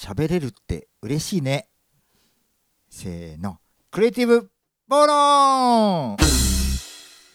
[0.00, 1.68] 喋れるって嬉しいね。
[2.88, 3.58] せーの。
[3.90, 4.50] クリエイティブ
[4.88, 6.16] 暴論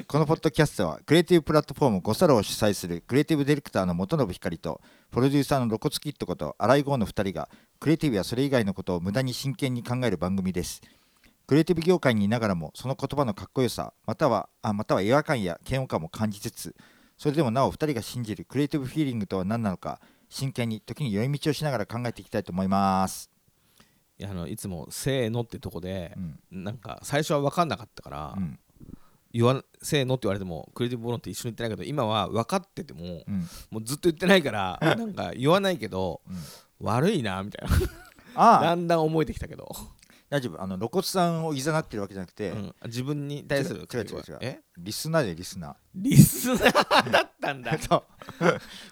[0.07, 4.81] このポッドキャストはクリエイティブプラットフォームゴサロを主催するクリエイティブディレクターの元信光と
[5.11, 7.49] プロデューサーの露骨キットこと荒井剛の2人が
[7.79, 10.81] クリエイティブやそれ以外のことを無駄に真剣に考える番組です。
[11.45, 16.75] クリエイティブ業界にいながらもその言葉のかっこよさまたはあまたは違和感や嫌悪感も感じつつ
[17.15, 20.01] それでもなお2人が信じるクリエイティブフィーリングとは何なのか
[20.35, 23.29] 真剣に時に寄り道をしながら考えていきたいと思います、
[24.19, 26.13] いやあのいつも「せーの」ってとこで
[26.51, 26.63] う、ん。
[26.65, 28.59] なんか最初は分かんなかったから、うん。
[29.31, 33.47] 言わせーのって言われてもクリエイティブボロンって一緒に言ってないけど今は分かっててもうん。
[33.71, 36.35] もうずっと言ってないから なんか言わないけど、うん。
[36.85, 37.77] 悪いなみたいな。
[38.35, 38.59] ああ。
[38.75, 39.73] だんだん思えてきたけど、
[40.35, 40.61] 大丈夫。
[40.61, 42.75] あの露骨さんをいざなってるわけじゃなくて、うん。
[42.85, 44.37] 自分に対する違う違う違う。
[44.41, 44.59] え？
[44.77, 47.71] リスナーでリスナリスナーだったんだ。
[47.71, 48.03] ー そう。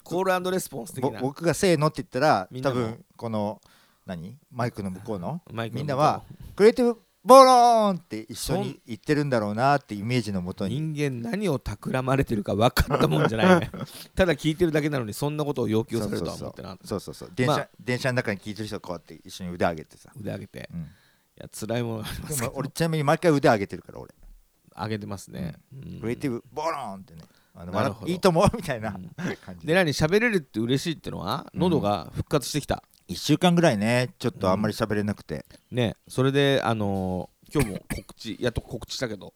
[0.04, 1.20] コールレスポンス的な。
[1.20, 2.76] ぼ僕が「せーの」って言ったらみんなも。
[2.76, 3.62] 多分この
[4.06, 4.38] 何？
[4.52, 5.42] マイクの向こうの？
[5.52, 6.24] マイクのみんなは
[6.56, 10.76] クリエイティブボローンって一緒に言ってるんだろうなってイメージのもとに。
[10.82, 13.72] 人間何を企まれてるか分かったもんじゃないね。
[14.14, 16.88] ただ聞いてるだけなのにそんなことを要求されるとは思ってなかった。
[16.88, 17.70] そうそうそう電車、まあ。
[17.80, 20.70] 電車の中に聞いてる人がこうやって一緒に腕上げてさ、腕上げて。
[20.74, 20.86] うん、い
[21.38, 22.52] や辛いものがありまけど。
[22.56, 24.14] 俺ちなみに毎回腕上げてるから俺、
[24.76, 26.00] 上げてますね、うん。
[26.00, 27.22] クリエイティブボローンってね。
[27.56, 27.96] あのなるほど。
[28.02, 29.10] 笑いいと思うみたいなうん。
[29.38, 29.68] 感じ。
[29.68, 31.60] で何喋れるって嬉しいってのはうん。
[31.62, 39.34] 喉が復活してきた、1週間ぐらいねちょっとあんまり喋れなくて、ねそれであのー今日も告知 やっと告知したけど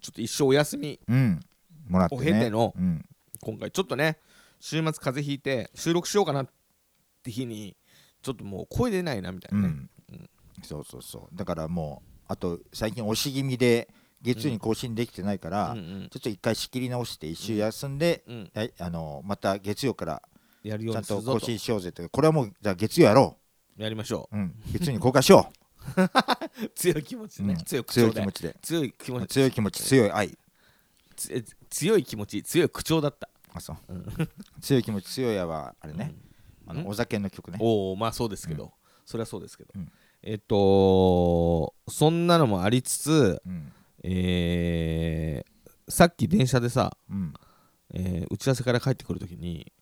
[0.00, 1.40] ちょっと一生お休みうん。
[1.88, 2.20] もらってね。
[2.20, 3.04] おへてのうん。
[3.40, 4.18] 今回ちょっとね
[4.60, 6.48] 週末風邪ひいて収録しようかなっ
[7.22, 7.74] て日に
[8.22, 9.90] ちょっともう声出ないなみたいうなね、ん
[10.62, 11.36] そうそうそう。
[11.36, 13.88] だからもうあと最近押し気味で
[14.22, 16.08] 月曜に更新できてないから、うんうん。
[16.10, 20.22] ちょっと一回仕切り直して一週休んで、うんはいあのまた月曜から
[20.62, 23.36] やるよちゃんとと更新しようぜとこれはもうじゃあ月曜やろ
[23.78, 25.60] やりましょう、うん、月曜に公開しよう。
[26.74, 27.64] 強い気持ちね、うん。
[27.64, 28.56] 強い気持ちで。
[28.60, 29.28] 強い気持ち。
[29.28, 30.38] 強い気持ち強い愛。
[31.70, 33.76] 強い気持ち強い口調だった、あそう。
[33.88, 34.06] うん。
[34.60, 36.14] 強い気持ち強いやはあれね、
[36.66, 36.84] あうん。
[36.84, 37.58] のお酒の曲ね。
[37.60, 38.72] おおまあそうですけど、
[39.06, 39.90] それはそうですけど、うん
[40.22, 43.72] えっとそんなのもありつつうん
[44.02, 47.34] えーさっき電車でさ、うん。
[47.92, 49.72] えー打ち合わせから帰ってくるときに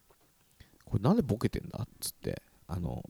[0.85, 1.81] これなんでボケてんだ？
[1.83, 3.05] っつってあの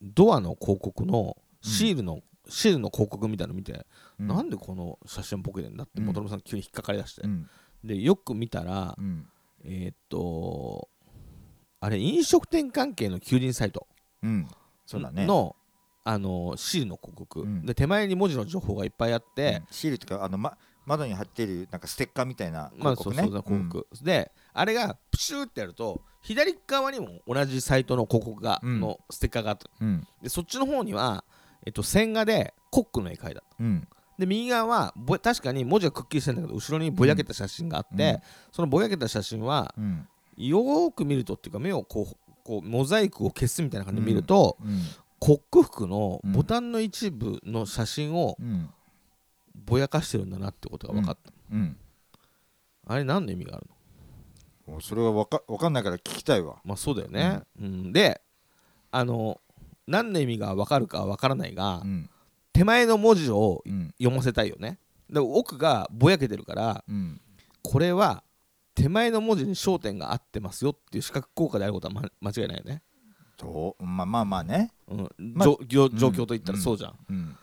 [0.00, 3.84] ドアの広告のシールの、シールの広告みたいなの見て、
[4.18, 4.28] うん。
[4.28, 5.84] なんでこの写真ボケてんだ？
[5.84, 6.28] ってうん。
[6.28, 7.46] さん急に引っかかりだして、うん。
[7.84, 9.26] でよく見たら、うん。
[9.64, 10.88] えーっと
[11.80, 13.86] あれ飲食店関係の求人サイト
[14.22, 14.48] うん。
[14.86, 15.26] そうだね。
[15.26, 15.54] の、
[16.10, 17.66] あのシールの広告、うん。
[17.66, 19.66] で手前に文字の情報がいっぱいあって、うん。
[19.70, 28.80] シールっていうかあの、ま、窓に貼ってるなんかステッカーみたいなまあ広告ねそうそう広告、であれがプシューってやると左側にも同じサイトの広告が、うん。
[28.80, 29.68] のステッカーがあった。
[29.78, 30.06] うん。
[30.22, 31.24] でそっちの方には、
[31.66, 33.86] えっと、線画でコックの絵描いたうん
[34.18, 38.20] で右側はぼ確かに文字がくっきりしてるんだけど後ろにぼやけた写真があって、うん。
[38.50, 40.08] そのぼやけた写真はうん。
[40.38, 44.80] よーく見るとっていうか目をこうこうモザイクを消すみたいな感じで見ると、うん
[45.20, 48.70] コック服のボタンの一部の写真をうん。
[49.66, 51.76] ぼやかしてるんだなってことが分かった、うん。
[52.86, 53.66] あれ何の意味がある
[54.68, 54.76] の？
[54.76, 56.58] おそれはわかわかんないから聞きたいわ。
[56.64, 57.92] まあそうだよね、うん。
[57.92, 58.22] で
[58.92, 59.40] あの
[59.88, 62.08] 何の意味が分かるか分からないが、うん。
[62.52, 63.92] 手前の文字をうん。
[63.98, 64.78] 読ませたいよね。
[65.10, 67.20] で奥がぼやけてるからうん。
[67.62, 68.22] これは
[68.76, 72.82] 手前の文字に焦点が合ってますよっていう視覚効果であることは、ま、間違いないよね、
[73.38, 73.84] どう。
[73.84, 74.72] まあまあまあね。
[74.88, 75.08] うん。
[75.18, 77.36] まじょ状況といったらそうじゃん、うん。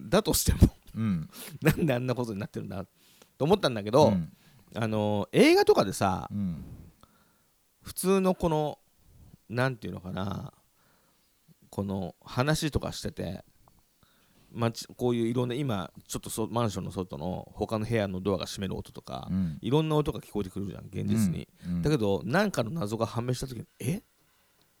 [0.00, 1.30] だとしてもうん。
[1.62, 2.84] なんであんなことになってるんだ
[3.38, 4.32] と思ったんだけど、うん。
[4.74, 6.64] あの映画とかでさうん。
[7.82, 8.78] 普通のこの
[9.48, 10.54] なんていうのかな
[11.68, 13.44] この話とかしてて、
[14.50, 19.58] まこういういろんな今ちょっとそマンションの外の他の部屋のドアが閉める音とか、うん。
[19.60, 21.82] いろんな音が聞こえてくるじゃん現実に、うん。
[21.82, 23.98] だけど何かの謎が判明した時にえ？
[23.98, 24.02] っ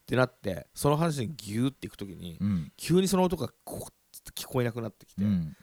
[0.06, 2.72] てなってその話にギューっていく時に、うん。
[2.76, 5.56] 急にその音がこう聞こえなくなってきて、うん。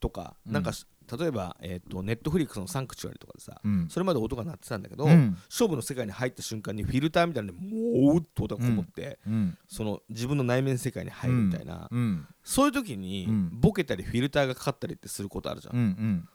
[0.00, 0.52] とか、うん。
[0.52, 0.86] なんかし
[1.18, 3.88] 例えば、えー、とネットフリックスのサンクチュアリとかでさ、うん。
[3.88, 5.36] それまで音が鳴ってたんだけど、うん。
[5.48, 9.58] 勝負の世界に入った瞬間にフィルターみたいなのでもうっと音がこもって、うん。
[9.66, 12.26] その自分の内面世界に入るみたいな、うん。
[12.44, 13.60] そういう時に、うん。
[13.60, 15.82] ボケたりフィルターがかかったりってすることあるじゃん、うん。
[15.82, 16.28] うん。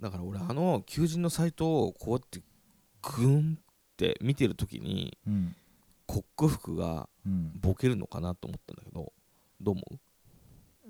[0.00, 2.40] だから俺あの求人のサイトをこうやって
[3.02, 3.64] グンっ
[3.96, 5.56] て見てる時にうん
[6.06, 7.52] コック服がうん。
[7.60, 9.12] ボケるのかなと思ったんだけど
[9.60, 9.98] どう思う？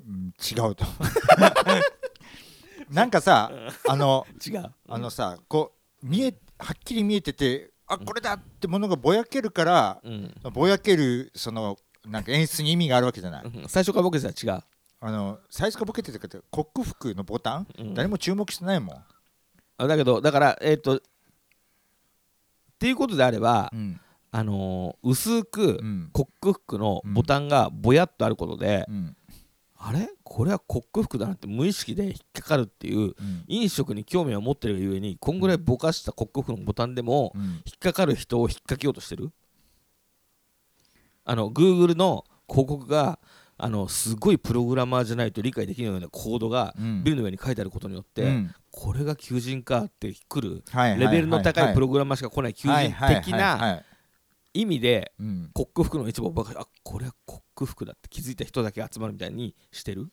[0.06, 0.84] うん違うと。
[2.90, 3.50] なんかさ
[3.88, 4.72] あの違う？
[4.88, 5.72] あのさこ
[6.02, 10.34] う見えはっきり見えててあこれだってものがぼやけるからうん。
[10.52, 13.44] ぼやけるそのなんか演出に意味があるわけじゃない。
[13.44, 13.68] うん。
[13.68, 14.62] 最初からボケてたら違う？
[15.00, 17.94] あの最初からボケてたけどコック服のボタン、うん。
[17.94, 19.04] 誰も注目してないもん、
[19.78, 21.00] あだけどだからえっ、とっ
[22.78, 24.00] ていうことであれば、うん
[24.38, 26.10] あのー薄くうん。
[26.12, 29.16] コック服のボタンがぼやっとあることで、うん。
[29.78, 30.10] あれ？
[30.24, 33.14] これはコック服だなって無意識で引っかかるっていううん。
[33.46, 37.42] 飲食に興味を持ってるがゆえにこんぐらいぼかしたコック服のボタンでもうん。
[37.42, 39.32] 引っかかる人を引っ掛けようとしてる？
[41.24, 43.18] あの Google の広告が
[43.56, 47.02] あのすごいプログラマーじゃないと理解できないようなコードがうん。
[47.02, 48.54] ビルの上に書いてあることによって、うん。
[48.70, 50.62] これが求人かって来る
[50.98, 53.82] レベルの高いプロログラマーしか来ない求人的な
[54.60, 55.50] 意味でうん。
[55.52, 60.08] コック服の一部をばかりあこれはコック服だって気づいた人だけ集まるみたいにしてる？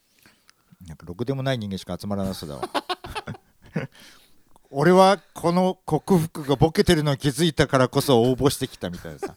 [0.88, 2.70] なんかろくでもない人間しか集まらなそうだわ。
[4.70, 9.36] 俺はこの克服がボケてるのに気づいたからこそ応募してきたみたいなさ。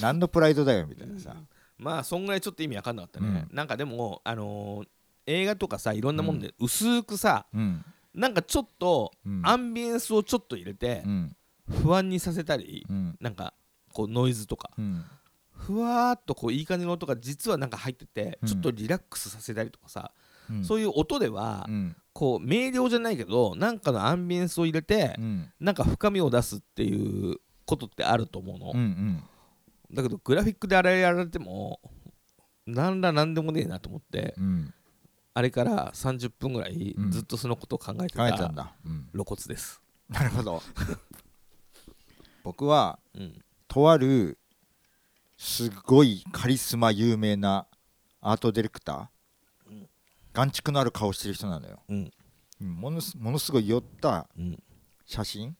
[0.00, 1.34] 何のプライドだよみたいなさ。
[1.76, 4.88] まあそんぐらいちょっと意味わかんなかったね、なんかでもあのー
[5.26, 7.84] 映画とかさいろんなもんで薄くさ、うん。
[8.14, 9.42] なんかちょっとうん。
[9.44, 11.36] アンビエンスをちょっと入れてうん。
[11.82, 13.16] 不安にさせたりうん。
[13.20, 13.54] なんか
[13.92, 15.04] こうノイズとかうん。
[15.52, 18.48] ふわーっとこういい感じの音が実はなんか入っててうん。
[18.48, 20.12] ちょっとリラックスさせたりとかさ、
[20.50, 20.64] うん。
[20.64, 21.96] そういう音ではうん。
[22.12, 25.52] こう明瞭じゃないけどなんかのアンビエンスを入れてうん。
[25.60, 29.22] なんか深みを出すっていうことってあると思うの、うんうん。
[29.92, 31.80] だけどグラフィックであれやられても
[32.66, 34.74] なんらなんでもねえなと思ってうん。
[35.32, 37.10] あれから30分ぐらいうん。
[37.10, 38.74] ずっとそのことを考えてたたんだ。
[38.84, 39.08] うん。
[39.12, 40.62] 露骨です、なるほど。
[42.42, 43.38] 僕はうん、
[43.70, 44.36] とある
[45.36, 47.66] すごいカリスマ有名な
[48.20, 49.88] アートディレクター、うん。
[50.32, 52.10] 眼畜のある顔してる人なのよ、うん。
[52.60, 52.68] うん。
[52.74, 54.58] ものすものすごい寄ったうん。
[55.06, 55.56] 写真？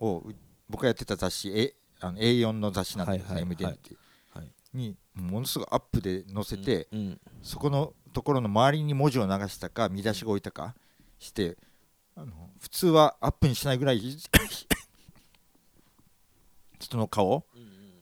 [0.00, 0.34] をう
[0.70, 3.56] 僕がやってた雑誌えあの A4 の雑誌なんですね、はいはい。
[3.56, 3.90] MDN って。
[3.90, 3.98] いう、
[4.32, 4.50] はい。
[4.72, 7.20] にものすごいアップで載せて、うん。
[7.42, 10.76] そこのところの周りに文字を流したか見出しが置いたか
[11.18, 11.56] して
[12.14, 14.00] あの普通はアップにしないぐらい
[16.82, 17.46] 人の顔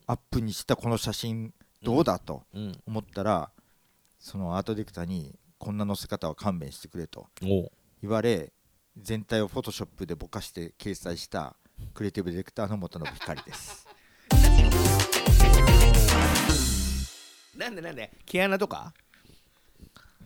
[0.07, 3.51] アップにしたこの写真どうだとうん思ったら
[4.19, 8.53] そのアートディレクターにこんな載せ方は勘弁してくれと言われ
[8.97, 11.55] 全体をフォトショップでぼかして掲載した
[11.93, 13.87] クリエイティブディレクターの元信光です。
[17.57, 18.11] なんでなんで？
[18.25, 18.95] 毛穴とか？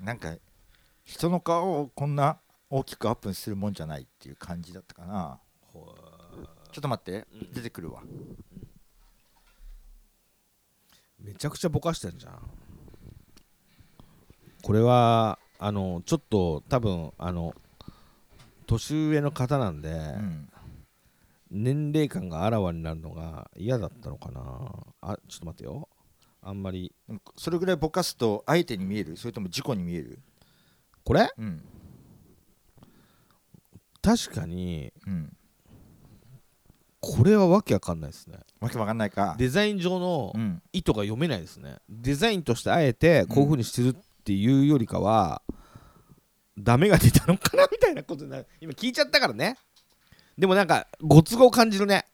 [0.00, 0.36] なんか
[1.04, 2.38] 人の顔をこんな
[2.70, 5.40] 大きくアップするもんじゃないっていう感じだったかな
[6.74, 7.24] ちょっと待って。
[7.32, 7.52] うん。
[7.52, 8.02] 出てくるわ。
[11.20, 12.40] めちゃくちゃぼかしてんじゃん。
[14.60, 17.54] これはあのちょっと多分あの
[18.66, 20.48] 年上の方なんで、うん。
[21.50, 24.40] 年齢感があらわになるのが嫌だったのかな。
[25.00, 25.88] あちょっと待ってよ。
[26.42, 26.92] あんまり。
[27.36, 29.16] それぐらいぼかすと相手に見える？
[29.16, 30.18] それとも事故に見える？
[31.04, 31.30] これ？
[31.38, 31.62] うん。
[34.02, 35.36] 確かにうん
[37.04, 38.38] これはわけわかんないですね。
[38.60, 39.34] わけわかんないか。
[39.38, 40.62] デザイン上のうん。
[40.72, 41.76] 意図が読めないですね。
[41.88, 45.42] デザインとしてあえてこういう風にしてるっていうよりかは、
[46.56, 48.46] ダメが出たのかなみたいなことになる。
[48.60, 49.56] 今聞いちゃったからね。
[50.38, 52.06] でもなんかご都合感じるね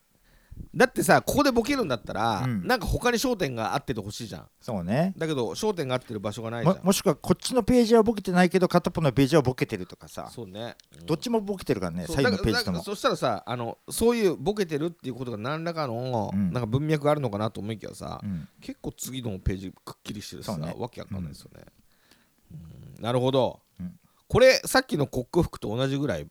[0.75, 2.67] だってさここでボケるんだったら、うん。
[2.67, 4.47] なんか他に焦点が合っててほしいじゃん。
[4.61, 5.15] そうね。
[5.17, 6.77] だけど焦点が合ってる場所がないじゃん。
[6.77, 10.31] ももしくはこっちのページはボケてないけど片っぽのページはボケてるとかさ。
[10.33, 11.07] そうね、うん。
[11.07, 12.83] どっちもボケてるからねそう左右のページとも。
[12.83, 16.53] そしたらさあのそういうボケてるっていうことが何らかの、うん。
[16.53, 18.49] なんか文脈があるのかなと思いきやさ、うん。
[18.61, 20.75] 結構次のページくっきりしてるさ、ね。
[20.79, 21.65] わけわかんないですよね、
[22.97, 23.03] うん。
[23.03, 23.99] なるほど、うん。
[24.29, 26.27] これさっきのコック服と同じぐらい、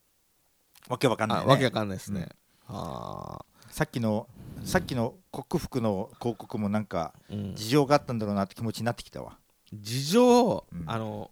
[0.87, 1.43] わけわかんないね。
[1.45, 2.29] あわけわかんないですね、
[2.67, 3.39] あ
[3.79, 4.27] さっきの
[4.65, 7.13] さっきの克服の広告もなんか
[7.55, 9.37] 事情があったんだろうなって気持ちになってきたわ。
[9.71, 10.83] 事情、うん。
[10.85, 11.31] あの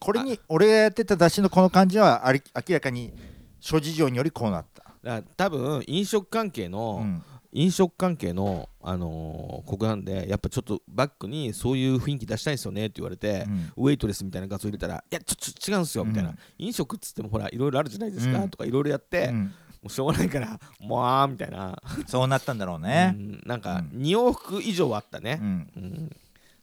[0.00, 3.12] これに俺がやってた雑誌のこの感じはあり明らかに
[3.60, 7.22] 諸事情によりこうなった、だ多分飲食関係の、うん。
[7.52, 13.84] 飲食関係の、あのー、国なんでやっぱちょっとバックにそういう雰囲気出したいんですよねって言われて、うん。
[13.84, 16.36] ウェイトレスみたいな画像入れたら「いやちょちょ違うんですよ」みたいな、うん。
[16.58, 18.50] 飲食っつってもほらいろいろあるじゃないですか、うん。
[18.50, 19.50] とかいろいろやって、も
[19.86, 23.42] うしょうがないから「もうあー」みたいな、そうなったんだろううね、ん。
[23.46, 24.00] なんかうん。
[24.02, 25.70] 2往復以上はあったね、うん。
[25.76, 26.10] うん。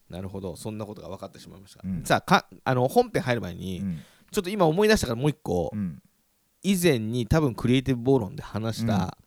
[0.09, 0.55] なるほど。
[0.55, 2.03] そんなことが分かってしまいました、うん。
[2.03, 3.99] さあかあの本編入る前に、うん。
[4.31, 6.01] ちょっと今思い出したからもう一個、うん。
[6.63, 9.17] 以前に多分クリエイティブ暴論で話した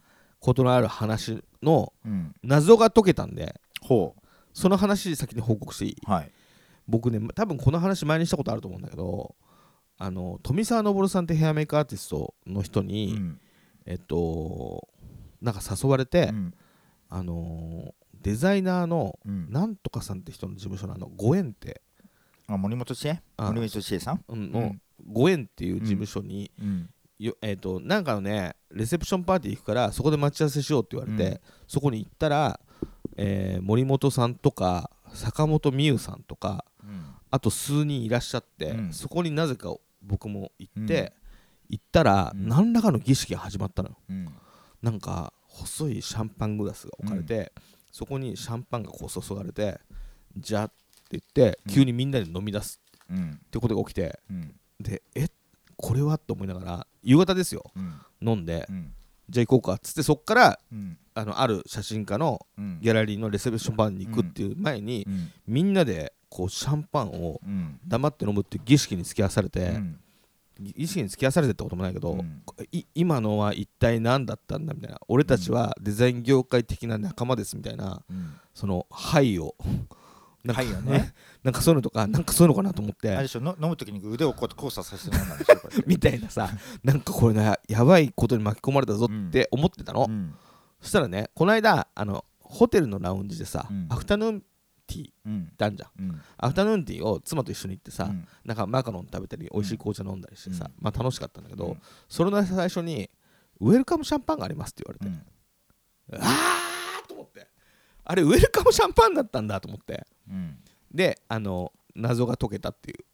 [0.40, 2.34] ことのある話のうん。
[2.42, 4.14] 謎が解けたんでほ
[4.52, 5.96] その話先に報告していい？
[6.06, 6.32] うはい。
[6.88, 9.34] 僕ね多分この話前にしたことあると思うんだけど
[9.98, 13.40] あの富澤昇さんってヘアメイクアーティストの人うに、ん
[13.86, 14.88] えっと
[15.40, 16.54] なんか誘われて、うん。
[17.08, 19.50] あのーデザイナーのうん。
[19.50, 21.80] なんとかさんって人の事務所のあのご縁って、
[22.48, 23.20] あ森本知恵？
[23.36, 24.24] あ森本知恵さん？
[24.26, 24.82] うんのうん。
[25.12, 26.90] ご縁っていう事務所に、うん。
[27.20, 31.40] よえー、となんかのねレセプションパーティー行くからそこで待ち合わせしようって言われて、うん。
[31.68, 32.58] そこに行ったら、
[33.16, 37.04] えー森本さんとか坂本美優さんとかうん。
[37.30, 38.92] あと数人いらっしゃって、うん。
[38.92, 41.25] そこになぜか僕も行って、うん
[41.68, 42.48] 行ったら、うん。
[42.48, 43.96] 何らかの儀式が始まったのよ。
[44.08, 44.28] うん。
[44.82, 47.52] なんか細いシャンパングラスが置かれて、
[47.90, 49.80] そこにシャンパンがこう注がれて
[50.36, 50.74] じゃって
[51.12, 51.72] 言ってうん。
[51.72, 52.80] 急にみんなで飲み出す
[53.10, 53.40] うん。
[53.44, 54.54] ってことが起きてうん。
[54.80, 55.28] でえ
[55.76, 57.70] これはと思いながら夕方ですよ。
[57.74, 58.00] うん。
[58.20, 58.92] 飲んでうん。
[59.28, 60.98] じゃあ行こうかっつってそっからうん。
[61.14, 62.78] あのある写真家のうん。
[62.82, 65.30] ギャラリーのレセプションバーに行くっていう前に、うん。
[65.46, 67.80] みんなでこうシャンパンをうん。
[67.86, 70.00] 黙って飲むっていう儀式に付き合わされて、うん
[70.60, 72.42] 儀式に付き合わされてってこともないけど、うん。
[72.72, 74.98] い今のは一体何だったんだみたいな。
[75.08, 78.34] 俺たちはデザイン業界的な仲間ですみたいなうん。
[78.54, 79.54] その「はい」を。
[80.44, 81.12] なんかはいよね。
[81.42, 83.10] なんかそういうのとかなんかそういうのかなと思って。
[83.10, 83.40] あれでしょ？
[83.40, 85.56] の飲むときに腕をこう交差させて飲んだんでしょ？
[85.86, 86.48] みたいなさ。
[86.84, 90.34] なんかこれねやばいことに巻き込まれたぞって思ってたの、うん。
[90.80, 93.86] そしたらねこの間あのホテルのラウンジでさ、うん。
[93.90, 94.42] アフタヌーン
[94.86, 95.46] ティーっうん。
[95.56, 96.20] てあんじゃんうん。
[96.38, 98.26] アフタヌーンティーを妻と一緒に行ってさ、うん。
[98.44, 100.72] なんかマカロン食べたり美味しい紅茶飲んだりしてさ、うん。
[100.80, 101.80] まあ楽しかったんだけど、うん。
[102.08, 103.10] それの最初に
[103.60, 106.24] ウェルカムシャンパンがありますって言われて、うん。
[106.24, 107.46] あーと思って。
[108.04, 110.06] あれウェルカムシャンパンだったんだと思って。
[110.30, 110.58] うん。
[110.92, 113.04] であの謎が解けたっていう。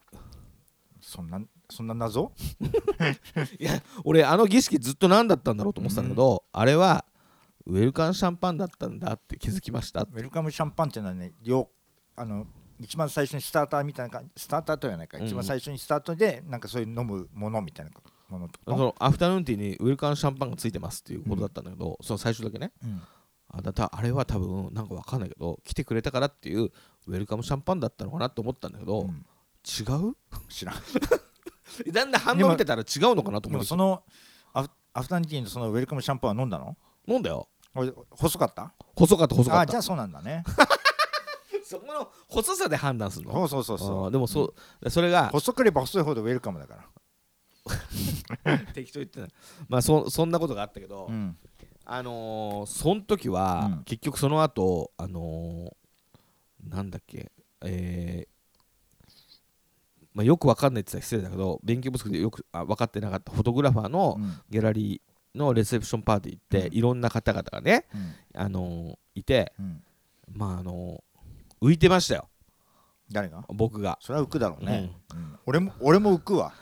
[1.01, 2.33] そんなそんな謎？
[3.59, 7.05] いや俺あの儀式ずっと何だったんだろうと思ってたんだけど、あれは
[7.67, 11.69] ウェルカムシャンパンだったんだって気づきましたウェルカムシャンパンっていうのはね両
[12.17, 12.47] あの
[12.81, 15.25] 一番最初にスターターみたいな感じスターターとはないか、うん。
[15.25, 17.93] 一番最初にスタートでなんかそういう飲むものみたいな
[18.29, 22.73] ものとそのアフタヌーンティーにウェルカムシャンパンがついてますっていうことだったんだけど、その最初だけね。
[22.83, 23.01] うん。
[23.55, 26.71] あだたあれは多分なんかわかんないけど来てくれたからっていう
[27.07, 29.09] ウェルカムシャンパンだったのかなと思ったんだけど、うん。
[29.09, 30.17] 違う？
[30.49, 30.77] 知らん。
[31.93, 34.03] だんだん反応見てたら違うのかなと思ってその
[34.53, 36.77] アフアフタヌーンティーのそのウェルカムシャンパンは飲んだの？
[37.07, 38.73] 飲んだよ細かった？
[38.97, 39.61] 細かった細かった。
[39.63, 40.45] あじゃあそうなんだね。
[41.65, 43.33] そこの細さで判断するの？
[43.49, 46.85] そうそうそうそあーでもそう、それが細ければ細いほどウェルカムだから。
[48.75, 49.31] 適当言ってない。
[49.69, 51.39] まあそそんなことがあったけど、うん。
[51.85, 53.85] あのー、その時は、うん。
[53.85, 57.31] 結局その後あのー、なんだっけ
[57.65, 58.33] えー
[60.15, 64.41] まあ、よく分かんないって言ったら失礼だけど勉強不足でよくあ分かってなかったフォトグラファーのうん。
[64.51, 66.75] ギャラリーのレセプションパーティー行って、うん。
[66.75, 68.41] いろんな方々がね、うん。
[68.41, 69.83] あのーいてうん。
[70.33, 72.29] まああのー浮いてましたよ。
[73.11, 73.45] 誰が？
[73.49, 73.99] 僕が。
[74.01, 75.39] それは浮くだろうね、うん。
[75.47, 76.53] 俺も俺も浮くわ、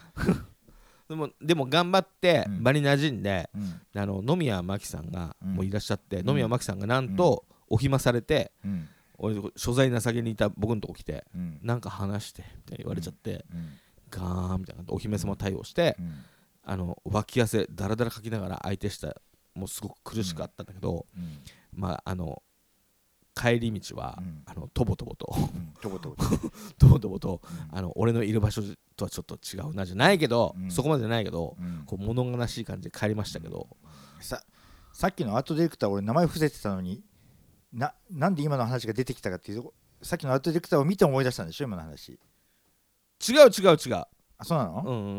[1.09, 2.62] でもでも頑張ってうん。
[2.62, 4.00] 場に馴染んで、うん。
[4.00, 5.55] あの野宮真紀さんがうん。
[5.55, 6.27] もういらっしゃって、うん。
[6.27, 8.89] 野宮真紀さんがなんとお暇されて、うん。
[9.19, 11.59] 俺所在な先にいた僕のとこ来てうん。
[11.62, 13.69] なんか話してって言われちゃって、うん。
[14.11, 16.15] ガーンみたいなお姫様対応して、うん
[16.71, 19.21] あの脇汗だらだらかきながら相手した
[19.57, 21.41] もうすごく苦しかったんだけど、うん。
[21.73, 22.45] まああの
[23.35, 24.43] 帰り道は、うん。
[24.47, 25.35] あのとぼとぼと。
[25.37, 25.75] うん。
[25.81, 26.50] とことこと。
[26.79, 27.77] とぼとぼとうん。
[27.77, 28.62] あの俺のいる場所
[28.95, 30.71] とはちょっと違うなじゃないけど、うん。
[30.71, 31.83] そこまでじゃないけど、うん。
[31.87, 33.77] こう物悲しい感じで帰りましたけど、
[34.21, 34.41] さ
[34.93, 37.03] さっきのアートディレクター俺名前伏せてたのに
[37.73, 42.12] ななんで今の話が出てきたかっていうとさっきのアートディレクターを見て思い出したんでしょ今の話。
[43.29, 44.05] 違う違う違う
[44.40, 45.18] あそうなの、うんう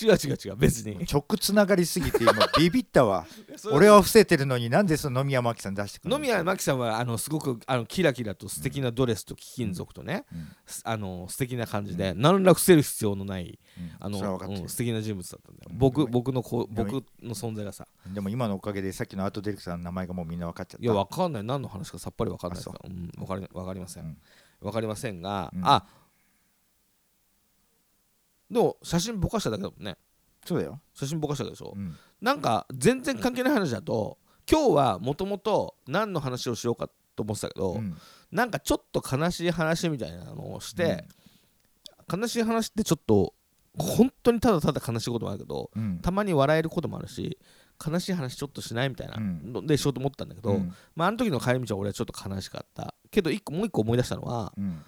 [0.00, 1.04] 違う違う違う別に。
[1.12, 3.26] 直つながりすぎて今 ビビったわ。
[3.72, 6.18] 俺は伏せてるのになんでその野宮真紀さん出してくるの？
[6.18, 10.48] 野宮真紀さんはあのすごくあのキラキラと素敵なドレスと貴金属とね、うん。
[10.66, 13.90] すあの素敵な感じで、何ら伏せる必要のないうん。
[13.98, 15.78] あの、うん素敵な人物だったんだよ、うん。
[15.78, 17.88] 僕僕のこ僕の存在がさ。
[18.06, 20.84] でも今のおかげでさっきのアートディレクターの名前がもうみんな分かっちゃった。
[20.84, 21.44] いやわかんない。
[21.44, 22.88] 何の話かさっぱりわかんないですあから。
[22.88, 24.16] うん、わかりわかりません、うん。
[24.60, 25.66] わかりませんが、うん。
[25.66, 25.86] あ
[28.50, 29.96] でも写真ぼかしただけだもんね。
[30.44, 31.96] そうだよ、写真ぼかしたでしょ、うん。
[32.20, 34.18] なんか全然関係ない話だと
[34.50, 37.96] 今日はもともと何の話をしようかと思ってたけど、うん。
[38.32, 41.06] なんかちょっと悲しい話みたいなのをして、
[42.12, 43.34] 悲しい話ってちょっと
[43.78, 45.98] 本当にただただ悲しいこともあるけどうん。
[46.00, 47.38] たまに笑えることもあるし
[47.84, 49.52] 悲しい話ちょっとしないみたいなうん。
[49.52, 50.74] のでしようと思ったんだけど、うん。
[50.96, 52.94] まあ、あの時の帰り道は俺はちょっと悲しかった。
[53.10, 54.82] けど一個もう一個思い出したのはうん。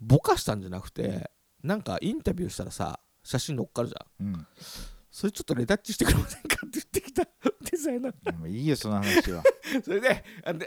[0.00, 1.30] ぼかしたんじゃなくて
[1.64, 4.26] なんかインタビューしたらさ写真載っかるじゃん。
[4.26, 4.46] うん。
[5.10, 7.22] それちょっとレタッチしてくれませんかって言ってきた
[7.70, 8.48] デザイナー。
[8.48, 9.42] いいよその話は。
[9.82, 10.24] それで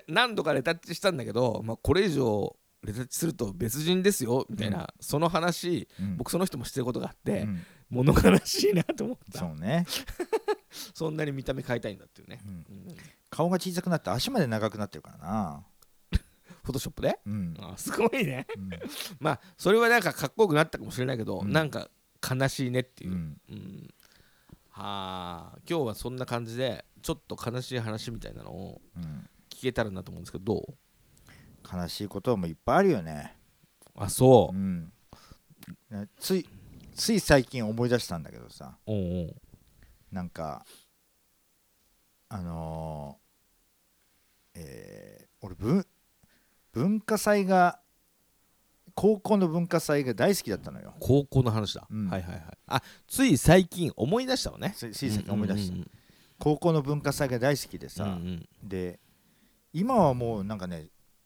[0.07, 6.17] 何度かレタッチしたんだけど、まあ、これ以上レタッチすると別人ですよみたいな、その話うん。
[6.17, 7.63] 僕その人もしてることがあって、うん。
[7.89, 9.39] 物悲しいなと思った。
[9.39, 9.85] そうね、
[10.93, 12.53] そんなに見た目変えたいんだっていうね、うん。
[12.53, 12.95] うん。
[13.29, 15.63] 顔が小さくなって足まで長くなってるからな
[16.67, 17.17] フォトショップで？
[17.25, 17.55] うん。
[17.59, 18.45] あすごいね。
[18.55, 18.69] うん。
[19.19, 21.51] まあそれはなんかかっこよくなったかもしれないけど、うん。
[21.51, 21.89] なんか
[22.29, 23.11] 悲しいねっていう。
[23.11, 23.41] う、ん。
[23.49, 23.93] うん。
[24.69, 29.29] はあ今日はそんな感じでちょっと悲しい話みたいなのをうん。
[29.49, 30.75] 聞けたらなと思うんですけどど
[31.73, 31.77] う？
[31.77, 33.35] 悲しいこともいっぱいあるよね。
[33.95, 34.55] あそう。
[34.55, 34.91] う、ん。
[35.89, 36.47] ねつい
[36.93, 38.77] つい最近思い出したんだけどさ。
[38.85, 39.35] おうおう。
[40.11, 40.65] なんか
[42.29, 45.85] あのーえー俺文
[46.77, 47.79] 文化祭が
[48.93, 50.93] 高校の文化祭が大好きだったのよ。
[50.99, 52.07] 高校の話だ、うん。
[52.07, 52.43] はいはいはい。
[52.67, 54.51] あつい最近思い出した。
[54.51, 55.91] のねつい最近思い出した、うんうん。
[56.37, 58.47] 高校の文化祭が大好きでさ、うんうん。
[58.63, 58.99] で
[59.73, 60.85] 今はもうなんかね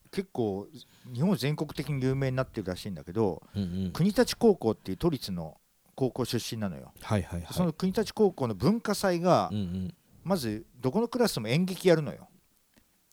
[0.10, 0.68] 結構
[1.14, 3.92] 日本全国的に有名になってるらしいんだけどうんうん。
[3.92, 5.58] 国立高校っていう都立の
[5.96, 7.54] 高校出身なのよ、はいはいはい。
[7.54, 9.96] その国立高校の文化祭がうんうん。
[10.24, 12.28] まずどこのクラスも演劇やるのよ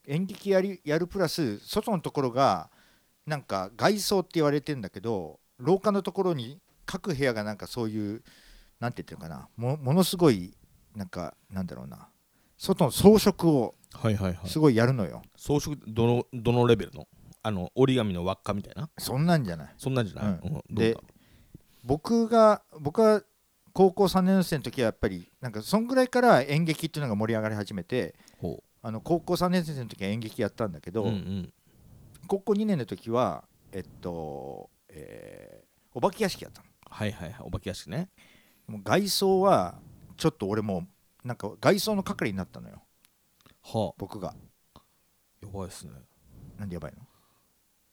[0.09, 2.71] 演劇やりやるプラス外のところが
[3.27, 8.23] なんか外装って言われてんだけど廊下のところに各部屋がなんかそういう
[8.81, 10.57] なんて言ってるのかなもものすごい
[10.97, 12.09] なんかなんだろうな
[12.57, 14.49] 外の装飾をはいはいはい。
[14.49, 17.07] すごいやるのよ、装飾どのどのレベルの？
[17.43, 18.91] あの折り紙の輪っかみたいな？
[18.99, 19.75] そんなんじゃない。
[19.79, 20.57] そんなんじゃない、うん。
[20.57, 20.75] うん。
[20.75, 20.97] で
[21.85, 23.23] 僕が僕は
[23.73, 31.53] 高校3年生の時はやっぱりなんかそんぐらいから演劇っていうのが盛り上がり始めてほあの高校3年生の時は演劇やったんだけうど、うんうん。
[32.27, 36.69] 高校2年の時はえっと、えーお化け屋敷やったの。
[36.89, 38.09] はいはいはいお化け屋敷ね。
[38.67, 39.81] もう外装は
[40.17, 40.87] ちょっと俺も
[41.25, 42.83] うなんか外装の係になったのよ。
[43.63, 43.95] はあ。
[43.99, 44.35] 僕が。
[45.43, 45.93] やばいっすね。
[46.59, 47.03] なんでやばいの？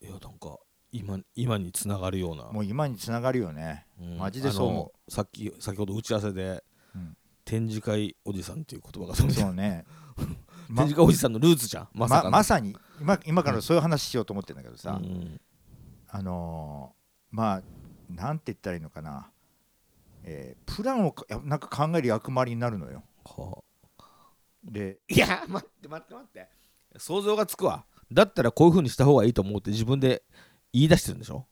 [0.08, 0.60] いやなんか
[0.92, 2.44] 今今につながるような。
[2.52, 3.88] もう今につながるよね。
[4.00, 4.18] うん。
[4.18, 5.12] マジでそう思う。
[5.12, 6.64] さっき先ほど打ち合わせで、
[6.94, 7.18] うん。
[7.44, 9.86] 展示会おじさんっていう言葉がそうね
[10.68, 11.88] ま展示会おじさんのルーツじゃん。
[11.94, 12.76] まさままさに。
[13.00, 15.40] 今今からそういう話しようと思ってるんだけどさ、うん。
[16.10, 17.62] あのーまあ
[18.10, 19.30] なんて言ったらいいのかな、
[20.24, 23.04] えープランをなんか考える役回りになるのよ。
[23.26, 23.64] は
[24.64, 26.50] であいや待って待って待って。
[26.98, 27.86] 想像がつくわ。
[28.12, 30.24] だったらこういう風にした方がいいと思うって自分で
[30.72, 31.46] 言い出してるんでしょ？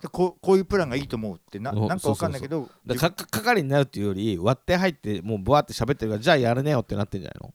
[0.00, 7.54] でこうこういうプランがいいと思うってなおなんかわかんないけどだからかか係になるっていうより割って入ってもうブワーって喋ってるからじゃあやるねよってなってんじゃないの？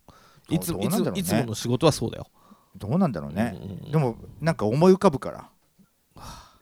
[0.49, 2.27] いつどういついつもの仕事はそうだよ、
[2.75, 3.91] どうなんだろうね、うんうんうん。
[3.91, 5.49] でもなんか思い浮かぶから。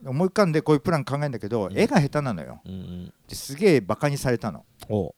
[0.06, 1.78] 思い浮かんでこういうプラン考えるんだけど、うん。
[1.78, 2.62] 絵が下手なのよ。
[2.66, 3.14] うんうん。
[3.28, 4.64] ですげえバカにされたの。
[4.82, 5.14] ちょ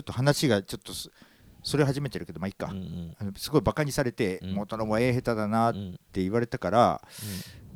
[0.00, 1.10] っと話がちょっとそ
[1.62, 3.34] それ始めてるけどまあいいか、うんうん。
[3.36, 4.54] すごいバカにされて、うん。
[4.54, 7.02] 元のも絵下手だなっうんて言われたから、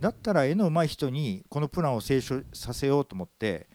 [0.01, 3.69] だったら絵の上手い人にこのプランを清書させようと思って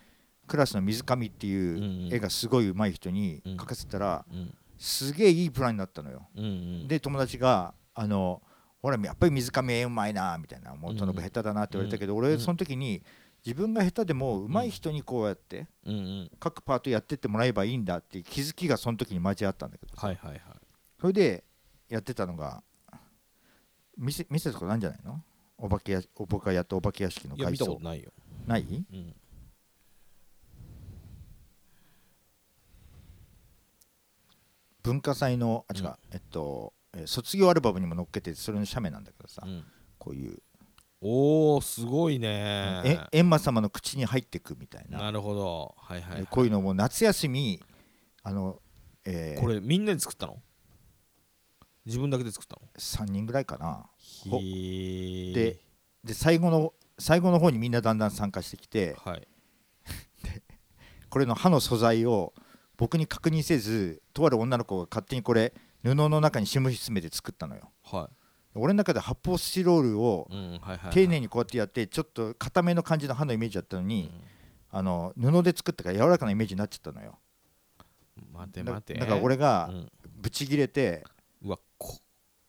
[0.47, 3.58] クラスの水上ってうんいううん絵がすごい上手い人にうん。
[3.58, 6.28] 描かせたらうんすげえいいプランになったのよ。
[6.36, 6.48] うんう
[6.86, 6.88] ん。
[6.88, 8.42] で友達があの
[8.82, 13.04] ほらやっぱり水上絵うまいなみたいな元信下手だなって言われたけど、うん俺その時に
[13.46, 15.68] 自分が下手でも上手い人にこうやって
[16.39, 20.42] 各パートやってってもらえばいいんだっていう気づきがその時に交わったんだけどはいはいはい。
[21.00, 21.44] それで
[21.89, 22.63] やってたのが
[23.98, 25.22] 見せ見せたことなんじゃないの？
[25.58, 28.12] お化けや僕がやったお化け屋敷のいや見たこ外装とないよ、
[28.48, 28.62] ない？
[28.62, 29.15] うん、
[34.84, 35.94] 文化祭のあ違う、うん。
[36.12, 39.63] えっとえー卒業アルバムにも載っけてそれの写メなんだけどさ、うん。
[39.98, 40.38] こういう。
[41.02, 42.82] おおすごいね。
[42.84, 45.00] え閻魔様の口に入ってくみたいな。
[45.00, 45.76] なるほど。
[45.78, 46.22] はいはい、はい。
[46.22, 47.62] でこういうのも夏休み
[48.24, 48.60] あの、
[49.06, 49.42] えー。
[49.42, 50.38] これみんなで作ったの？
[51.86, 53.86] 自分だけで作ったの？3人ぐらいかな。
[54.26, 55.58] で
[56.04, 59.28] で最後の最後の方にみんなだんだん参加してきてはい。
[61.10, 62.34] これの歯の素材を
[62.80, 67.72] 僕に確認せずとある女の子が勝手にこれ布の中にシムシ詰めて作ったのよ。
[67.84, 68.10] は
[68.56, 74.10] 俺の中で発泡スチロールをい、うんはいはいはい、丁寧にこうやってやってちょっと固めの感じの歯のイメージだったのに、
[74.72, 74.80] うん。
[74.80, 77.20] あの布で作ったから柔らかなイメージになっちゃったのよ。
[78.18, 78.94] だ待て待て。
[78.94, 79.92] だから俺がうん。
[80.15, 81.04] ブチギレて、
[81.44, 81.98] うわこ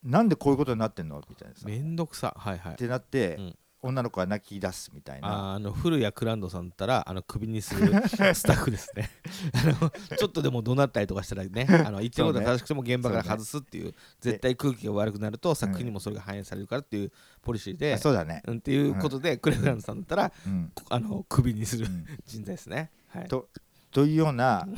[0.05, 1.21] なんでこういうことになってんの？
[1.29, 1.63] みたいなさ。
[1.67, 2.35] めんどくさ。
[2.37, 2.73] はいはい。
[2.75, 5.55] ってなって、うん女の子が泣き出すみたいな。
[5.55, 7.93] あの古谷クランドさんだったらあの首にする
[8.35, 9.11] スタッフですね。
[9.55, 17.13] あのちょっとでも怒鳴ったりとかしたらね あの言ってることが正しくても現場から外すっていう絶対空気が悪くなると作品にもそれが反映されるからっていう
[17.43, 20.73] ポリシーであ、そうだね、うん、っていうことで、クレフランドさんだったらうん。
[20.75, 22.07] こあの首にするうん。
[22.27, 23.49] 人材ですね、はい、と
[23.91, 24.69] というような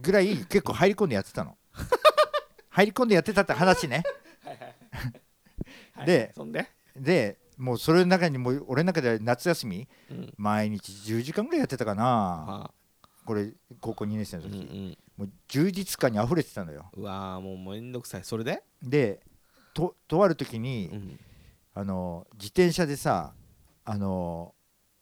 [0.00, 1.56] ぐらい結構入り込んでやってたの。
[2.70, 4.02] 入り込んでやってたって話ね。
[6.06, 10.34] でそんで、でもうそれの中にもう俺の中では夏休みうん。
[10.36, 12.04] 毎日10時間ぐらいやってたかな。
[12.04, 12.70] はあ。
[13.24, 16.90] これ高校2年生のうんう時、ん、もう充実感に溢れてたのよ。
[16.94, 18.24] うわーもうめんどくさい。
[18.24, 19.20] それで、で
[19.74, 21.20] ととある時に、うん。
[21.74, 23.32] あの自転車でさ
[23.84, 24.54] あの、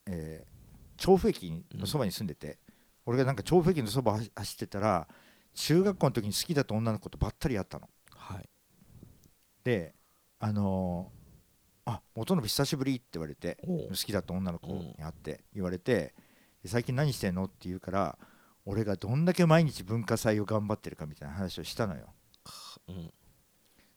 [0.07, 0.51] えー
[0.97, 2.59] 調布駅のそばに住んでて、
[3.07, 5.09] 俺がなんか調布駅のそば走走ってたら
[5.55, 7.89] 中学校の時に好きだった女の子とばったり会ったの。
[8.11, 8.49] はい。
[9.65, 9.95] で
[10.39, 11.20] あのー
[11.91, 16.15] あ元信久しぶりって言われて好きだった女の子に会って言われて、
[16.63, 18.19] で最近何してんのって言うから
[18.65, 22.15] 俺がどんだけ毎日文化祭を頑張ってるかみたいな話をしたのよ。
[22.89, 23.13] うん。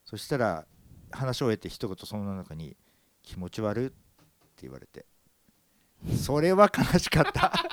[0.05, 0.65] そしたら
[1.11, 2.75] 話を終えて一言その女の子に
[3.21, 3.95] 「気持ち悪い」って
[4.61, 5.05] 言われて
[6.17, 7.53] それは悲しかった。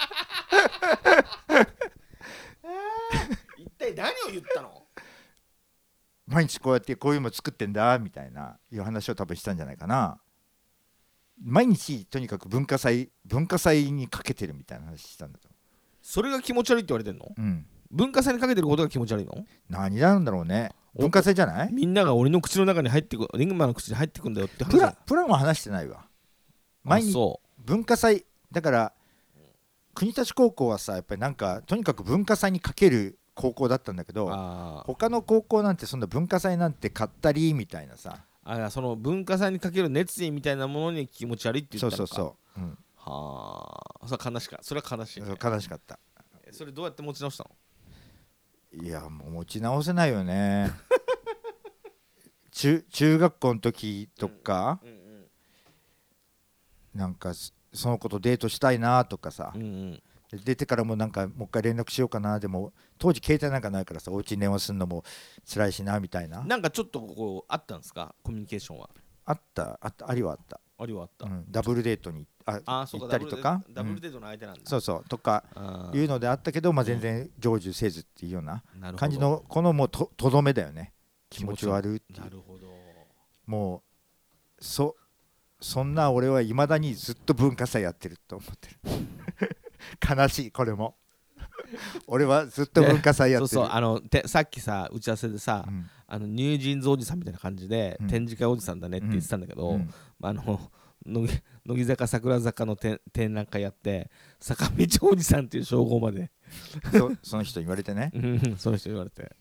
[3.56, 4.79] 一体何を言ったの？
[6.30, 10.20] 毎日こうやってこういうの作ってんだみたいないう話を多分したんじゃないかな。
[11.42, 15.48] 毎日とにかく文化祭文化祭にかけてるみたいな話したんだと
[16.02, 17.32] それが気持ち悪いって言われてんの？
[17.36, 17.66] うん。
[17.90, 19.44] 文化祭にかけてることが気持ち悪いの？
[19.68, 20.70] 何なんだろうね。
[20.94, 21.72] 文化祭じゃない？
[21.72, 24.70] みんなが俺の口の中に入ってくリングマンの口に入ってくんだよって話。
[24.70, 26.06] プランプランは話してないわ。
[26.84, 27.14] 毎日
[27.58, 28.92] 文化祭だから
[29.94, 34.26] 国立高校はさやっぱりなんかとにかく文化祭にかける高校だったんだけうど
[34.86, 38.24] 他の高校なんてそんな文化祭なんて買ったりみたいなさ。
[38.42, 42.14] あその文化祭にかける熱意みたいなものに気持ち悪いって言そうったのか。
[42.14, 42.26] そう
[42.56, 42.66] そう、う。
[42.66, 43.68] ん、は
[44.02, 44.08] あ。
[44.08, 45.26] それは悲しかそれは悲しい、ね。
[45.26, 45.98] そう、悲しかった。
[46.44, 47.50] えそれどうやって持ち直したの？
[48.82, 50.70] いやもう持ち直せないよね。
[52.50, 55.30] 中中学校の時とか、うんうん。
[56.94, 59.52] なんかそその子とデートしたいなとかさ。
[59.54, 62.38] う、んうん出てからもなんかもう一回連絡しようかな。
[62.38, 65.04] でも当時携帯なんかないからさお家に電話するのも
[65.52, 66.44] 辛いしなみたいな。
[66.44, 68.14] なんかちょっとこうあったんですか？
[68.22, 68.90] コミュニケーションは。
[69.26, 73.62] あったあったありはあった、ありはあった、うん、ダブルデートにああーそう行かったりとか？
[73.68, 73.74] うん。
[73.74, 75.44] ダブルデートの相手なんだ、そうそうとか
[75.94, 78.62] いうのであったけど、まあ、全然成就せずっていうような
[78.96, 80.94] 感じのこのもうととどめだよね。
[81.28, 82.20] 気持ち悪いっていう。
[82.20, 82.66] なるほど。
[83.46, 83.82] も
[84.58, 84.96] うそ
[85.60, 88.76] そんな俺はいまだにずっと文化祭やってると思ってる
[89.98, 90.96] 悲しいこれも。
[92.06, 93.48] 俺はずっと文化祭やってる。
[93.48, 95.86] そうそうあのてさっきさ打ち合わせでさ、うん。
[96.06, 98.08] あのニュージーンズおじさんみたいな感じで、うん。
[98.08, 99.90] 展示会おじさんだねって言ってたんだけど、うん。
[100.22, 100.60] あの
[101.06, 106.30] 乃木乃木坂桜坂の展展覧会やって坂道おじさんっていう称号まで。
[106.92, 108.10] そその人に言われてね。
[108.14, 109.36] うんその人言われて。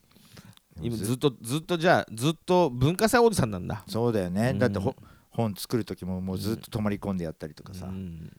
[0.82, 3.84] 今ずずっとずっとじゃあずっと文化祭おじさんなんだ。
[3.88, 4.96] そうだよね、うんだってほ
[5.32, 8.32] 本作る時ももうずっと泊まり込んでやったりとかさ、うん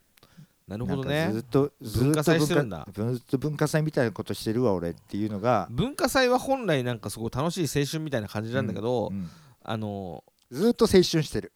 [0.70, 1.30] なるほどね。
[1.32, 2.86] ずっと文化祭してるんだ。
[2.92, 9.28] ずっと文化祭みたいなことしてるわ俺っていうのが、文化祭は本来なんかすごい楽しい青春みたいな感じなんだけど、うん
[9.62, 11.52] あのずっと青春してる。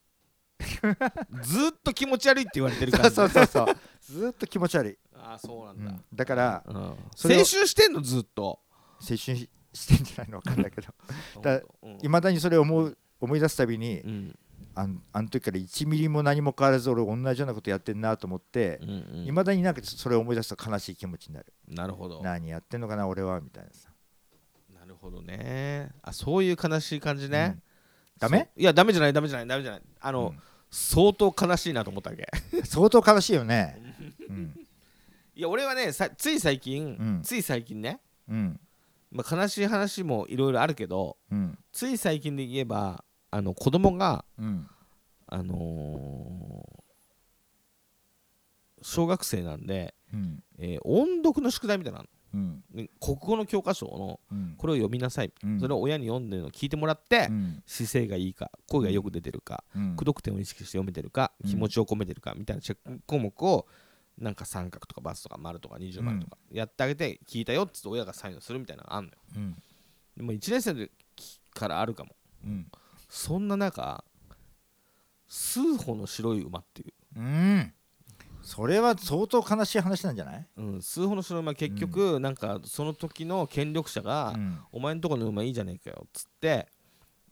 [1.42, 3.14] ずっと気持ち悪いって言われてるそう感じ。
[3.16, 6.04] そうそうそうずっと気持ち悪い、ああそうなんだ、うん。
[6.12, 6.76] だからうん。
[6.76, 8.00] 青春してんの？
[8.02, 8.58] ずっと。
[9.00, 10.40] 青春ししてんじゃないの？
[10.40, 10.88] 分かんないけど。
[12.02, 14.38] いまだにそれを思う思い出すたびにうん
[14.74, 19.26] あんあの時から1ミリも何も変わらず俺同じようなことやってんなと思ってうんうん。
[19.26, 21.52] いま、未だになんかそれを思い出すと悲しい気持ちになる。
[21.68, 22.22] なるほど。
[22.22, 23.90] 何やってんのかな俺はみたいなさ。
[24.78, 25.90] なるほどね。
[26.02, 27.62] あそういう悲しい感じね、うん。
[28.18, 28.48] ダメ？
[28.56, 29.82] いやダメじゃないダメじゃないダメじゃない。
[30.00, 30.42] あの、うん。
[30.70, 32.28] 相当悲しいなと思ったわけ。
[32.64, 33.80] 相当悲しいよね。
[34.28, 34.54] うん。
[35.36, 37.22] いや俺はねさつい最近、うん。
[37.22, 38.60] つい最近ね、うん。
[39.10, 41.58] まあ、悲しい話もいろいろあるけどうん。
[41.72, 44.68] つい最近で言えばあの子供がうん。
[45.26, 46.84] あのー
[48.86, 50.42] 小学生なんで、うん。
[50.58, 52.64] えー音読の宿題みたいなのうん。
[52.72, 54.54] ね国語の教科書のうん。
[54.56, 55.58] これを読みなさい、うん。
[55.58, 57.62] それを親に読んでるのを聞いてもらって、うん。
[57.66, 59.96] 姿勢がいいか声がよく出てるか、うん。
[59.96, 61.50] 口読点を意識して読めてるか、うん。
[61.50, 63.66] 気持ちを込めてるかみたいなチェック項目を
[64.16, 69.16] なんか三角とかバツとか丸とか二重丸とかやってあげて聞いたよっつって親がサインをするみたいなのがあんのよ。
[69.36, 69.56] うん。
[70.16, 70.90] でも1年生で
[71.52, 72.14] からあるかも。
[72.44, 72.70] うん
[73.16, 74.02] そんな中
[75.28, 77.20] 数歩の白い馬っていう。
[77.20, 77.72] うん。
[78.42, 80.48] それは相当悲しい話なんじゃない？
[80.56, 84.58] うん、数歩の白い馬結局、なんかその時の権力者が、うん。
[84.72, 86.66] お前んとこの馬いいじゃねえかよっつって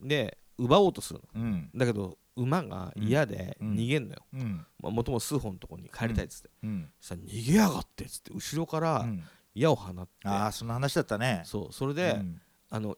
[0.01, 1.43] で奪おうとするの。
[1.43, 1.71] うん。
[1.75, 3.75] だけど馬が嫌でうん。
[3.75, 4.65] 逃げんのよ、うん。
[4.79, 6.89] まあ、もともと数歩のとこに帰りたいっつって、うん。
[7.01, 9.25] そしたら逃げやがってっつって後ろからうん。
[9.57, 11.43] 矢を放って、ああその話だったね。
[11.45, 11.73] そう。
[11.73, 12.41] それで、うん。
[12.71, 12.97] あの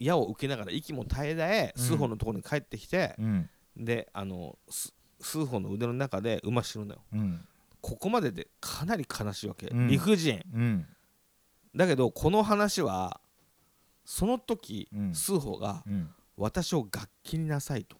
[0.00, 3.48] 矢を受けながら息も絶え絶えうん数歩のところに帰ってきて、うん。
[3.76, 7.00] であのす数歩の腕の中で馬死ぬのよ。
[7.12, 7.46] うん。
[7.80, 9.88] ここまででかなり悲しいわけ、うん。
[9.88, 10.42] 理不尽。
[10.52, 10.86] うん。
[11.76, 13.20] だけどこの話は
[14.04, 15.14] その時、うん。
[15.14, 16.10] 数歩がうん。
[16.36, 17.96] 私を楽器になさいと。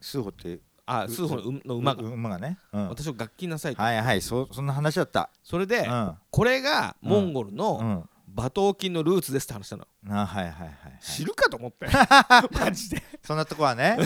[0.00, 2.58] 数歩ってうあ数歩の馬が、う馬がね。
[2.72, 2.88] うん。
[2.90, 5.30] 私を楽器になさいと、はいはいそそんな話だった。
[5.42, 6.14] それで、うん。
[6.30, 10.98] これがモンゴルうのん馬頭琴のルーツですって話したの、あはいはいはいはい。
[11.00, 11.86] 知るかと思って。
[12.52, 13.02] マジで。
[13.24, 13.96] そんなとこはね。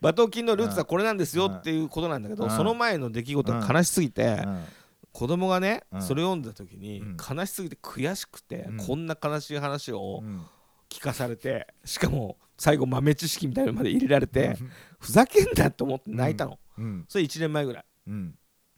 [0.00, 2.50] 馬頭琴のルーツはこれなんですよっていうことなんだけど、うん。
[2.50, 4.64] その前の出来事が悲しすぎて、うん。
[5.12, 6.02] 子供がね、うん。
[6.02, 7.16] それを読んだ時にうん。
[7.16, 8.76] 悲しすぎて悔しくて、うん。
[8.78, 10.46] こんな悲しい話をうん。
[10.88, 14.56] 聞かされてしかも最後豆知識みたいなのまで入れられて、
[15.00, 17.04] ふざけんなと思って泣いたの、うん。
[17.08, 17.84] それ1年前ぐらい。
[18.08, 18.34] うん。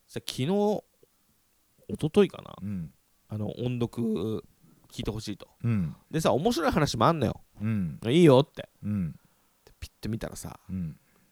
[0.06, 0.82] さ昨日一
[2.00, 2.56] 昨日かな。
[2.62, 2.92] うん。
[3.28, 4.44] あの音読
[4.94, 5.48] 聞いてほしいと。
[5.64, 5.96] うん。
[6.08, 7.40] でさ面白い話もあんのよ。
[7.60, 7.98] うん。
[8.06, 8.68] いいよって。
[8.84, 9.12] うん。
[9.64, 10.58] でピッて見たらさ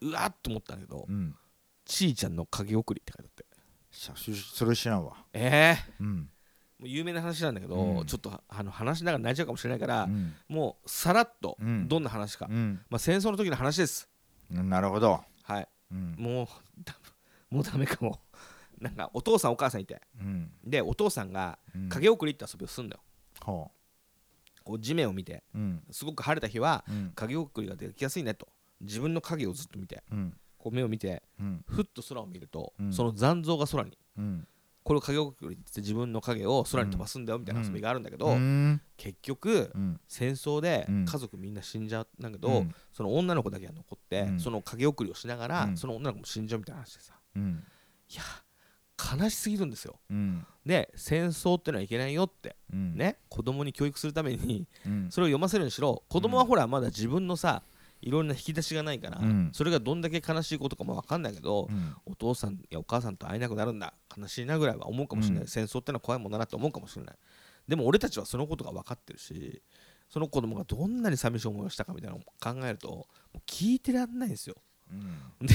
[0.00, 1.36] うわっと思ったんだけどうん
[1.86, 3.46] 「ちーちゃんの影送り」って書いてあって。
[3.92, 5.12] さそそれ知らんわ。
[5.32, 6.16] ええうん。
[6.16, 8.06] もう有名な話なんだけど、うん。
[8.06, 10.34] ちょっとあの話しながら泣いちゃうかもしれないから、うん。
[10.48, 11.86] もうさらっとうん。
[11.88, 12.80] どんな話か、うん。
[12.90, 14.08] まあ、戦争の時の話です。
[14.50, 15.22] なるほど。
[15.44, 15.68] はい。
[15.92, 16.14] うん。
[16.18, 16.46] もう
[16.82, 16.96] だ
[17.50, 18.18] もうダメかも。
[18.80, 20.00] なんかお父さんお母さんいて。
[20.18, 20.50] うん。
[20.64, 21.88] でお父さんがうん。
[21.90, 23.02] 影送りって遊びをするんだよ。
[23.02, 23.11] ほ
[23.44, 25.82] こう地面を見てううん。
[25.90, 27.12] すごく晴れた日はうん。
[27.14, 28.48] 影送りができやすいねと。
[28.80, 30.34] 自分の影をずっと見てうん。
[30.58, 31.64] こう目を見てうん。
[31.66, 32.92] ふっと空を見ると、うん。
[32.92, 34.46] その残像が空にうん。
[34.84, 38.80] これを影送りって自分の影を空に飛ばすんだよみたいな遊びがあるんだけど、うん。
[38.96, 40.00] 結局うん。
[40.08, 41.04] 戦争でうん。
[41.04, 42.74] 家族みんな死んじゃうんだけど、うん。
[42.92, 44.40] その女の子だけが残って、うん。
[44.40, 45.76] その影送りをしながら、うん。
[45.76, 47.14] その女の子も死んじゃうみたいな話でさ。
[47.36, 47.64] うん。
[48.08, 48.22] いや
[48.98, 49.98] 悲しすぎるんですよ。
[50.10, 50.46] うん。
[50.64, 52.56] で戦争ってのはいけないよって。
[52.72, 52.96] うん。
[52.96, 54.66] ね子供に教育するために。
[54.86, 55.08] うん。
[55.12, 56.02] それを読ませるにしろ。
[56.08, 57.62] 子供はほらまだ自分のさ
[58.00, 59.50] いろんな引き出しがないから、うん。
[59.52, 61.96] それがどんだけ悲しいことかも分かんないけど、うん。
[62.06, 63.94] お父さんやお母さんと会えなくなるんだ。
[64.16, 65.48] 悲しいなぐらいは思うかもしれない、うん。
[65.48, 67.16] 戦争ってのは怖いもんだなって思うかもしれない。
[67.68, 69.62] でも俺たちはそのことが分かってるし
[70.08, 73.08] その子供がどんなに寂しい思いをしたかみたいなのを考えると
[73.46, 74.56] 聞いてらんないんですよ。
[74.90, 75.46] うん。
[75.46, 75.54] で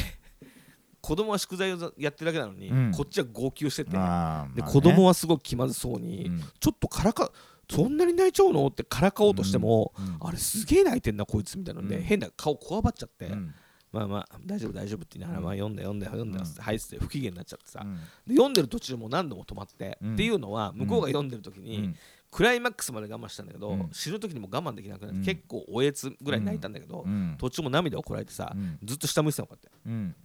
[1.07, 2.91] 子供は宿題をやってるだけなのに、うん。
[2.91, 4.61] こっちは号泣してて、でまあね。
[4.61, 6.43] 子供はすごく気まずそうに、うん。
[6.59, 7.31] ちょっとからか
[7.71, 10.17] そんなに泣いちゃうのってからかおうとしても、うん。
[10.27, 12.01] あれすげえ泣いてんなこいつみたいなので、うん。
[12.01, 13.55] 変な顔こわばっちゃって、うん。
[13.93, 15.45] まあまあ大丈夫大丈夫って言いながら、うん。
[15.45, 16.45] まあ読んだ読んだ読んだうん。
[16.45, 17.95] はいっつって不機嫌になっちゃってさ、うん。
[17.95, 18.01] で
[18.33, 20.13] 読んでる途中も何度も止まって、うん。
[20.15, 21.95] っていうのは向こうが読んでる時に、うん。
[22.31, 23.89] クライマックスまで我慢したんだけど、うん。
[23.93, 25.23] 死ぬ時にも我慢できなくなって、うん。
[25.23, 27.37] 結構おえつぐらい泣いたんだけど、うん。
[27.39, 28.77] 途中も涙をこらえてさ、うん。
[28.83, 29.79] ずっと下向いてたのこうやって。
[29.87, 30.15] うん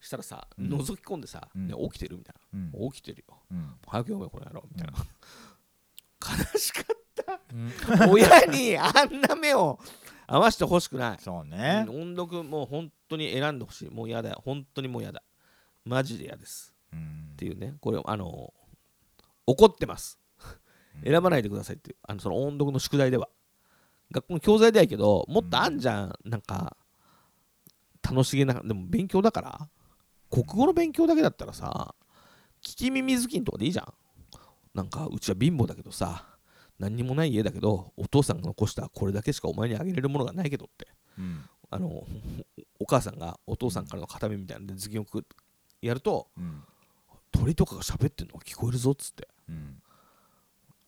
[0.00, 0.68] したらさ、うん。
[0.68, 1.68] 覗き込んでさ、うん。
[1.68, 2.72] ね起きてるみたいうん。
[2.72, 3.38] な、起きてるよ。
[3.50, 3.74] うん。
[3.86, 4.98] 早く読めこの野郎みたいな、
[6.52, 6.86] 悲しかっ
[7.52, 7.70] うん。
[7.98, 9.78] た親にあんな目を
[10.26, 11.18] 合わせてほしくない。
[11.20, 11.86] そうね。
[11.88, 13.90] 音読もう本当に選んでほしい。
[13.90, 14.42] もう嫌だよ。
[14.44, 15.22] 本当にもう嫌だ。
[15.84, 16.74] マジで嫌です。
[16.92, 17.30] うん。
[17.32, 17.74] っていうね。
[17.80, 18.52] これあの
[19.46, 20.18] 怒ってます。
[21.04, 21.96] 選ばないでくださいっていう。
[22.02, 23.28] あのその音読の宿題では。
[24.12, 26.76] 学校の教材ではいいけどもっとあんじゃん、なんか
[28.02, 29.68] 楽しげなでも勉強だから
[30.30, 31.94] 国語の勉強だけだったらさ
[32.62, 33.92] 聞き耳ずきんとかでいいじゃん。
[34.74, 36.26] なんかうちは貧乏だけどさ
[36.78, 40.88] 何にもない家だけどお父さんが残したこれだけしかお前にあげれるものがないけどって。
[41.18, 41.44] うん。
[41.70, 42.04] あの
[42.78, 45.24] お母さんがお父さんからの形見みたいなんで図金をく
[45.80, 46.62] やるとうん。
[47.32, 49.28] 鳥とかが喋ってるのが聞こえるぞっつって。
[49.48, 49.82] うん。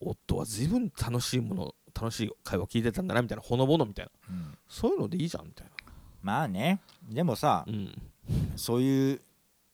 [0.00, 4.10] 夫は随分楽しいもの楽しい会話聞いてたんだなみたいなほのぼのみたいな。
[4.30, 4.58] うん。
[4.68, 5.66] そういうのでいいじゃんみたい
[6.22, 6.80] まあね。
[7.08, 8.02] でもさなうん。
[8.56, 9.20] そういう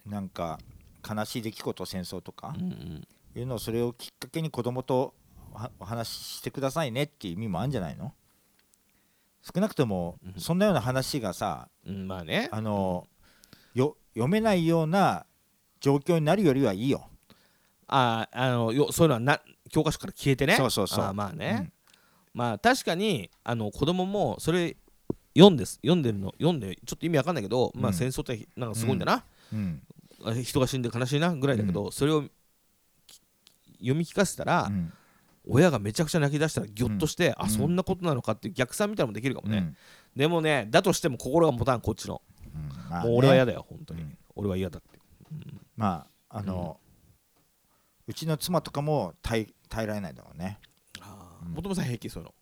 [0.07, 0.59] なんか
[1.09, 3.09] 悲しい出来事戦争とかうんうん。
[3.37, 5.15] いうのをそれをきっかけに子供と
[5.53, 8.13] はお話ししてくださいねっていう意味もあるんじゃないの？
[9.43, 10.41] 少なくともうん。
[10.41, 12.49] そんなような話がさうんまあね。
[12.53, 13.07] あの
[13.75, 15.27] よ読めないような
[15.81, 17.09] 状況になるよりはいいよ。
[17.87, 20.57] ああのよそういうのはな教科書から消えてね。
[20.57, 21.05] そうそうそう。
[21.05, 21.73] あまあね、
[22.33, 24.77] まあ確かにあの子供もそれ
[25.37, 25.81] 読んです。
[25.83, 27.95] 読んでるの読んでちょっと意味わかんないけど、まあうん。
[27.95, 29.59] 戦争ってなんかすごいんだな、うん。
[29.59, 29.83] うん。
[29.91, 29.94] あ
[30.33, 32.23] 人が死んで悲しいなぐらいだけど、それを
[33.07, 33.21] き
[33.79, 34.93] 読み聞かせたら、うん。
[35.47, 37.45] 親がめちゃくちゃ泣き出したらギョッとして、うん。
[37.45, 39.77] あそんなことなのかっていう逆算みたいなのもできるかもね、うん。
[40.17, 42.23] でもねだとしても心が持たんこっちの、
[42.55, 42.91] うん。
[42.91, 43.11] まあね。
[43.11, 44.19] もう俺は嫌だよ本当に、うん。
[44.37, 44.99] 俺は嫌だって。
[45.77, 46.81] まああの、
[48.07, 50.59] うちの妻とかも耐え耐えられないだろうね。
[51.45, 51.53] うん。
[51.53, 52.35] もともさん平気そういうの。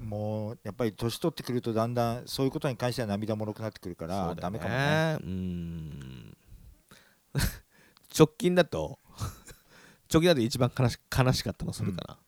[0.00, 5.18] もうやっぱり年取ってくるとだんだんそういうことに関しては涙もろくなってくるから、だよダメかもね。
[5.20, 6.36] うーん
[8.16, 8.98] 直近だと
[10.12, 12.18] 直近だと一番悲し悲しかったのそれか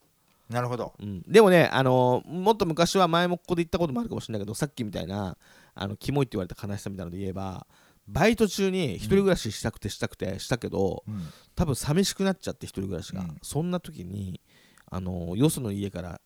[0.48, 0.94] な、なるほど。
[1.00, 1.22] うん。
[1.22, 5.36] でもね、あのーもっと昔は前もここで言ったこともあるかもしれないけどさっきみたいな
[5.74, 7.66] あのキモいって言われた悲しさみたいなので言えば
[8.06, 11.28] バイト中に一人暮らししたくてしたくてしたけど、うん。
[11.54, 13.38] 多分寂しくなっちゃって一人暮らしが、うん。
[13.42, 14.40] そんな時に
[14.86, 16.20] あのよその家から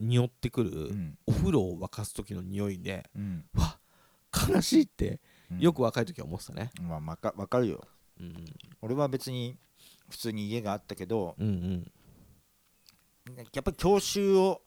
[0.00, 1.18] 匂ってくる、うん。
[1.26, 3.44] お風呂を沸かす時の匂いでうん。
[3.54, 3.78] わ
[4.48, 5.18] 悲しいってうん
[5.58, 7.80] よく若い時は思ってたね、まあわかわかるよ。
[8.20, 8.34] うん、
[8.80, 9.56] 俺は別に
[10.08, 11.92] 普通に家があったけどうんうん。
[13.52, 14.62] やっぱり郷愁を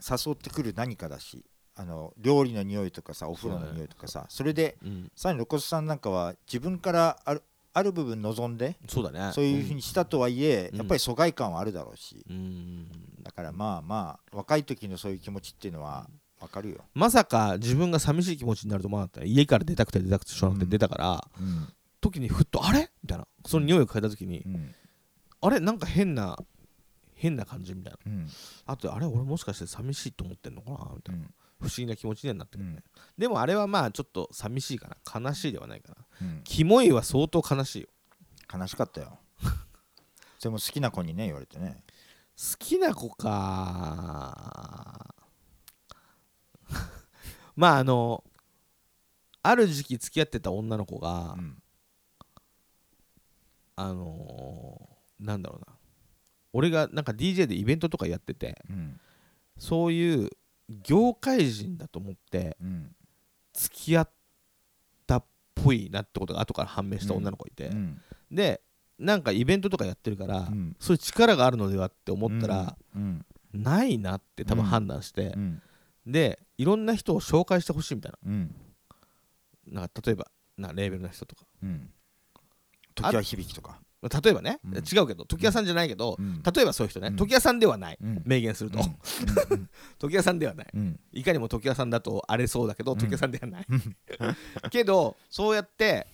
[0.00, 1.44] 誘ってくる何かだし
[1.76, 5.12] あの料理の匂いとかさお風呂の匂いとかさそれでうん。
[5.14, 7.42] さらに露骨さんなんかは自分からある
[7.74, 9.32] ある部分望んでそうだね。
[9.32, 10.78] そういうふうにしたとはいえ、うん。
[10.78, 12.88] やっぱり疎外感はあるだろうし、うん。
[13.22, 16.08] だからまあまあ若い時のそういう気持ちっていうのは
[16.40, 21.68] わかるよ、まさか自分が寂しい気持ちになると思わなかったね家から出たくて出たくてしょうがなくて出たから、うん。
[22.00, 22.90] 時にふっとあれ？
[23.02, 23.26] みたいな。
[23.44, 24.74] その匂いを嗅いだ時に、うん。
[25.40, 25.58] あれ？
[25.58, 26.38] なんか変な
[27.14, 27.98] 変な感じみたいな。
[28.06, 28.28] うん。
[28.66, 29.06] あとであれ？
[29.06, 30.92] 俺もしかして寂しいと思ってんのかな？
[30.94, 31.34] みたいな、うん。
[31.60, 32.70] 不思議な気持ちにはなってくる。
[32.70, 32.82] ね、うん。
[33.18, 34.96] でもあれはまあちょっと寂しいかな
[35.28, 35.96] 悲しいではないかな。
[36.22, 36.40] うん。
[36.44, 37.88] キモいは相当悲しいよ。
[38.54, 39.18] 悲しかったよ。
[40.38, 41.82] それも好きな子にね言われてね。
[42.36, 45.16] 好きな子か
[47.58, 48.22] まああの
[49.42, 51.62] ある時期付き合ってた女の子が、うん。
[53.74, 55.74] あのーなんだろうな。
[56.52, 59.00] 俺がなんか DJ でイベントとかやっててうん。
[59.58, 60.30] そういう
[60.84, 62.94] 業界人だと思ってうん。
[63.52, 64.10] 付き合っ
[65.08, 65.24] たっ
[65.56, 68.00] ぽいなってことが後から判明した女の子がいて、うん。
[68.30, 68.60] で
[69.00, 70.76] なんかイベントとかやってるから、うん。
[70.78, 73.26] そういう力があるのではって思ったら、うん。
[73.52, 75.62] ないなって多分判断してう、ん
[76.08, 78.54] でいろんな人を紹介してほしいみたいうん。
[79.66, 81.44] ななんか例えばなレーベルの人とか。
[81.62, 81.90] うん。
[82.94, 83.80] 時は響きとか。
[84.00, 84.76] 例えばね、うん。
[84.76, 86.42] 違うけど時矢さんじゃないけど、うん。
[86.42, 87.16] 例えばそういう人ね、うん。
[87.16, 88.22] 時矢さんではない、うん。
[88.24, 89.68] 明言すると、うん。
[89.98, 90.68] 時矢さんではない。
[90.72, 91.00] うん。
[91.12, 92.98] いかにも時矢さんだと荒れそうだけど、うん。
[92.98, 93.66] 時矢さんではない。
[94.70, 96.06] けどそうやって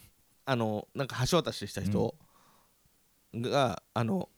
[0.45, 2.17] あのなんか橋渡しした人
[3.35, 4.29] が、あの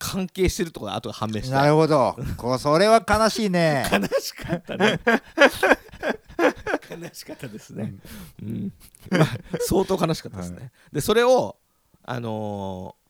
[0.00, 2.16] 関係してるところが後が判明したなるほど。
[2.38, 3.84] こうそれは悲しいね。
[3.92, 4.98] 悲しかったね。
[6.90, 7.94] 悲しかったですね、
[8.42, 8.72] うん。
[9.10, 9.26] まあ、
[9.60, 11.58] 相当悲しかったですね、はでそれを
[12.02, 13.00] あのー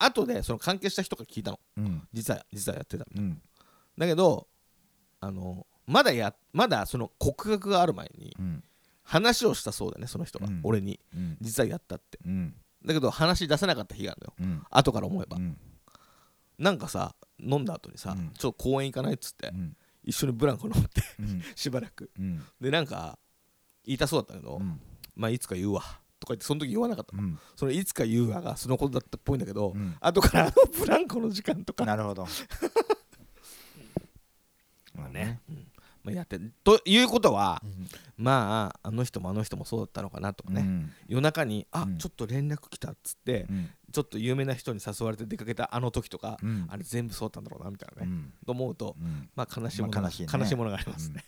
[0.00, 1.60] 後でその関係した人から聞いたの。
[1.78, 2.06] うん。
[2.12, 3.42] 実は実はやってたうん。
[3.96, 4.46] だけど
[5.20, 8.62] あのーまだやまだその告白がある前にうん。
[9.02, 10.60] 話をしたそうだねその人が、うん。
[10.64, 11.00] 俺に。
[11.16, 11.38] うん。
[11.40, 12.18] 実はやったって。
[12.26, 12.54] うん。
[12.84, 14.52] だけど話出せなかった日があるのよ。
[14.52, 14.62] うん。
[14.70, 15.58] 後から思えば、うん
[16.58, 18.30] なんかさ飲んだ後にさ、うん。
[18.36, 19.76] ちょっと公園行かないっつって、うん。
[20.04, 21.42] 一緒にブランコ乗ってうん。
[21.54, 22.10] しばらく。
[22.18, 22.42] うん。
[22.60, 23.18] でなんか
[23.84, 24.80] 言いたそうだったけど、うん。
[25.14, 25.82] まあいつか言うわ
[26.20, 27.38] とか言ってその時言わなかったの、うん。
[27.56, 29.96] そのいつか言うわがそのことだったっぽいんだけど、うん。
[30.00, 32.26] 後からあのブランコの時間とか、なるほど。
[34.94, 35.56] まあね、うん。
[35.56, 35.67] まあ、
[36.16, 37.86] やってということはうん。
[38.16, 40.92] まああの人もあの人もそうだったのかなとかね、うん。
[41.08, 41.98] 夜中に「あ、うん。
[41.98, 43.70] ちょっと連絡来た」っつって、うん。
[43.92, 46.66] ちょっと有名な人に誘われて出かけたあの時とか、うん。
[46.68, 48.32] あれ全部そうだったんだろうなみたいなね、うん。
[48.46, 49.28] と思うとうん。
[49.34, 50.28] まあ悲しいものが、まあ悲しいね。
[50.32, 51.24] 悲しいものがありますね、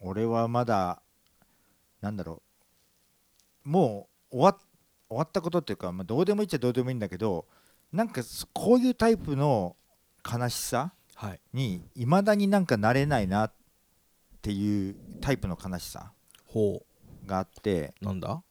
[0.00, 1.02] 俺はまだ
[2.00, 2.42] なんだろ
[3.64, 3.68] う。
[3.68, 4.58] もう終わっ
[5.10, 7.46] 終わったことっていうか、まあ、どうでもいいっちゃどうでもいいんだけど
[7.92, 9.76] なんかそこういうタイプの
[10.24, 10.99] 悲しさはい
[11.52, 12.06] にい。
[12.06, 13.52] まだになんかなれないなっ
[14.42, 16.12] ていうタイプの悲しさ
[16.46, 16.82] ほ
[17.26, 18.42] があってうなんだ？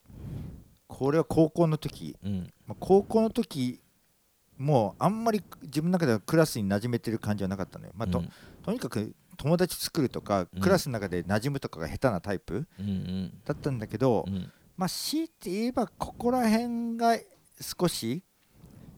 [0.88, 2.54] これは高校の時、うん。
[2.66, 3.82] まあ、高校の時
[4.58, 8.30] もうあんまり自分の中ではクラスに馴染めてる感じはなかったのよ、まあとうん。
[8.64, 10.62] とにかく友達作るとか、うん。
[10.62, 14.52] クラスの中で馴染むとかが下手なタイプうんだったんだけど、うん。
[14.76, 17.18] まあ強いて言えばここら辺が
[17.60, 18.24] 少し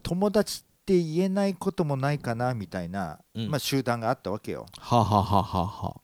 [0.04, 3.50] 友達って言えないこともないかなみたいな、うん。
[3.50, 4.66] まあ、集団があったわけよ。
[4.80, 5.96] はあはあはあはあは。
[5.96, 6.02] あ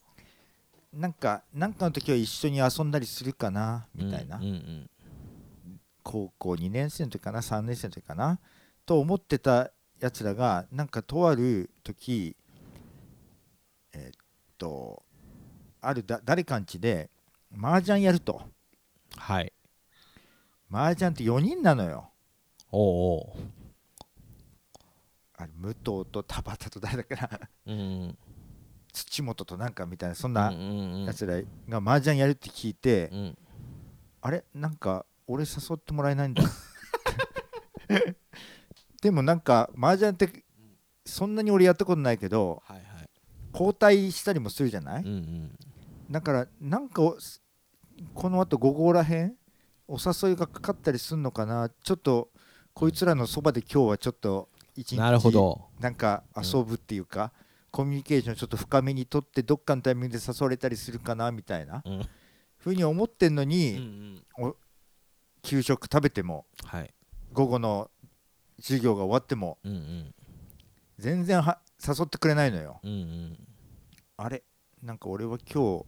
[0.94, 4.90] なんかなんかの時は一緒に遊んだりするかなみたいな、うんうん
[6.04, 8.40] 高校2年生の時かな3年生の時かな
[8.86, 12.38] と思ってたやつらがなんかとある時
[13.92, 14.20] えっ
[14.58, 15.04] と
[15.82, 17.10] あるだ誰かんちで
[17.62, 18.42] 麻雀やると。
[19.18, 19.52] はい。
[20.72, 22.10] 麻雀って4人なのよ。
[22.72, 23.57] おうおう
[25.38, 25.78] あれ武藤
[26.12, 27.30] と田畑と誰だっけな。
[27.68, 28.18] うん。
[28.92, 31.06] 土本となんかみたいなそんうんなうん。
[31.06, 33.38] やつらが麻雀やるって聞いて、うん。
[34.22, 36.44] あれなんか俺誘ってもらえないんだ。
[39.02, 40.44] でもなんか麻雀って
[41.06, 43.10] そんなに俺やったことないけどはいはい。
[43.54, 45.58] 交代したりもするじゃない、うんうん。
[46.10, 47.16] だからなんかお
[48.14, 49.36] このあと午後らへん
[49.88, 51.70] お誘いがかかったりするのかな。
[51.70, 52.32] ちょっと
[52.74, 55.66] こいつらのそばで今日はちょっと一日なるほど。
[55.80, 57.32] なんか遊ぶっていうか、
[57.72, 61.82] コミュニケーションちょっと深めにとってどっかのタイミングで誘われたりするかなみたいな。
[61.84, 62.08] うん。
[62.58, 64.24] ふうに思ってんのうんうに、ん
[65.42, 66.94] 給食食べてもはい。
[67.34, 67.90] 午後の
[68.60, 70.16] 授業が終わってもうんうん。
[71.00, 72.80] 全然は誘ってくれないのよ。
[72.84, 73.48] うんうん。
[74.18, 74.44] あれ
[74.84, 75.86] なんか俺は今日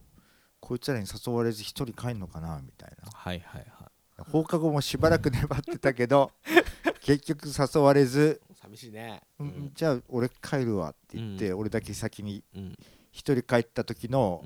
[0.59, 3.09] こいつらに誘われず一人帰んのかなみたいな。
[3.13, 3.91] はいはいは
[4.31, 6.31] 放課後もしばらく粘ってたけど
[7.01, 9.21] 結局誘われずい寂しいね。
[9.39, 9.71] うん。
[9.73, 12.75] じゃあ俺帰るわって言って、俺だけ先にうん。
[13.11, 14.43] 一人帰った時の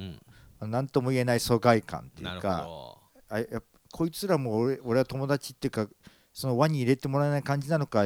[0.61, 0.71] う、ん。
[0.71, 2.97] 何とも言えない疎外感っていうかど。
[3.29, 3.45] あや
[3.91, 5.87] こいつらも俺俺は友達っていうか
[6.33, 8.05] その輪に入れてもらえない感じなのか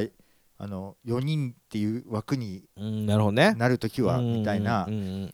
[0.58, 4.86] あの4人っていう枠にうんなる時はみたいな。
[4.86, 5.32] うんうん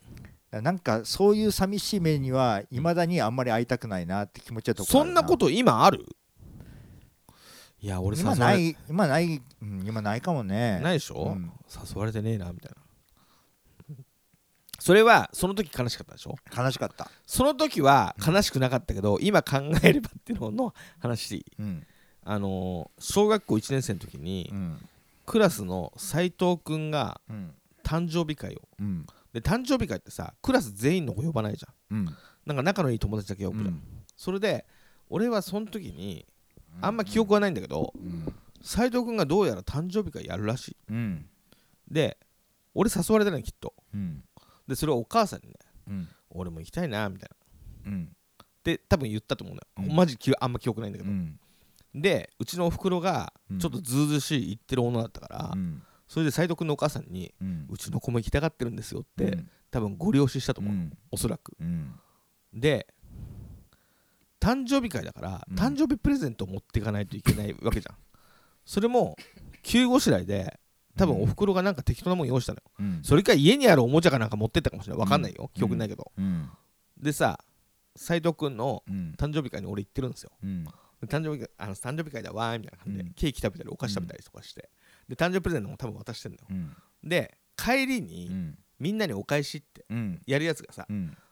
[0.53, 0.63] うん。
[0.63, 6.07] なんかそういう寂しい目にはいまだにあんまり会いたくないなって気持ちはとこそんなこと今ある？
[7.85, 10.81] いや俺今ない今ない、うん、今ないかもね。
[10.81, 11.53] ないでしょ、うん。
[11.69, 13.97] 誘われてねえなみたいな。
[14.79, 16.35] それはその時悲しかったでしょ？
[16.57, 21.45] 悲しかった、その時は悲しくなかったけど今考えればっていうのの話。
[21.59, 21.87] うん。
[22.25, 24.79] あのー小学校1年生の時にうん。
[25.27, 27.55] クラスの斉藤くんがうん。
[27.83, 28.63] 誕生日会を。
[28.81, 29.05] うん。
[29.35, 31.99] で誕生日会ってさクラス全員の子呼ばないじゃん。
[31.99, 32.17] うん。
[32.47, 33.83] なんか仲のいい友達だけ呼ぶじゃん、
[34.17, 34.65] それで
[35.11, 36.25] 俺はその時に
[36.81, 38.33] あんま記憶はないんだけどうん。
[38.63, 40.77] 斉藤くんがどうやら誕生日会やるらしい。
[40.91, 41.27] うん。
[41.91, 42.19] で
[42.75, 43.75] 俺誘われたのよきっと。
[43.93, 44.25] うん。
[44.67, 45.55] でそれをお母さんにね
[45.89, 46.09] うん。
[46.31, 47.31] 俺も行きたいなみたい
[47.85, 47.93] な。
[47.93, 48.17] うん。
[48.65, 49.97] で多分言ったと思うのよ、うん。
[49.97, 51.39] マジきあんま記憶ないんだけど、うん。
[51.95, 53.59] でうちのおふくろがうん。
[53.59, 55.83] ちょっとずうずうしい言ってる女だったから、うん。
[56.09, 57.67] それで斉藤君のお母さんにうん。
[57.69, 59.51] うちの子も行きたがってるんですよって、うん。
[59.71, 60.99] 多分ご了承したと思う、うん。
[61.11, 61.55] おそらく。
[61.61, 61.93] うん。
[62.55, 62.87] で
[64.45, 65.57] 誕生日会だから、うん。
[65.57, 67.97] 誕生日プレゼントを持っていかないといけないわけじゃん。
[68.67, 69.17] それも
[69.63, 70.61] 急ごしらいで
[70.97, 72.63] 多分おふくろがなんか適当なもん用意したのよ。
[72.79, 73.01] うん。
[73.03, 75.01] それか家にあるおもちゃかなんか持ってったかもしれない。
[75.01, 76.51] わかんないよ、記憶ないけど、うん。
[76.99, 77.41] でさ
[77.97, 79.15] 斉藤君のうん。
[79.17, 80.33] 誕生日会に俺行ってるんですよ。
[81.07, 83.13] 誕生日会あの誕生日会だわーみたいな感じで、うん。
[83.15, 84.69] ケーキ食べたりお菓子食べたりとかして、
[85.09, 86.47] で誕生日プレゼントも多分渡してんだよ。
[86.51, 86.77] うん。
[87.03, 88.59] で帰りに、うん。
[88.79, 90.21] みんなにお返しってうん。
[90.27, 90.87] やるやつがさ、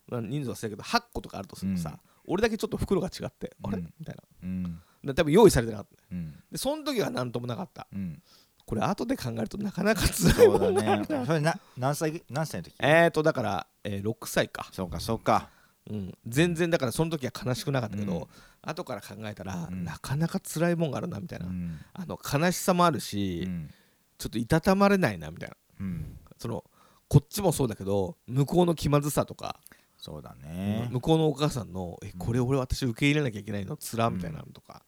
[0.08, 3.78] 人数は忘れたけど8個とかあるとするとさ、うん俺だけちょっと袋が違って、あれ？
[3.78, 4.22] うんみたいな。
[4.42, 4.80] うん。
[5.04, 6.02] で多分用意されてなかった。
[6.12, 6.32] うん。
[6.50, 7.86] でその時は何ともなかった。
[7.92, 8.22] うん。
[8.64, 12.74] これ後で考えるとなかなか辛いそうもんだねそれな何歳何歳の時？
[12.78, 15.50] えーとだから、えー6歳か、そうかそうか。
[15.90, 18.26] うん、全然だからその時は悲しくなかったけど、うん。
[18.62, 19.82] 後から考えたら、うん。
[19.84, 21.80] なかなか辛いもんがあるなみたいな、うん。
[21.92, 23.70] あの悲しさもあるし、うん。
[24.16, 25.56] ちょっといたたまれないなみたいな。
[25.80, 26.18] うん。
[26.38, 26.62] その
[27.08, 29.58] こっちもそうだけど向こうの気まずさとか、
[30.02, 30.88] そうだね。
[30.90, 33.76] 向こうのお母さんの「えこれ俺私受け入れなきゃいけないの？
[33.76, 34.82] つら」みたいなのとか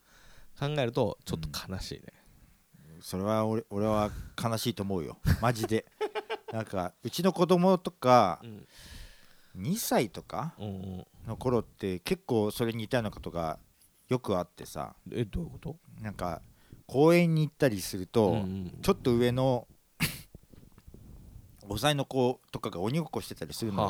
[0.58, 2.06] 考えるとちょっと悲しいね、
[3.00, 4.10] それは俺俺は
[4.42, 5.18] 悲しいと思うよ。
[5.40, 5.86] マジで。
[6.52, 8.66] なんかうちの子供とかうん。
[9.56, 10.52] 2歳とか
[11.28, 13.60] の頃って結構それに似たようなことが
[14.08, 14.96] よくあってさ。
[15.12, 15.76] えどういうこと？
[16.00, 16.42] なんか
[16.88, 18.44] 公園に行ったりすると、
[18.82, 19.68] ちょっと上の
[21.68, 23.88] 5歳の子とかが鬼ごっこしてたりするのよ、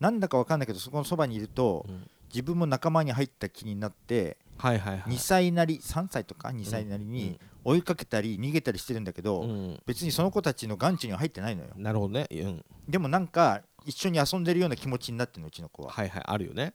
[0.00, 2.10] なんだかわかんないけどそこのそばにいるとうん。
[2.28, 5.14] 自分も仲間に入った気になってはいはいはい。
[5.14, 9.50] 2歳なり3歳とか2歳なりに追いかけたり逃げたりしてるんだけど、うん。
[9.50, 11.70] うん別にその子たちの眼中には入ってないのよ。
[11.76, 15.90] なるほどね、うん、でもなんか一緒に遊んでるような気持ちになってるのうちの子は。
[15.90, 16.22] はいはい。
[16.26, 16.74] あるよね、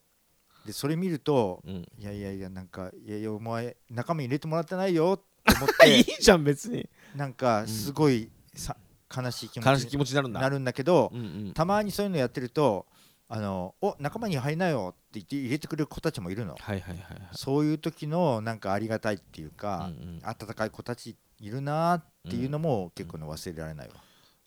[0.66, 6.88] でそれ見るとうん、いやいやいやなんかいやいやお前仲間に入れてもらってないよって思っ いいてじゃん別に。
[7.16, 8.76] なんかすごいさ
[9.16, 10.40] 悲しい気持ち悲しい気持ちになるんだ。
[10.40, 11.12] になるんだけど
[11.54, 12.88] たまにそういうのやってると
[13.36, 16.56] あのお仲間に入りなよって言って入れてくれる子たちもいるの。
[16.60, 17.20] はいはいはいはい。
[17.32, 20.22] そういう時のなんかありがたいっていううんか、うん。
[20.24, 23.96] 温かい子たちいるなっていうのも結構ね忘れられないわ。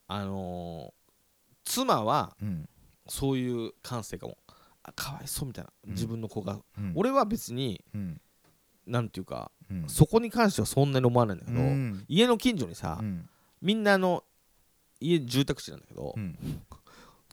[0.07, 1.07] あのー
[1.65, 2.69] 妻はうん。
[3.09, 4.39] そういう感性かも。
[4.85, 5.91] あかわいそうみたいな、うん。
[5.95, 6.61] 自分の子が。
[6.79, 6.93] うん。
[6.95, 8.21] 俺は別にうん。
[8.87, 9.89] なんていうかうん。
[9.89, 12.05] そこに関してはそんなに思わないんだけど、うん。
[12.07, 13.29] 家の近所にさ、うん。
[13.61, 14.23] みんなあの
[15.01, 16.39] 家住宅地なんだけど、うん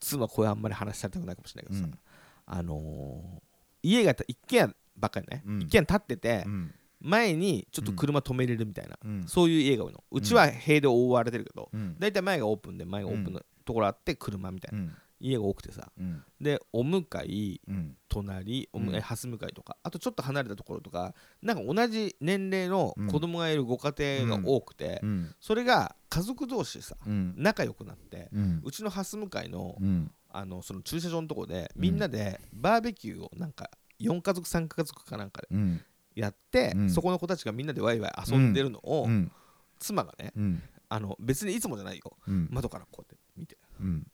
[0.04, 2.00] 妻これあんまり話されたくないかもしれないけどさ、うん。
[2.46, 3.54] あのー
[3.86, 5.62] 家が一軒家ばっかりね、うん。
[5.62, 6.74] 一軒家建ってて、うん。
[7.02, 9.24] 前にちょっと車止めれるみたいな、うん。
[9.28, 10.04] そういう家が多いの。
[10.10, 11.98] うちは塀で覆われてるけど、うん。
[12.00, 15.92] 大体前がオープンで前がオープンのところあって車みたいな、うん家が多くてさ。
[15.98, 16.24] うん。
[16.42, 17.98] でお向かいうん。
[18.10, 18.96] 隣おむうん。
[18.96, 23.94] え蓮向かいとかあとちょっと離れたところとかなんか同じ年齢の子供がいるご家
[24.26, 25.36] 庭が多くて、うん。
[25.40, 27.34] それが家族同士さうん。
[27.38, 28.30] 仲良くなって、
[28.64, 30.12] うちの蓮向かいのうん。
[30.36, 33.70] あのその駐車場のところでみんなでバーベキューをなんか
[34.02, 35.82] 4家族3家族かなんかでうん。
[36.16, 36.90] やって、うん。
[36.90, 39.32] そこの子たちがみんなでワイワイ遊んでるのを、うん。
[39.80, 40.64] 妻がねうん。
[40.90, 42.18] あの別にいつもじゃないよ。
[42.28, 42.48] うん。
[42.52, 43.58] 窓からこうやって見て。
[43.80, 44.08] うん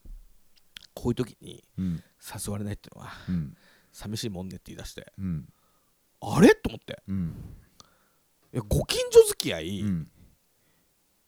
[1.01, 2.03] こういう時にうん。
[2.45, 3.55] 誘われないっていうのはうん。
[3.91, 5.47] 寂しいもんねって言い出してうん。
[6.21, 6.49] あれ？
[6.55, 7.01] と思って。
[7.07, 7.35] うん。
[8.53, 10.07] いやご近所付き合い、うん。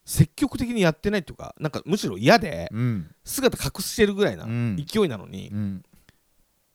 [0.04, 3.16] 積極的にやってないっていうかなんかむしろ嫌でうん。
[3.24, 4.76] 姿隠してるぐらいなうん。
[4.86, 5.84] 勢いなのに、うん。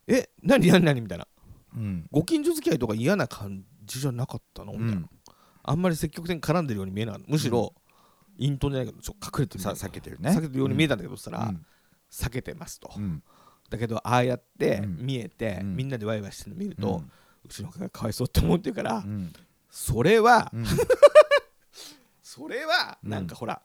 [0.07, 1.01] え何何何？
[1.01, 1.27] みたいな。
[1.77, 2.07] うん。
[2.11, 4.73] ご近所付き合いとか嫌な感じじゃなかったの？
[4.73, 5.11] みたいな、うん
[5.69, 7.75] あんまり積極的に絡んでるように見えなかったむしろ、
[8.39, 10.31] 隠遁じゃないけどちょっと隠れてるさ避けてるね。
[10.31, 11.67] 避けてるように見えたんだけどそしたら、うん
[12.11, 13.23] 避けてますと、うん。
[13.71, 14.97] だけどああやってうん。
[14.99, 15.77] 見えて、うん。
[15.77, 17.11] みんなでワイワイしてるの見ると、ううん
[17.49, 19.33] ちの子がかわいそうって思ってるから、うん。
[19.71, 20.65] それは、うん。
[22.23, 23.11] それはうん。
[23.11, 23.63] なんかほら、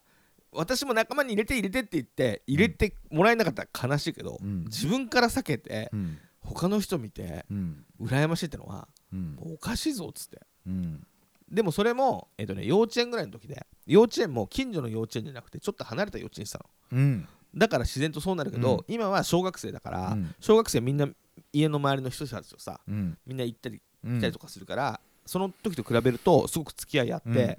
[0.52, 4.66] 私も仲間に入れて入れてって言って入れてもらえなかったら悲しいけど、うん。
[4.66, 6.18] 自分から避けてうん。
[6.42, 7.86] 他の人見てうん。
[8.00, 8.88] 羨ましいってのは
[9.38, 10.42] おかしいぞっつって。
[10.68, 11.08] うん。
[11.50, 16.66] でもそれも、えっとね、幼稚園ぐらいの時で幼稚園も近所の幼稚園じゃなくてちょっと離れた幼稚園にしたの。
[16.94, 18.94] うんだから自然とそうなるけど、うん。
[18.94, 20.36] 今は小学生だから、うん。
[20.40, 21.08] 小学生みんな
[21.54, 23.18] 家の周りの人たちとさうん。
[23.26, 27.58] みんな行ったりうん来たりとかするから、その時と比べるとすごく付き合いあって、うん。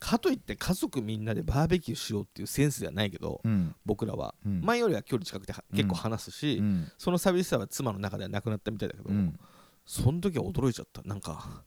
[0.00, 3.74] かといって家族みんなでバーベキューしようっていうセンスではないけど、うん。
[3.84, 4.60] 僕らは、うん。
[4.62, 6.90] 前よりは距離近くて結構話すし、うん。
[6.98, 9.38] その寂しさは妻の中ではなくなったみたいだけど、うん。
[9.86, 11.02] その時は驚いちゃった。
[11.02, 11.64] なんか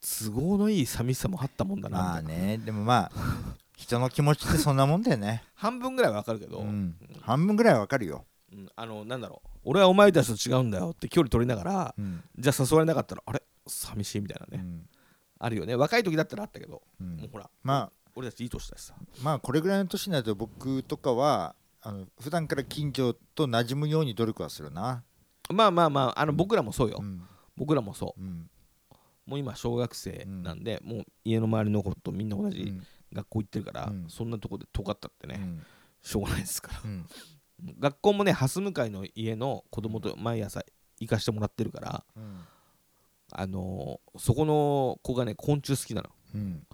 [0.00, 2.58] 都合のいい寂しさもあったもんだなみまあね。
[2.58, 5.42] でもまあ人の気持ちってそんなもんだよね。
[5.56, 6.94] 半分ぐらいはわかるけど、うん。
[7.22, 8.26] 半分ぐらいはわかるよ。
[8.52, 8.68] うん。
[8.76, 9.48] あのなんだろう。
[9.64, 12.22] 俺はお前たちと違うんだよって距離取りながらうん。
[12.38, 13.42] じゃあ誘われなかったらあれ？
[13.66, 14.88] 寂しいみたいなね、うん。
[15.38, 15.74] あるよね。
[15.76, 17.16] 若い時だったらあったけど、うん。
[17.16, 18.94] もうほらま俺たちいい年だしさ。
[18.98, 25.04] あまあこれぐらいの年になると僕とかはあの普段から近所と馴染むように努力はするな。
[25.52, 27.22] まあまあまああの僕らもそうよ、うん。
[27.56, 28.20] 僕らもそう。
[28.20, 28.50] うん。
[29.26, 34.06] もう今小学生なんで、もう家の周りの子とみんな同じうん学校行ってるから、うん。
[34.08, 35.62] そんなとこで尖ったってね、うん。
[36.02, 36.80] しょうがないですから。
[36.84, 37.06] うん。
[37.78, 40.62] 学校もね蓮向かいの家の子供と毎朝
[40.98, 42.40] 行かしてもらってるからうん。
[43.32, 46.10] あのーそこの子がね昆虫好きなの。
[46.34, 46.66] うん。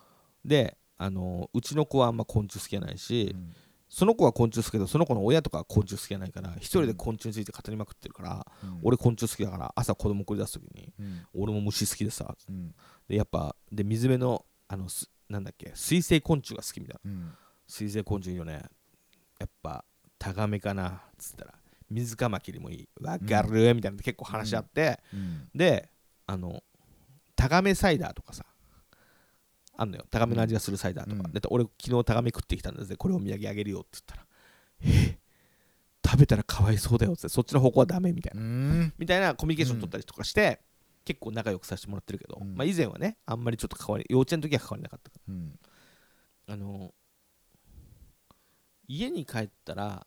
[0.44, 3.52] であのーうちの子はあんま昆虫好きじゃないし、うん。
[3.88, 8.80] その子は昆虫好きだけどその子の親とかは昆虫好きじゃないから一人で昆虫について語りまくってるから、うん。
[8.82, 11.26] 俺昆虫好きだから朝子供送り出す時にうん。
[11.34, 12.74] 俺も虫好きでさうん。
[13.08, 17.10] でやっぱで水辺のあのすなんだっけ水生昆虫が好きみたいな。
[17.10, 17.34] うん。
[17.66, 18.62] 水生昆虫いいよね。
[19.38, 19.84] やっぱ
[20.18, 21.54] タガメかなっつったら。
[21.90, 22.88] 水カマキリもいい。
[23.00, 23.96] わかる、みたいな。
[23.96, 25.48] の結構話し合って、うん。
[25.54, 25.88] で
[26.26, 26.62] あの
[27.36, 28.44] タガメサイダーとかさ
[29.76, 30.04] あんのよ。
[30.10, 31.32] タガメの味がするサイダーとか、うん。
[31.32, 32.96] で俺昨日タガメ食ってきたんだぜ。
[32.96, 34.26] これお土産あげるよって言ったら。
[34.82, 35.18] え
[36.04, 37.28] 食べたらかわいそうだよって。
[37.28, 38.94] そっちの方向はダメみたいな、うん。
[38.96, 40.60] みたいなコミュニケーション取ったりとかして、
[41.06, 42.56] 結構仲良くさせてもらってるけど、うん。
[42.56, 45.58] まあ、以前はねあんまりちょっと変わり幼稚園の時は変わりなかったかうん。
[46.48, 46.92] らあの
[48.88, 50.06] 家に帰ったら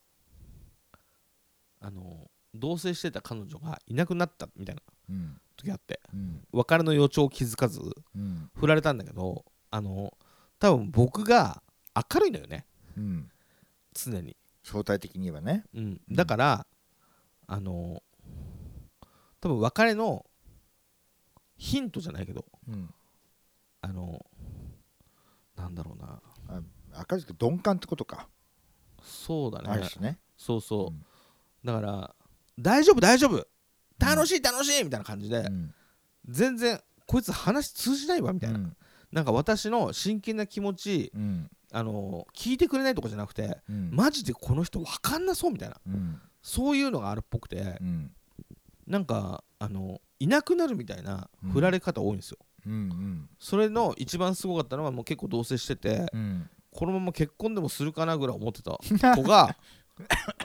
[1.81, 5.41] あの同棲してた彼女がいなくなったみたいなうん。
[5.55, 6.43] 時あってうん。
[6.51, 7.79] 別れの予兆を気づかず
[8.15, 8.51] うん。
[8.55, 10.13] 振られたんだけどあの
[10.59, 11.63] 多分僕が
[11.95, 12.65] 明るいのよね。
[12.97, 13.29] うん。
[13.93, 15.63] 常に、相対的にはね。
[15.73, 16.67] うん、だから
[17.47, 18.03] あの
[19.41, 20.25] 多分別れの
[21.59, 22.89] ヒントじゃないけどうん。
[23.81, 24.25] あの
[25.55, 26.21] なんだろうな。
[26.47, 26.61] あ
[27.09, 28.27] 明るいけど鈍感ってことか。
[29.03, 29.87] そうだね。
[29.99, 30.19] ね。
[30.37, 31.05] そうそう、うん。
[31.63, 32.15] だから
[32.57, 33.45] 大丈夫大丈夫。
[33.99, 35.73] 楽しい楽しいみたいな感じで、うん。
[36.27, 38.77] 全然こいつ話通じないわみたいな、うん。
[39.11, 41.49] なんか私の真剣な気持ちうん。
[41.71, 43.89] あの聞いてくれないとかじゃなくてうん。
[43.91, 45.75] マジでこの人分かんなそうみたいな。
[45.85, 46.21] うん。
[46.41, 47.77] そういうのがあるっぽくて。
[47.81, 48.11] うん。
[48.87, 51.51] なんかあのいなくなるみたいなうん。
[51.51, 56.49] 振られ方多いんですよ、うんそれの一番すごかったのはもう結構同棲しててうん。
[56.71, 58.71] このまま結婚でもするかなぐらい思ってた
[59.15, 59.55] 子が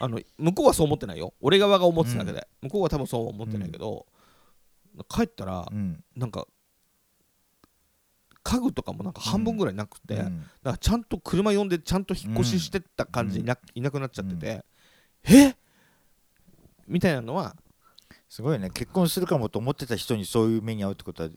[0.00, 1.34] あの向こうはそう思ってないよ。
[1.40, 4.06] 俺側が思ってただけで、向こうは多分そうは思ってないけど、
[5.08, 6.02] 帰ったらうん。
[6.16, 6.46] なんか
[8.42, 14.64] 家具とかもなんか半分ぐらいなくて、だかうんらちゃんと車呼んでちゃんと引っ越ししてった感じいな,、いなくなっちゃってて、
[15.24, 15.54] え
[16.88, 17.56] みたいなのは
[18.28, 18.70] すごいね。
[18.70, 21.28] 結婚するかもと思ってた人にそういう目に遭うってことは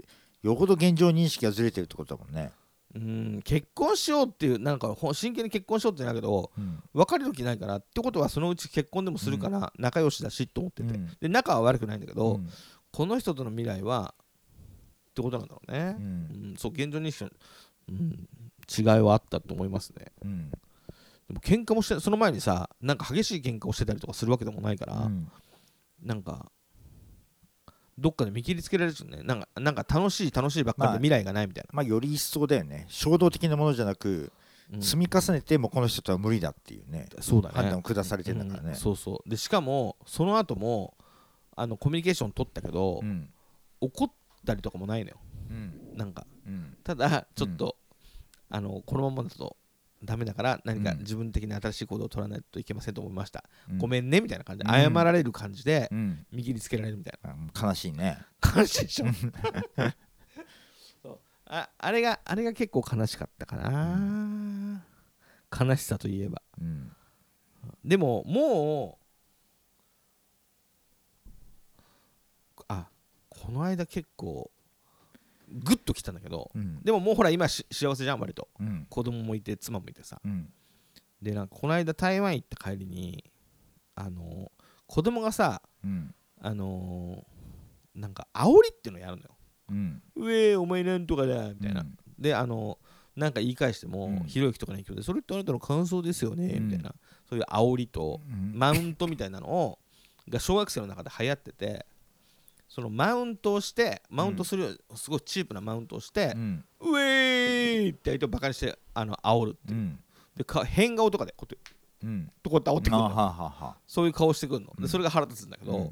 [0.42, 2.52] よほど現状認識がずれてるってことだもんね。
[2.96, 3.42] うん。
[3.44, 6.80] 結婚しようっていうなんか真剣に結婚しようってないけどうん。
[6.94, 11.10] 別れる気ないからってことはそのうち結婚でもするから仲良しだしと思ってて、うん。
[11.20, 12.50] で仲は悪くないんだけど、うん。
[12.92, 14.14] この人との未来は
[15.10, 15.96] ってことなんだろうね。
[16.00, 16.06] う、ん。
[16.06, 16.56] うん。
[16.58, 17.30] そう現状認識の、
[17.90, 18.28] うん、
[18.78, 20.06] 違いはあったと思いますね。
[20.24, 20.50] うん。
[20.50, 25.30] でも喧嘩もしてその前にさなんか激しい喧嘩をしてたりとかするわけでもないから、うん。
[26.02, 26.52] なんか
[27.98, 29.24] どっかで見切りつけられるね。
[29.24, 32.86] なんかなんか楽しい楽しいばっかりまあで未来がないみたいまあより一層だよね。
[32.90, 34.32] 衝動的なものじゃなく
[34.70, 34.84] な、うん。
[34.84, 37.08] 積み重ねてもうこの人とは無理だっていうね。
[37.20, 37.56] そうだね。
[37.56, 38.70] 判断を下されてんだからね。
[38.70, 39.30] うんそうそう。
[39.30, 40.96] でしかもその後も
[41.56, 43.30] あのコミュニケーション取ったけど、うん。
[43.82, 44.12] 怒っ
[44.46, 45.18] たりとかもないのよ。
[45.50, 45.98] うん。
[45.98, 46.28] なんか。
[46.46, 46.78] うん。
[46.84, 47.78] ただちょっと、
[48.50, 49.58] あのこのままだと
[50.04, 51.00] ダメだから何かうん。
[51.00, 53.78] 自分的に新しい行動を取らないといけませんと思いました、うん。
[53.78, 54.94] ごめんねみたいな感じでうん。
[54.94, 56.26] 謝られる感じでうん。
[56.32, 58.20] 見切りつけられるみたいあ悲しいね。
[58.42, 59.06] な悲しいでしょ。
[61.02, 61.20] そう。
[61.48, 64.84] ああれがあれが結構悲しかったかな、
[65.58, 66.42] 悲しさといえば。
[66.62, 66.92] うん。
[67.84, 69.00] でもも
[72.60, 72.90] うあ
[73.30, 74.52] この間結構
[75.50, 76.82] グッときたんだけどうん。
[76.84, 78.50] でももうほら今し幸せじゃん割と。
[78.60, 78.88] うん。
[78.90, 80.20] 子供もいて妻もいてさ。
[80.24, 80.50] うん。
[81.22, 83.24] でなんかこの間台湾行った帰りに
[83.96, 84.52] あの
[84.86, 86.14] 子供がさうん。
[86.42, 87.26] あの
[87.96, 89.30] なんか煽りっていうのやるのよ。
[89.70, 91.98] うん「うえーお前なんとかだ」みたいな、うん。
[92.20, 92.78] であの
[93.16, 94.24] なんか言い返しても、うん。
[94.26, 96.68] ひろゆきとかの影響でそれってあなたの感想ですよね、うん。
[96.68, 96.94] みたいな。
[97.28, 98.52] そういう煽りとうん。
[98.54, 99.80] マウントみたいなのを
[100.30, 101.86] が小学生の中で流行ってて
[102.68, 106.66] そのマウントをしてマウントする、すごいチープなマウントをしてう、ん。
[106.82, 110.00] うえーって相手をバカにしてあの煽るっていう、うん。
[110.36, 111.72] でか変顔とかでこうやって
[112.06, 112.32] うん。
[112.44, 113.06] こうやって煽ってくるの。
[113.06, 114.84] あはははそういう顔してくるの、うん。
[114.84, 115.92] でそれが腹立つんだけど、うん。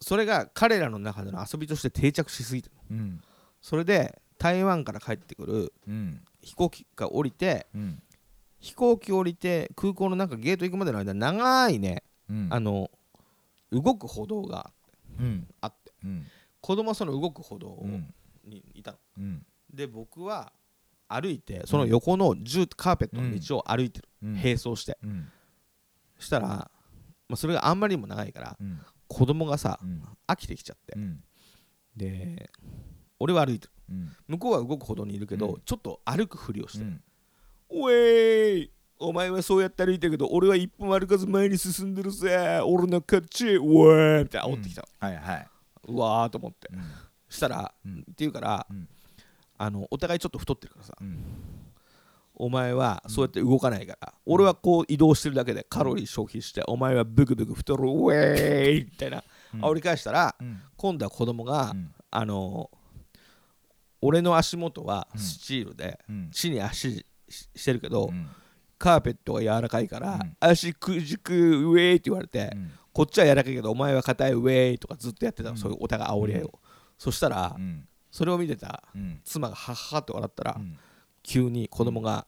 [0.00, 3.02] それが彼らの中での遊びとして定着しすぎてるの。
[3.02, 3.20] うん。
[3.62, 6.20] それで台湾から帰ってくるうん。
[6.42, 8.02] 飛行機が降りてうん。
[8.58, 12.48] 飛行機降りて空港のなんかゲート行くまでの間長いね、うん。
[12.50, 12.90] あの
[13.70, 14.75] 動く歩道がうん
[15.60, 15.92] あって。
[16.04, 16.26] うん。
[16.60, 18.12] 子供はその動く歩道うん。
[18.44, 19.46] にいたの、うん。
[19.72, 20.52] で僕は
[21.08, 24.34] 歩いてその横の絨カーペットの道を歩いてる、うん。
[24.34, 24.98] 並走して。
[25.02, 25.28] うん。
[26.18, 26.70] したら、ま
[27.32, 28.80] あ、それがあんまりにも長いからうん。
[29.08, 30.02] 子供がさうん。
[30.26, 30.94] 飽きてきちゃって。
[30.96, 31.22] うん。
[31.96, 32.50] で
[33.18, 33.72] 俺は歩いてる。
[33.90, 34.16] うん。
[34.28, 35.60] 向こうは動く歩道にいるけど、うん。
[35.64, 37.02] ちょっと歩くふりをしてる、うん。
[37.68, 42.60] おえーいお前はそうやって歩いてるけど俺は一歩も歩かず前に進んでるぜ。
[42.64, 43.58] 俺の勝ち。
[43.58, 44.82] おえーみたいな煽ってきた。
[44.82, 45.48] の、はいはい。
[45.88, 46.68] うわーと思って。
[46.72, 46.80] うん。
[47.28, 48.06] したら、うん。
[48.10, 48.88] っていうから、うん。
[49.58, 50.94] あのお互いちょっと太ってるからさ。
[51.00, 51.24] うん。
[52.38, 57.84] お前はそうやって動かないから、俺はこう移動してるだけでカロリー消費して、お前はブクブク太る。
[57.84, 59.22] ウェーイみたいな。
[59.54, 59.60] うん。
[59.64, 60.60] 煽り返したら、うん。
[60.76, 61.90] 今度は子供が、うん。
[62.10, 62.70] あの
[64.00, 65.20] 俺の足元はうん。
[65.20, 66.30] スチールで、うん。
[66.30, 67.06] 地に足し
[67.54, 68.26] してるけど、うん
[68.78, 70.36] カーペットが柔らかいから、うん。
[70.40, 72.70] 足くじくウェーイって言われて、うん。
[72.92, 75.58] こっちは柔らかいけどお前は硬いウェーイとかずっとやってたの、うん。
[75.58, 76.58] そういうお互い煽り合いを、
[76.98, 77.88] そしたら、うん。
[78.10, 79.20] それを見てたうん。
[79.24, 80.78] 妻がハッハって笑ったら、うん。
[81.22, 82.26] 急に子供が、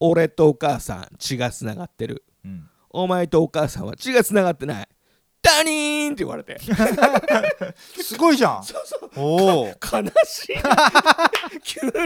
[0.00, 2.24] 俺とお母さん血がつながってる。
[2.44, 2.68] うん。
[2.90, 4.88] お前とお母さんは血がつながってない
[5.42, 6.58] ダニーンって言われて。
[8.00, 8.62] すごいじゃん。
[9.16, 9.74] おお悲
[10.24, 10.56] しい。
[11.64, 11.92] 急に。
[11.92, 11.98] こ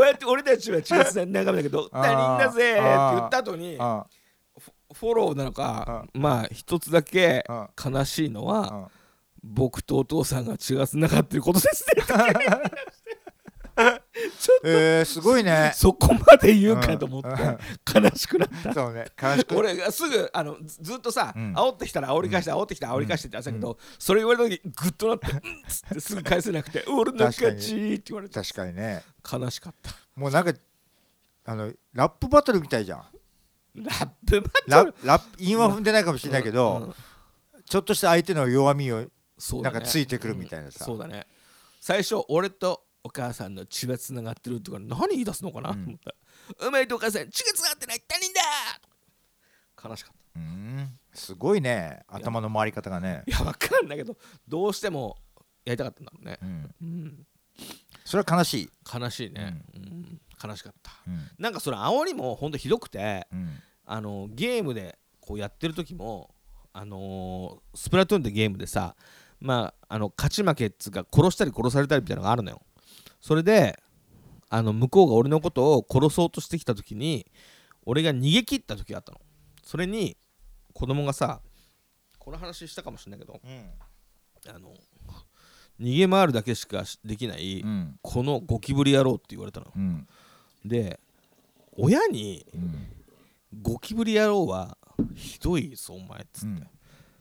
[0.00, 4.06] うやって俺たちは血がつながるんだけどダニーンだぜって言った後にあ
[4.58, 8.88] フフォローなのかまあ一つだけあ悲しいのはあ
[9.42, 12.02] 僕とお父さんが血がつながってることですね
[14.64, 15.72] えー、すごいね。
[15.74, 17.28] そこまで言うかと思って。
[17.28, 18.04] うん。
[18.04, 18.74] 悲しくなった。
[18.74, 19.06] そうね。
[19.20, 19.56] 悲しく。
[19.56, 21.54] 俺がすぐあのずずっとさ、うん。
[21.54, 28.34] 煽ってきたら煽り返して煽ってきたら煽り返してってやってたけど、それ言われた時グッとなって「うんっ」つってすぐ返せなくて「俺の勝ち」って言われて。
[28.34, 28.74] 確かに。
[28.74, 29.04] ね。
[29.30, 29.92] 悲しかった。
[30.16, 30.52] もうなんか
[31.44, 33.04] あのラップバトルみたいじゃん。
[33.76, 34.94] ラップバラトル？
[35.04, 36.94] ラップ韻は踏んでないかもしれないけど、うんうん。
[37.64, 39.06] ちょっとした相手の弱みを
[39.38, 39.74] そうだね。
[39.74, 40.84] なんかついてくるみたいなさ。
[40.84, 41.26] そうだね。
[41.80, 45.70] 最初俺とお母さんの血がつながってるってから何言い出すのかな？
[45.70, 46.10] と思った。
[46.60, 49.88] ら、お前とお母さん血がつながってない他人だ！
[49.88, 50.98] 悲しかっうーん。
[51.14, 52.02] すごいね。
[52.06, 53.22] 頭の回り方がね。
[53.26, 55.16] たいやわかんないけどどうしても
[55.64, 56.38] やりたかったんだろうね。
[56.42, 56.74] う、ん。
[56.82, 57.26] うん、
[58.04, 58.70] それは悲しい。
[58.94, 60.20] 悲しいね、うん。
[60.44, 60.92] 悲しかった。
[61.06, 61.28] うん。
[61.38, 63.56] なんかその煽りもほんとひどくてうん。
[63.86, 66.34] あのゲームでこうやってる時も
[66.74, 68.94] あのースプラトゥーンってゲームでさ
[69.40, 72.60] まああの勝ち負けっつうか殺したり殺されたりみたいなのがあるのよ
[73.20, 73.78] それで
[74.48, 77.26] あの向こうが俺のことを殺そうとしてきた時に
[77.84, 79.20] 俺が逃げ切った時があったの。
[79.62, 80.16] それに
[80.72, 81.40] 子供がさ
[82.18, 83.70] この話したかもしれないけどうん。
[84.48, 84.74] あの
[85.80, 87.98] 逃げ回るだけしかしできない、うん。
[88.02, 90.06] このゴキブリ野郎って言われたのうん。
[90.64, 90.98] で
[91.76, 92.88] 親にうん。
[93.62, 94.76] ゴキブリ野郎は
[95.14, 96.68] ひどいぞお前っつって、うん。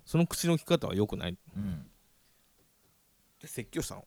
[0.06, 1.32] その口の利き方は良くない。
[1.32, 1.86] ってうん。
[3.44, 4.06] 説教したの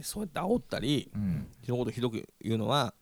[0.00, 1.48] そうやって煽ったりうん。
[1.62, 2.94] 人のことひどく言うのは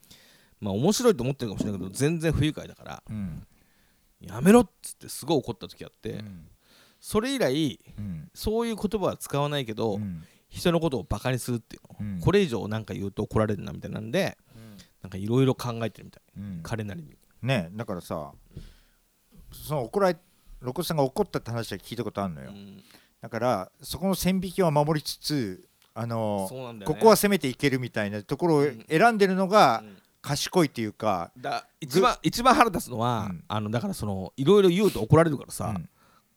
[0.60, 3.46] まあ面白いと思ってるかもしれないけど全然不愉快だからうん。
[4.20, 6.46] やめろっつってすごい怒った時あって、うん。
[7.00, 8.30] それ以来うん。
[8.34, 10.24] そういう言葉は使わないけど、うん。
[10.48, 12.20] 人のことをバカにするっていうの、うん。
[12.20, 14.36] これ以上なんか言うと怒られるなみたいなんで
[15.02, 16.60] なんかいろいろ考えてるみたいうん。
[16.62, 17.16] 彼なりに。
[17.42, 18.32] ねだからさ
[19.52, 20.18] その怒られ
[20.60, 22.50] 露骨さんが怒ったって話は聞いたことあるのよ。
[22.50, 22.82] うん。
[23.22, 25.66] だからそこの線引きは守りつつ
[26.00, 26.86] あのね。
[26.86, 29.96] ここは攻めていけるみたいなところを選んでるのがうん。
[30.22, 33.44] 賢いっていうかだ一番一番腹立つのは、うん。
[33.48, 35.88] あのだからそのいろいろ言うと怒られるからさ、うん。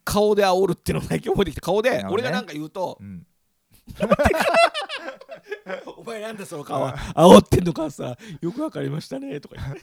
[0.04, 3.26] 顔で煽るっていうのを最近覚えてきて顔で俺がなんか言うとうん
[5.96, 6.96] 「お前なんだその顔は。
[6.96, 9.82] 煽ってんのかさよくわかりましたね」とか言って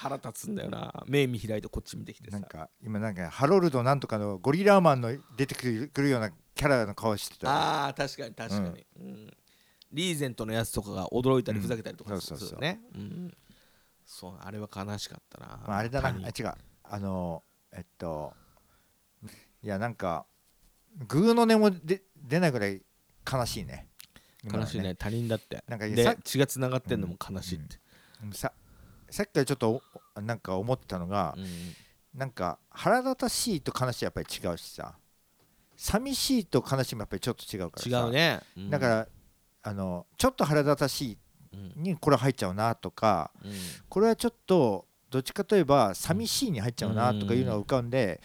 [0.00, 1.04] 腹立つんだよな。
[1.08, 2.38] 目見開いてこっち見てきてさ。
[2.38, 9.36] なんか今なんかハロルドなんとかのゴリラーマンの出てくるくるようなキャラの顔してたあー確かに確かに、うん。
[9.92, 13.34] リーゼントのやつとかが驚いたりうんふざけたりとかするよね、うん。
[14.06, 16.10] そうあれは悲しかったな、まあ、あれだな。
[16.10, 16.54] あ谷違う。
[16.84, 17.42] あの
[17.72, 18.32] えっと
[19.64, 20.26] いやなんか
[21.08, 22.82] グーの音もで出ないぐらい
[23.30, 23.88] 悲しいね。
[24.44, 24.94] 悲しいね。
[24.94, 25.64] 他人だって。
[25.66, 27.78] なんかで血がつながってんのも悲しいって、
[28.32, 28.52] さ
[29.10, 29.82] さっきからちょっと
[30.16, 31.46] おなんか思ってたのが、うん。
[32.14, 34.96] なんか腹立たしいと悲しいはやっぱり違うしさ。
[35.76, 37.88] 寂しいと悲しいもやっぱりちょっと違うからさ。
[37.88, 38.70] 違うね、うん。
[38.70, 39.08] だから
[39.62, 41.16] あのちょっと腹立たし
[41.52, 43.52] うんいにこれ入っちゃうなとかうん。
[43.88, 48.20] これはちょっとどっちかといえば寂しいに入っちゃうなとかいうのが浮かんで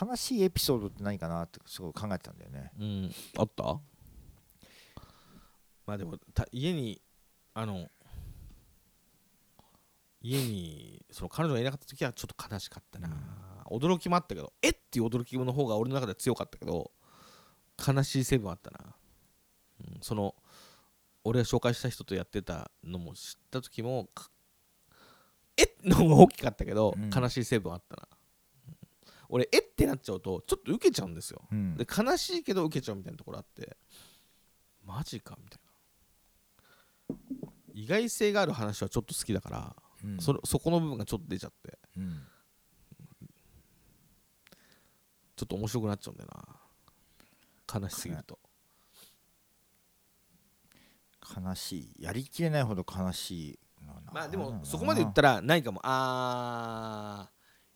[0.00, 2.70] 悲しいエピソードって何かなってすごい考えてたんだよね。
[2.78, 3.80] うん、あった？
[5.86, 7.00] まあでもた家に
[7.54, 7.88] あの
[10.20, 13.08] 家にその彼女がいなかった時はちょっと悲しかったな、
[13.70, 16.90] 驚きもあったけどえっていう驚きの方が俺の中では強かったけど
[17.86, 18.78] 悲しい成分あったな、
[19.80, 20.34] うん、その
[21.24, 24.30] 俺が紹介した人とやってたのも知った時もか
[25.56, 27.10] えっの方が大きかったけど、うん。
[27.10, 28.08] 悲しい成分あったな、
[28.68, 28.76] うん。
[29.28, 31.42] 俺えってなっちゃうとちょっと受けちゃうんですよ。
[31.50, 31.76] うん。
[31.76, 33.76] で悲しいけど受けちゃうみたいなところあって
[34.84, 35.60] マジかみたい
[37.10, 37.18] な。
[37.74, 40.18] 意外性がある話はちょっと好きだから、うん。
[40.18, 41.78] それそこの部分がちょっと出ちゃって。
[41.96, 42.22] うん
[45.36, 46.30] ちょっと面白くなっちゃうんだよ
[47.70, 47.80] な。
[47.80, 48.40] 悲しすぎると、
[51.40, 52.02] 悲しい。
[52.02, 53.58] やりきれないほど悲しい
[54.12, 55.80] まあでもそこまで言ったらないかも。
[55.84, 57.30] あ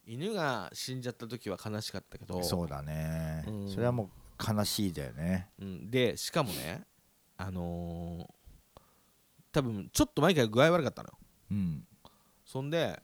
[0.06, 2.42] ー犬が死んじゃった時は悲しかったけど。
[2.42, 3.44] そうだね。
[3.46, 3.68] うん。
[3.70, 5.48] それはもう悲しいだよね。
[5.60, 6.82] うん、でしかもね
[7.36, 8.32] あのー
[9.52, 11.18] 多分ちょっと前から具合悪かったのよ。
[11.52, 11.86] うん
[12.52, 13.02] そんで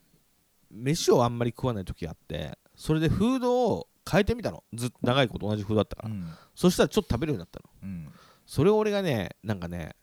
[0.71, 4.63] 飯をあんまり食わない時があってそれでフードを変えてみたの。
[4.75, 6.29] ずっと長いこと同じフードだったから、うん。
[6.55, 7.71] そしたらちょっと食べるようになったの。
[7.83, 8.13] うん。
[8.45, 9.97] それを俺がねなんかね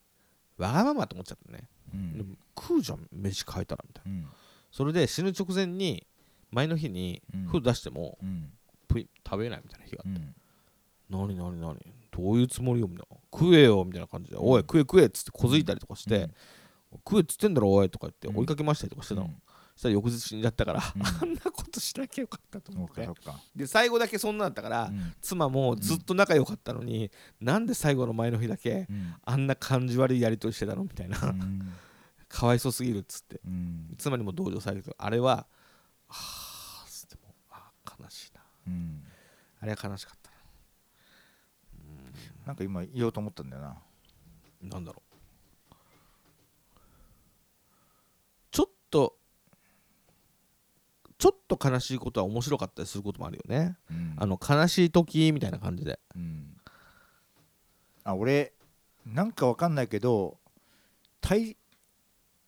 [0.58, 2.38] わがままと思っちゃったね、うん。
[2.58, 4.18] 食うじゃん飯変えたらみたいな。
[4.18, 4.28] うん。
[4.72, 6.08] それで死ぬ直前に
[6.50, 7.44] 前の日にうん。
[7.44, 8.18] フード出しても、
[8.90, 10.36] 食べないみたいな日があって、うん。
[11.28, 11.78] 何何何？
[12.12, 13.18] どういうつもりよみたいな。
[13.32, 16.34] 食えよみたいな感じで、おい食え食えっつって小づいたりとかして、うん
[16.98, 18.38] 食えっつってんだろおいとか言ってうん。
[18.40, 19.36] 追いかけましたりとかしてたの、うん。
[19.76, 21.06] そしたら翌日死んじゃったから、うん。
[21.06, 23.08] あんなことしなきゃよかったとそ思って。
[23.56, 25.14] で最後だけそんなんだったから、うん。
[25.22, 29.16] 妻もずっと仲良かったのに、なんで最後の前の日だけうん。
[29.24, 31.74] あんな感じ悪いやり取りしてたのみたいな、うん。
[32.28, 33.42] かわいそうすぎるっつって。
[33.46, 33.96] うん。
[33.98, 35.48] 妻にも同情されるけどあれは
[36.08, 38.42] はあつってもあー悲しいな。
[38.68, 39.04] うん。
[39.62, 40.32] あれは悲しかった
[42.48, 42.54] な。
[42.54, 42.56] ん。
[42.56, 44.76] か今言おうと思ったんだよなな。
[44.76, 45.16] なんだろう
[48.52, 49.18] ちょっと
[51.18, 54.16] ちょっと悲しいことは面白かったりすることもあるよね、うん。
[54.18, 56.00] あの悲しい時みたいな感じで。
[56.16, 56.56] うん。
[58.06, 58.54] あ俺
[59.06, 60.38] なんかわかんないけど
[61.22, 61.58] 大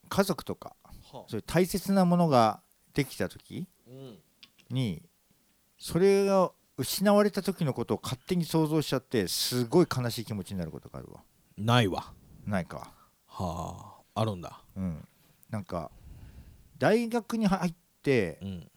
[0.10, 0.76] 家族とか
[1.12, 2.62] そういう大切なものが
[2.94, 4.20] できた時うん。
[4.70, 5.02] に
[5.78, 11.22] それが失われた時のことを勝手に想像しちゃってすごい悲しい気持ちになることがあるわ。
[11.58, 12.14] ないわ。
[12.46, 12.92] ないか。
[13.28, 14.22] はあ。
[14.22, 14.62] あるんだ。
[14.76, 15.08] うん。
[15.50, 15.90] なんか
[16.78, 18.68] 大学に入ってうん。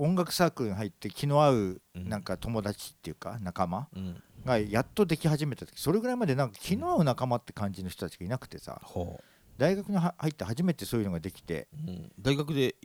[0.00, 2.08] 音楽サークルに入って気の合ううん。
[2.08, 4.22] なんか友達っていうか仲間うん。
[4.44, 9.20] がやっとでき始めた時それぐらいまでなんか気の合う仲間って感じの人たちがいなくてさほ
[9.58, 12.76] 大学には入って初めてそういうのができてう、うん、大学で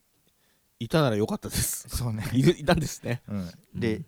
[0.80, 1.88] いたならよかったです。
[1.88, 3.22] そうね、いたんですね。
[3.30, 4.02] うん、で、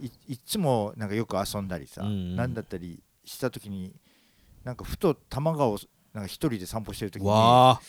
[0.00, 3.94] いいっつもなんかよく遊んだりさ、うんなんだったりした時に
[4.64, 5.78] なんかふと多摩川を
[6.14, 7.80] なんか一人で散歩してる時にわあ、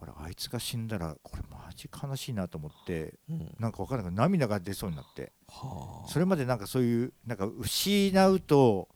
[0.00, 5.32] 俺あいつが死んだらこれマジ悲しいなと思ってうん、なんか分からないけど涙が出そうになって。
[5.48, 6.08] はあ。
[6.08, 8.88] それまでなんかそういうなんか失うと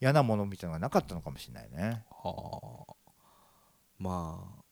[0.00, 2.04] 嫌なものみたいなのがなかったのかもしれないね。
[2.10, 2.94] はあ。
[3.98, 4.62] まあ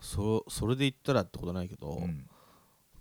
[0.00, 2.26] そそれで言ったらってことないけど、うん。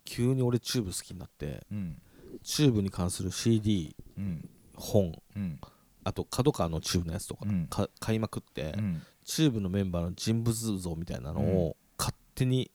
[0.04, 2.02] 急に俺チューブ好きになってうん。
[2.44, 4.50] チューブに関する CD うん。
[4.76, 5.62] 本うん。
[6.04, 7.68] あと角川のチューブのやつとか,、うん。
[7.68, 12.72] か買いまくって、うんチューブのメンバーの人物像みたいなのを勝手に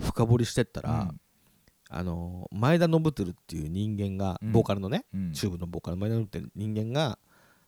[0.00, 1.12] 深掘りしてったら、
[1.90, 4.52] あの前田亘輝っていう人間が、うん。
[4.52, 5.32] ボーカルのね、うん。
[5.34, 7.18] チューブのボーカル前田亘輝って人間が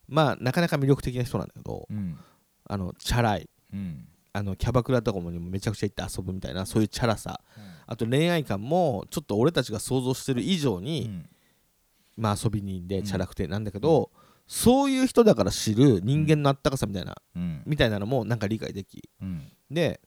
[0.08, 2.18] まあなかなか魅力的な人なんだけど、うん。
[2.66, 3.48] あのチャラい。
[3.72, 4.08] うん。
[4.32, 7.40] あのキャバクラとかもにもめちゃくちゃ行って遊ぶみたいなそういうチャラさ。
[7.86, 11.28] あと恋愛観もちょっと俺たちが想像してる以上うに、ん。
[12.16, 14.10] まあ遊び人でチャラくてなんだけど、
[14.46, 17.62] そういう人だから知る人間のあったかさみたいな、うん。
[17.66, 19.42] みたいなのもなんか理解できうん。
[19.70, 20.00] で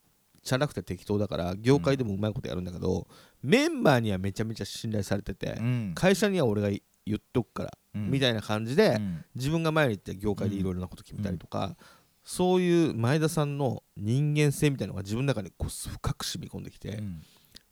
[0.43, 3.07] チャラくて適当だから業界でもうまいことやるんだけど、
[3.43, 5.91] メンバーにはめちゃめちゃ信頼されてて、うん。
[5.93, 9.25] 会社には俺が言っとくから、みたいいな感じで、うん。
[9.35, 11.75] 自分が前に行って業界でいろいろなこと決めたりとか、
[12.23, 17.21] そういう前田さんの人間性みたいなのが自分の中にこう深く染み込んできて、うん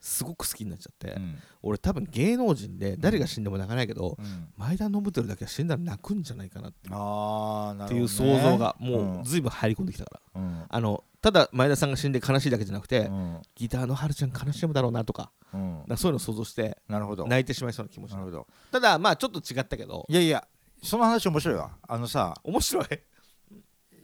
[0.08, 1.36] すごく好きになっちゃって、うん。
[1.64, 4.47] 俺多分芸能人で誰が死んでも泣かないけど、うん。
[4.56, 7.89] 前田信輝だけは死んだら泣くんじゃないかなっあーなるほどね。
[7.89, 10.64] ていう想像がもう随分入り込んできたから、うん。
[10.70, 13.41] あのただ前田さんが死んで悲しいだけじゃなくて、うん。
[13.56, 15.78] ギターの春ちゃん悲しむだろうなとかうん。
[15.78, 17.26] なんかそういうのを想像してなるほど。
[17.26, 18.26] 泣いてしまいそうな気持ちなる。
[18.26, 18.47] ほど。
[18.72, 20.06] ただまあちょっと違ったけど。
[20.08, 20.47] いやいや
[20.84, 21.72] その話面白いわ。
[21.88, 22.86] あのさ面白い、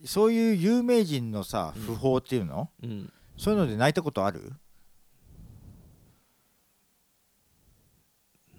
[0.03, 4.51] そういう有名人のさ訃報っていうの、うん、そういうので泣いたことある？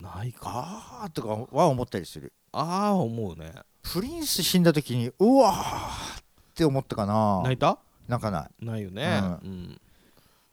[0.03, 2.32] ないかとかは思ったりする。
[2.53, 3.53] ああ思うね。
[3.82, 6.22] プリンス死んだ時にうわーっ
[6.55, 7.40] て思ったかな。
[7.42, 7.78] 泣いた？
[8.09, 8.64] 泣かない。
[8.64, 9.20] ないよね。
[9.42, 9.80] ううん、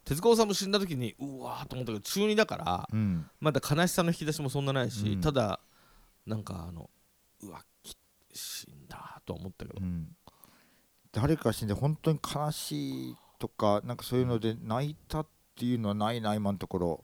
[0.06, 3.30] 手塚治虫死んだ時にうわーと思ったけど中2だからうん。
[3.41, 5.22] まだ悲しさの引き出しもそんなないし、うん。
[5.22, 5.60] ただ
[6.26, 6.89] なんかあの
[7.41, 7.97] うわき
[8.34, 10.08] 死んだとは思ったけど、うん。
[11.12, 17.04] 誰か死んで本当に悲しいとかなんかそういうので泣いたっていうのはないな今のところ。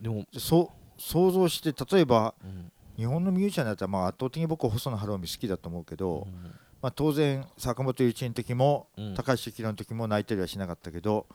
[0.00, 2.72] でも、そう想像して例えばうん。
[2.98, 6.50] 日本のミュージシャンだったらまあ圧倒的に僕は細野晴臣好きだと思うけど、うん。
[6.82, 9.14] まあ、当然坂本龍一の時も、うん。
[9.14, 11.26] 高橋幸宏の時も泣いたりはしなかったけど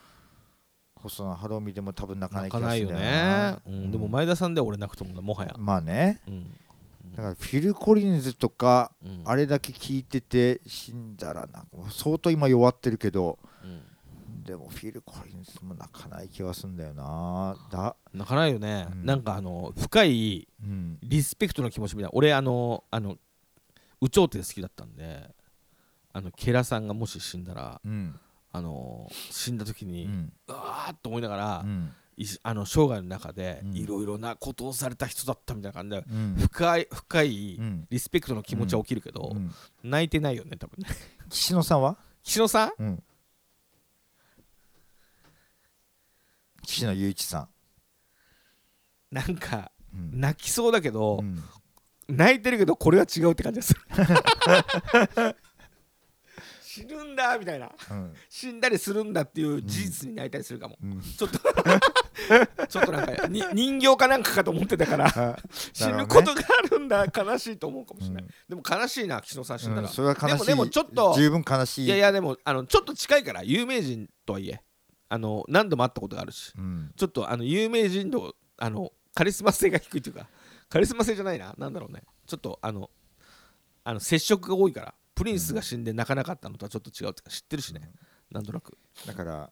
[0.95, 3.09] 細野晴臣でも多分泣かない気がする泣かない
[3.51, 3.91] よね、うん。
[3.91, 6.19] でも前田さんでは俺泣くと思うんだもはや、まあね。
[6.27, 6.51] うん。
[7.15, 9.21] だからフィル・コリンズとかうん。
[9.23, 13.81] あれだけ聞いてて死んだらなんか相当今弱ってるけどうん
[14.43, 17.55] でもフィル・コリンズも泣かない気はするんだよな。
[17.71, 19.05] だ泣かないよね、うん。
[19.05, 20.97] なんかあの深いうん。
[21.01, 22.09] リスペクトの気持ちみたいな。
[22.13, 23.17] 俺あのあの
[24.01, 25.33] 有頂天好きだったんで
[26.11, 28.19] あのケラさんがもし死んだらうん。
[28.51, 31.65] あの死んだ時に、ううんわーっと思いながら、
[32.43, 33.75] あの生涯の中でうん。
[33.75, 36.35] いろいろなことをされた人だったみたいな感じで、うん。
[36.37, 37.87] 深い深いうん。
[37.89, 39.51] リスペクトの気持ちは起きるけど、うん。
[39.83, 40.89] 泣いてないよね多分ね。
[41.29, 41.97] 岸野さんは？
[42.23, 43.03] 岸野さんうん
[46.65, 47.47] 岸野雄一さ
[49.11, 50.19] なんかんうん。
[50.19, 51.43] 泣きそうだけど、うん。
[52.07, 53.79] 泣いてるけどこれは違うって感じがする。
[56.61, 57.69] 死ぬんだみたいな。
[57.91, 58.13] うん。
[58.27, 61.01] 死んだりするんだっていう事実に泣いたりするかも、うん。
[61.01, 61.37] ちょっと
[62.67, 65.37] ちょっとなんかに人形かなんかかと思ってたから あ
[65.71, 68.29] 死ぬことがあるんだ悲しいと思うかもしれない、うん。
[68.49, 69.93] でも悲しいな岸野さん死んだら、うん。
[69.93, 70.33] それは悲しい。
[70.33, 71.85] でもでもちょっと十分悲しい。
[71.85, 74.61] いやいやでもあのちょっと近いから有名人とはいえ
[75.13, 76.91] あの何度も会ったことがあるしうん。
[76.97, 80.25] ちょっとあの有名人とあのカリスマ性が低いというか
[80.69, 82.01] カリスマ性じゃないななんだろうね。
[82.25, 82.89] ちょっとあの
[83.83, 87.91] あの接触が多いからプリンスが死んで泣かなかったのとはちょっと違うっていうか知ってるしね。
[88.31, 88.75] なんとなく。
[89.05, 89.51] だから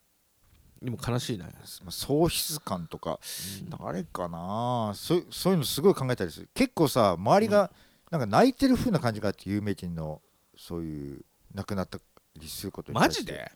[0.82, 1.52] でも悲しいな、ま
[1.90, 3.20] あ喪失感とか
[3.62, 3.70] うん。
[3.70, 4.94] 誰かな。
[4.96, 6.50] そうそういうのすごい考えたりする。
[6.56, 7.72] 結構さ周りが
[8.10, 10.24] なんか泣いてる風な感じがあって有名人の
[10.58, 11.22] そういう
[11.54, 12.00] 亡くなった
[12.40, 13.52] りすることにマジで？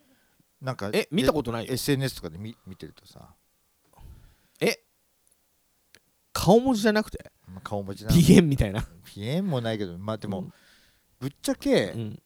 [0.66, 1.68] なんかえ見たことない？
[1.68, 3.36] よ SNS とかで見見てるとさ、
[4.60, 4.80] え
[6.34, 7.32] 顔文字じゃなくて？
[7.48, 8.82] まあ、顔文字な鼻炎みたいな？
[9.14, 10.54] 鼻炎もないけどまあでも、うん。
[11.20, 12.20] ぶっちゃけうん。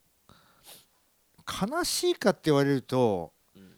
[1.71, 3.75] 悲しいかって言われると、うん。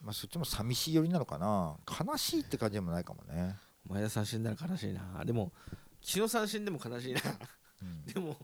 [0.00, 1.76] まあそっちも寂しい寄りなのかな。
[2.08, 3.56] 悲しいって感じでもないかもね、
[3.88, 5.24] 前田さん死んだら悲しいな。
[5.24, 5.52] でも
[6.00, 7.20] 岸野さん死んでも悲しいな。
[7.82, 8.04] うん。
[8.06, 8.36] でもっ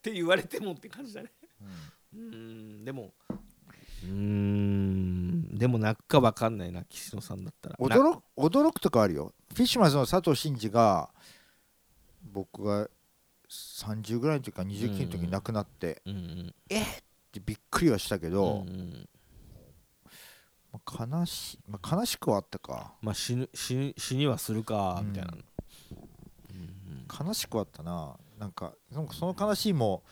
[0.00, 1.32] て言われてもって感じだね。
[2.14, 2.84] うん。
[2.84, 3.12] でも
[4.02, 5.58] うーん。
[5.58, 7.76] でも泣くか分かんないな岸野さんだったら。
[7.78, 9.32] な驚く驚くとかあるよ。
[9.54, 11.10] フィッシュマンズの佐藤真二が
[12.32, 12.88] 僕が
[13.48, 16.54] 30ぐらいの時か29の時に亡くなって、うんうん
[17.32, 19.08] でびっくりはしたけどうん、うん。
[20.70, 22.92] まあ悲しまあ、悲しくはあったか。
[23.00, 25.08] まあ死ぬ死ぬ死にはするかうん。
[25.12, 27.26] みたいな、うん。
[27.26, 28.16] 悲しくはあったな。
[28.38, 30.02] なんかなんかその悲しいも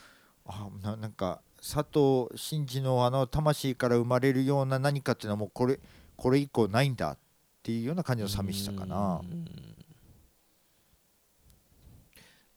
[0.47, 5.79] あななんか佐藤真二のあの魂から生まれるような何かっていうのはもうこれ
[6.17, 7.19] これ以降ないんだっ
[7.63, 9.21] ていうような感じの寂しさかな。
[9.23, 9.45] うん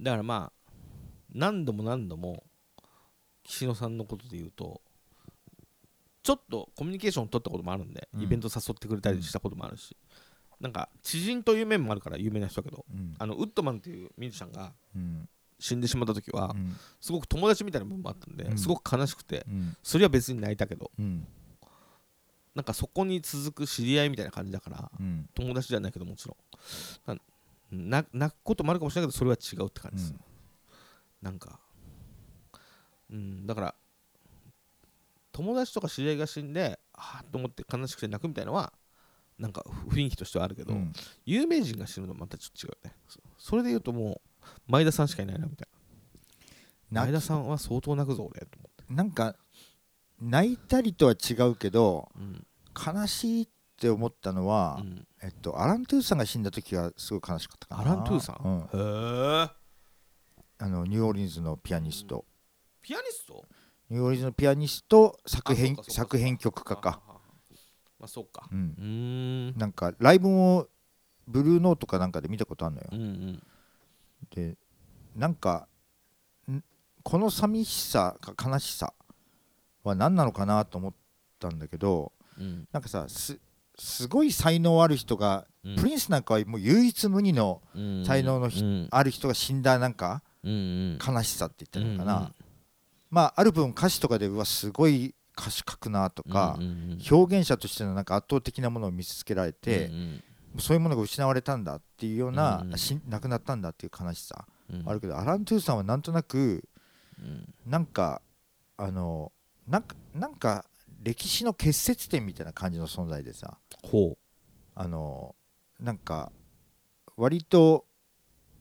[0.01, 0.73] だからまあ
[1.33, 2.43] 何度も何度も
[3.43, 4.81] 岸野さんのことで言うと
[6.23, 8.21] ちょっとコミュニケーションを取ったこともあるんで、うん。
[8.23, 9.95] イベント誘ってくれたりしたこともあるし、
[10.59, 13.13] なんか知人という面もあるから有名な人だけどうん。
[13.19, 15.29] あのウッドマンっていうミュージシャンがうん
[15.63, 16.75] 死んでしまった時はうん。
[16.99, 18.57] すごく友達みたいな部分もあったんで、うん。
[18.57, 19.77] すごく悲しくてうん。
[19.81, 21.25] それは別に泣いたけどうん。
[22.53, 25.29] なんかそこに続く知り合いみたいな感じだからうん。
[25.33, 26.37] 友達じゃないけどもちろん。
[27.07, 30.15] なな泣くこともあるかもしれないけどそれは違うって感じです、
[31.23, 31.59] なんか
[33.09, 33.75] うんだから
[35.31, 38.73] 友達とか知り合いが死んでああと思って悲しくて泣くみたいのは
[39.39, 40.93] なんか雰囲気としてはあるけど、うん。
[41.25, 42.95] 有名人が死ぬのはまたちょっと違うよね。
[43.07, 44.32] そそれで言うともう
[44.67, 45.67] 前田さんしかいないなみたい
[46.91, 47.01] な。
[47.03, 49.35] 前田さんは相当泣くぞ俺と思って、なんか
[50.21, 53.47] 泣いたりとは違うけどうん悲しいっ
[53.79, 55.07] て思ったのは、うん。
[55.21, 57.81] えっと、アラン・トゥーサンが死んだ時はすごい悲しかったかな。
[57.81, 58.61] アラン・トゥーサン、うん。
[58.61, 59.49] へえ。
[60.59, 62.25] あのニューオーリンズのピアニスト、
[62.81, 63.43] ピアニスト？
[63.89, 67.01] ニューオーリンズのピアニスト作編作編曲家か、
[67.99, 68.47] まあそうか。
[68.51, 69.53] う、ん。
[69.57, 70.67] なんかライブも
[71.27, 72.89] ブルーノートかなんかで見たことあるのよ。
[72.91, 73.43] うんうん
[74.29, 74.55] で
[75.15, 75.67] なんか
[76.49, 76.63] ん
[77.03, 78.93] この寂しさか悲しさ
[79.83, 80.93] は何なのかなと思っ
[81.39, 82.67] たんだけどうん。
[82.71, 83.39] なんかさす
[83.77, 85.75] すごい才能ある人が、うん。
[85.77, 88.05] プリンスなんかはもう唯一無二のうん。
[88.05, 88.87] 才能のひうん。
[88.91, 90.99] ある人が死んだなんかうんうん。
[91.05, 92.33] 悲しさって言ったのかな、うんうん。
[93.09, 100.23] まあある分歌詞とかでうわすごい歌詞書くなとかうん、うん表現者としてのなんか圧倒的なものを見せつけられて、うん
[100.59, 102.71] そういうものが失われたんだっていうような、うん。
[102.71, 104.83] うんし亡くなったんだっていう悲しさ、うん。
[104.87, 106.63] あるけどアラン・トゥーさんはなんとなく
[107.19, 107.53] うん。
[107.65, 108.21] なんか
[108.77, 109.31] あの
[109.67, 110.65] なんかなんか
[111.01, 113.57] 歴史の結節点みたいな感じの存在でさ。
[113.83, 114.17] ほ
[114.75, 115.35] あの
[115.79, 116.31] なんか
[117.17, 117.85] 割と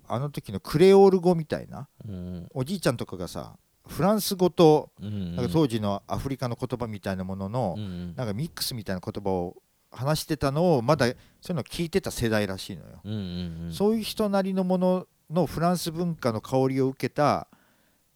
[0.09, 2.49] あの時のクレオール語みたいなううん。
[2.55, 5.37] おじいちゃんとかがさフランス語とうん。
[5.37, 8.15] なんか当時のアフリカの言葉みたいなもののうんうん。
[8.17, 9.57] なんかミックスみたいな言葉を
[9.93, 11.17] 話してたのをまだそうい
[11.53, 13.01] うのを聞いてた世代らしいのよ。
[13.05, 13.73] うんうんうん。
[13.73, 17.49] そういう人なりのもののフランス文化の香りを受けた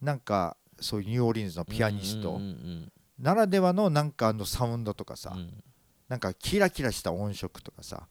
[0.01, 2.31] なんかそういうニューオーリンズのピアニスト。
[2.31, 5.63] うんうんならではのなんかあのサウンドとかさうん。
[6.07, 8.07] なんかキラキラした音色とかさ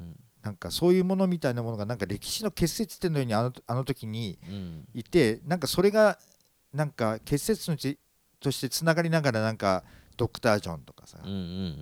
[0.00, 0.16] うん。
[0.42, 4.88] なんかそういうものみたいなものがなんか歴史の結節点のようにあのあの時にうん。
[4.94, 6.18] いてなんかそれが
[6.72, 7.98] なんか結節のち
[8.40, 9.84] としてつながりながらなんか
[10.18, 11.34] ドクター・ジョンとかさうんう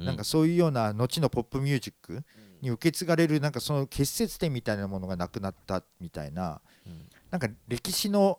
[0.03, 2.23] んなんかそういうような後のポップミュージック
[2.61, 7.09] に受け継がれるなんかその結節点みたいなものがなくなったみたいなうん。
[7.31, 8.39] なんか歴史の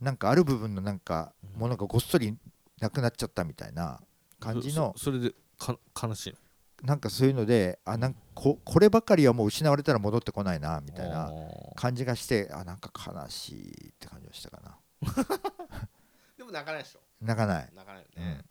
[0.00, 2.36] なんかある部分のなんかものがごっそり
[2.80, 4.00] なくなっちゃったみたいな
[4.40, 6.38] 感じのそそれでか悲しいの？
[6.82, 11.32] なんかそういうのであなんかここればかりはもう失われたら戻ってこないなみたいな
[11.76, 14.78] 感じがしてあなんか悲しいって感じがしたかな。
[16.36, 17.00] でも泣かないでしょ。
[17.22, 18.38] 泣かない、泣かないよね。
[18.38, 18.44] うん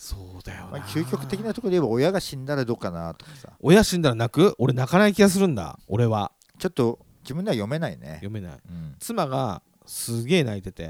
[0.00, 0.70] そうだよな。
[0.70, 3.52] まあ、究極的なところで言えば親が死んだらどうかなとかさ。
[3.60, 4.54] 親死んだら泣く？
[4.56, 5.76] 俺泣かない気がするんだ。
[5.88, 6.30] 俺は。
[6.58, 8.52] ちょっと自分では読めないね、読めない。
[8.52, 8.94] うん。
[9.00, 10.84] 妻がすげえ泣いてて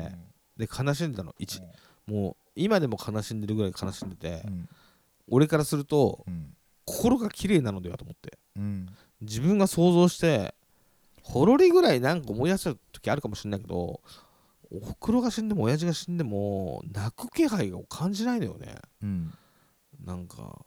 [0.58, 0.66] うん。
[0.66, 1.34] で悲しんでたの。
[1.38, 1.62] 一
[2.06, 4.68] もう今でも悲しんでるぐらい悲しんでてうん。
[5.30, 6.54] 俺からするとうん。
[6.84, 8.38] 心が綺麗なのではと思って。
[8.56, 8.86] うん。
[9.22, 10.54] 自分が想像して
[11.22, 14.00] ほろりぐらいなんか思い出した時あるかもしれないけど
[14.70, 18.76] おふくろが死んでも親父が死んでも泣く気配を感じないのよね。
[19.02, 19.34] うん。
[20.04, 20.64] なんか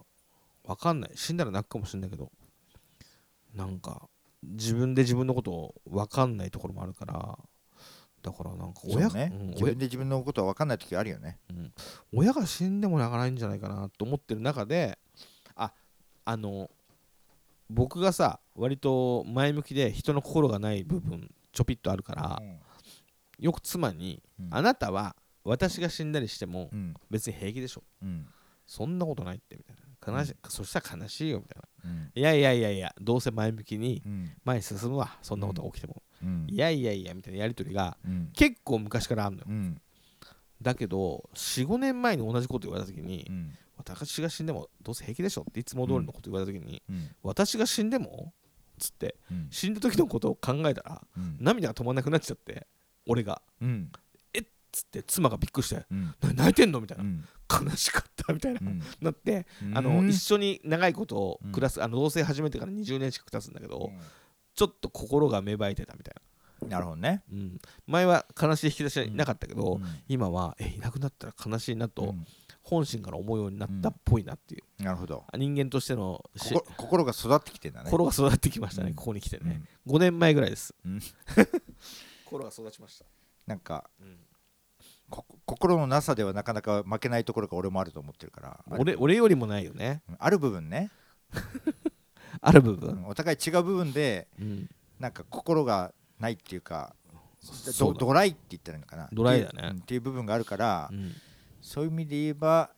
[0.63, 1.11] わかんない。
[1.15, 2.31] 死んだら泣くかもしれないけど
[3.53, 4.09] なんか
[4.43, 7.37] 自分で自分のことをわかんないところもあるから
[8.23, 11.39] だからなんか親,、ね、うん自分で自分のことは分かんない時あるよね。
[11.49, 11.73] うん。
[12.13, 14.97] 親が死んでも泣かないんじゃないかなと思ってる中で
[15.55, 15.73] あ
[16.25, 16.69] あの
[17.69, 22.41] 僕がさ割と前向きで人の心がない部分ちょぴっとあるから
[23.41, 26.93] よく妻にうん「あなたは私が死んだりしてもうん。
[27.09, 27.83] 別に平気でしょ。
[28.01, 28.27] うん。
[28.65, 29.81] そんなことないって」みたいな。
[30.19, 31.89] 悲しい、そしたら悲しいよみたいな。
[31.91, 32.11] うん。
[32.15, 34.31] いやいやいやいやどうせ前向きにうん。
[34.45, 35.17] 前に進むわ。
[35.21, 36.47] そんなことが起きても、うん。
[36.49, 38.31] いやいやいやみたいなやり取りがうん。
[38.33, 39.47] 結構昔からあるのよ。
[39.49, 39.81] うん。
[40.61, 43.57] だけど45年前に同じこと言われた時に、うん。
[43.77, 47.09] 私が死んでもどうせ平気でしょっていつも通りのこと言われた時に、うん。
[47.23, 48.33] 私が死んでも
[48.77, 49.47] つってうん。
[49.49, 51.37] 死んだ時のことを考えたらうん。
[51.39, 52.67] 涙が止まんなくなっちゃって
[53.11, 53.41] 俺が。
[53.61, 53.91] うん。
[54.71, 55.85] つって妻がびっくりして。
[55.91, 57.25] うん「な泣いてんの?」みたいな、うん。
[57.67, 58.81] 悲しかったみたいな、うん。
[59.01, 59.77] なってうん。
[59.77, 61.51] あの一緒に長いことをうん。
[61.51, 64.01] 暮らす、あの同棲始めてから20年近く経つんだけど、う
[64.55, 67.23] ちょっと心が芽生えてたみたいんなるほどね。
[67.29, 69.83] な、うん、前は悲しい引き出しはなかったけど、うん。
[70.07, 72.25] 今はえいなくなったら悲しいなとうん。
[72.63, 75.25] 本心から思うようになったっぽいなっていう、なるほど。
[75.35, 76.23] 人間としての
[76.77, 77.89] 心が育ってきてんだね。
[77.89, 78.95] 心が育ってきましたね、うん。
[78.95, 80.99] ここに来てね、うん5年前ぐらいです、うん
[82.31, 83.05] 心が育ちました、
[83.45, 84.17] なんかうん。
[85.09, 90.01] こ心のなさではなかなか負けないところが俺もあると思ってるから俺俺よりもないよね。
[90.09, 90.89] うんある部分ね。
[92.39, 94.69] ある部分、うんお互い違う部分でうん。
[94.99, 96.95] なんか心がないっていうか
[97.79, 99.09] ドドライって言ったらいいのかな？
[99.11, 99.79] ドライだね。
[99.81, 101.11] っていう部分があるからうん。
[101.61, 102.71] そういう意味で言えば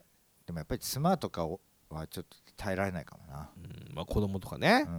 [0.47, 3.49] でもやっぱり妻とかをはちょっと耐えられないかもな。
[3.55, 4.95] うんまあ、子供とかね、ううん。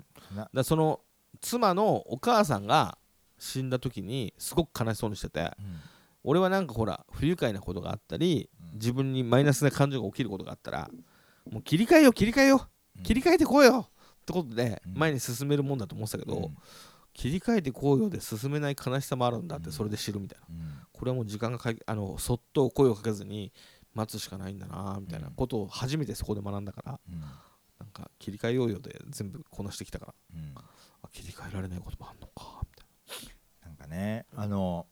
[0.00, 0.04] ん
[0.36, 1.00] なだその
[1.40, 2.96] 妻のお母さんが
[3.44, 5.80] 死んだ時にすごく悲しそうにしててうん。
[6.26, 8.78] 俺はなんかほら不愉快なことがあったりうん。
[8.78, 10.90] 自分にマイナスな感情が起きることがあったら
[11.50, 12.66] もう切り替えよう切り替えよ
[12.98, 14.94] う切り替えてこうよってことでうん。
[14.98, 16.56] 前に進めるもんだと思ってたけど、うん。
[17.12, 19.64] 切り替えてこうよで進めない悲しさもあるんだっうん。
[19.64, 20.72] てそれで知るみたいな、うん。
[20.92, 23.52] これはもう時間がかいあのそっと声をかけずに
[23.92, 27.20] 待つしかないんだなみたいなことを初めてそこで学んだからうん。
[27.20, 30.14] なんか切り替えようよで全部こなしてきたから。
[30.34, 30.54] うん。
[30.56, 32.63] あ切り替えられないこともあんのか
[33.84, 34.26] かね。
[34.34, 34.86] あの、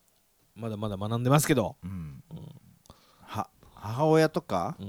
[0.57, 2.22] なまだまだ学んでますけど、うん。
[2.30, 2.49] うん。
[3.22, 4.86] は母親とかうん。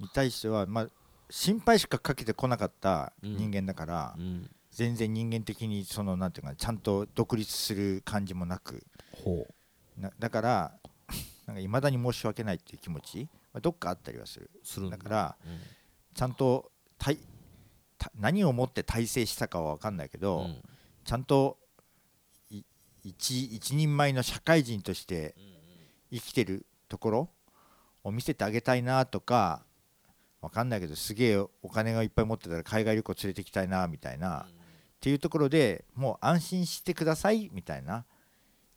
[0.00, 0.88] に対しては、まあ、
[1.30, 3.36] 心配しかかけてこなかったうん。
[3.36, 8.84] 人間だから、うん、全然人間的にそのなんていうかなちゃんと独立する感じもなく。
[9.12, 9.46] ほ
[9.96, 10.72] なだから
[11.46, 14.50] なんか未だに申し訳ないっていう気持ち、まあ、どっかあったりはする。
[14.54, 14.96] うするんだ。
[14.96, 15.60] だからうん。
[16.14, 17.18] ちゃんと対
[17.98, 20.62] た何をもって体制したかは分かんないけど、うん。
[21.04, 21.63] ちゃんとい
[23.04, 25.34] 一一人前の社会人として
[26.10, 27.28] 生きてるところ
[28.02, 29.62] を見せてあげたいなとか
[30.40, 34.46] 分かんないけどすげえお金がいっぱい持ってたら海外旅行連れてきたいなみたいな、っ
[35.00, 38.04] ていうところでもう安心してくださいみたいな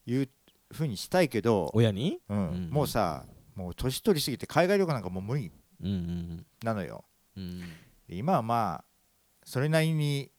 [0.06, 0.30] いう
[0.72, 2.20] ふうにしたいけど、親に？
[2.30, 2.50] うん。
[2.50, 2.70] うん。
[2.70, 3.26] もうさ
[3.56, 5.52] もう年取りすぎて海外旅行なんかもう無理
[6.64, 7.06] なのよ。
[8.10, 8.86] 今はまあ
[9.44, 10.30] それなりに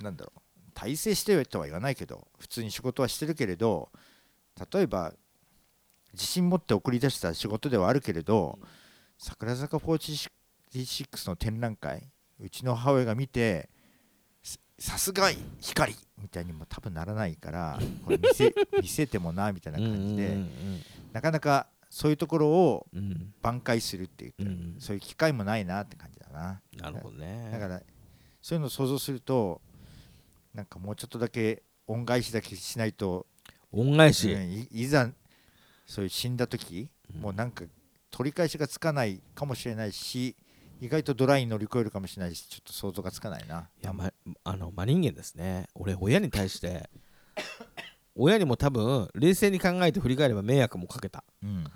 [0.00, 0.40] なんだろう
[0.78, 3.88] 体制してとは言わないけど普通に仕事はしてるけれど
[4.72, 5.12] 例えば
[6.12, 8.58] 自信持って送り出した仕事ではあるけれど、
[9.18, 10.30] 桜坂46
[11.28, 12.08] の展覧会
[12.40, 13.68] うちの母親が見て
[14.42, 15.28] ささすが
[15.60, 20.50] 光みたいにも多分ならないからこれ見せ 見せてもなみたいな感じで、うん
[21.12, 22.86] なかなかそういうところを
[23.42, 24.76] 挽回するっていうか、うん。
[24.78, 26.60] そういう機会もないなって感じだな。
[26.76, 27.48] なるほどね。
[27.50, 27.82] だから
[28.42, 29.60] そういうのを想像すると
[30.58, 33.28] なんかもうちょっとだけ恩返しだけしないと、
[33.70, 35.08] 恩返し、うんいいざ
[35.86, 37.20] そういう死んだ時、うん。
[37.20, 37.62] もうなんか
[38.10, 40.34] 取り返しがつかないかもしれないし
[40.80, 43.68] 意外とドライに乗り越えるかもしれないしちょっと想像がつかないな。
[43.80, 45.68] いや、ま、あの真人間ですね。
[45.76, 46.90] 俺親に対して
[48.16, 51.22] 親にも多分冷静に考えて振り返れば迷惑もかけた。
[51.40, 51.70] うん。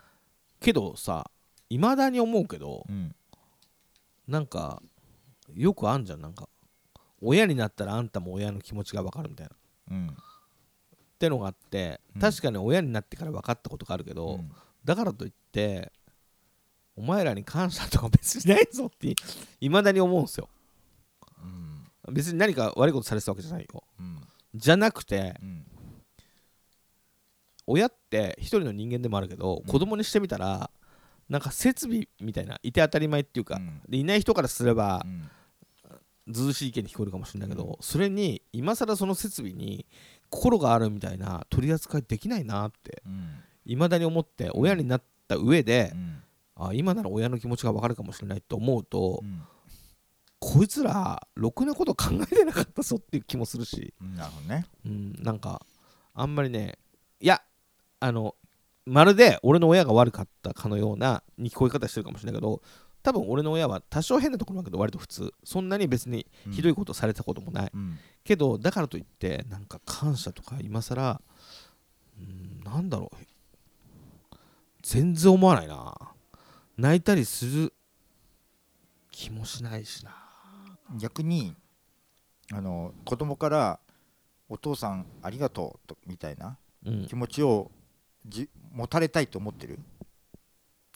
[0.58, 1.30] けどさ
[1.70, 3.14] いまだに思うけどうん。
[4.26, 4.82] なんか
[5.54, 6.20] よくあんじゃん。
[6.20, 6.48] なんか
[7.22, 9.54] 親になったらあんたも親の気持ちが分かるみたいな。
[9.54, 9.58] っ
[9.90, 10.16] うん。
[11.18, 12.20] てのがあってうん。
[12.20, 14.50] 確かに親になってから分かったことがあるけど、うん。
[14.84, 15.92] だからといって
[16.96, 19.14] お前らに感謝とか別にないぞって
[19.60, 20.48] いまだに思うんですよ。
[22.06, 22.14] うん。
[22.14, 23.84] 別に何か悪いことされてたわけじゃないよ。
[23.98, 24.20] うん。
[24.54, 25.66] じゃなくてうん。
[27.66, 29.70] 親って一人の人間でもあるけど、うん。
[29.70, 30.70] 子供にしてみたら
[31.28, 33.80] なんか設備みたいないて当たり前っていうか、うん。
[33.88, 35.30] でいない人からすればうん
[36.28, 37.76] ずしい意見に聞こえるかもしれないけど、うん。
[37.80, 39.86] それに今更その設備に
[40.30, 43.28] 心があるみたいな取り扱いできないなってうん。
[43.64, 46.22] いまだに思って親になった上でう、ん。
[46.56, 49.42] あ今なら親の気持ちが分かるかもしれないと思うと、うん。
[50.38, 54.66] こいつらろくなこと考えてなかったぞっていう気もするし、うんなるほどね。
[54.84, 55.64] うん、なんか
[56.14, 56.78] あんまりね
[57.20, 57.40] いや
[58.00, 58.34] あの
[58.84, 62.60] まるで俺の親が悪かったかのようなに聞こえ方してるかもしれないけど
[63.02, 65.32] 多分俺の親は多少変なところだけど割と普通。
[65.44, 67.98] そんなに別にひどいことされたこともない、うん。
[68.24, 71.20] けどだからといってなんか感謝とか今更
[72.18, 73.16] うんなんだろう。
[74.82, 75.94] 全然思わないな。
[76.76, 77.72] 泣いたりする
[79.10, 80.14] 気もしないしな。
[80.98, 81.54] 逆に
[82.52, 83.80] あの子供から
[84.48, 87.06] 「お父さんありがとう」とみたいなうん。
[87.06, 87.70] 気持ちを
[88.26, 89.80] じ持たれたいと思ってる？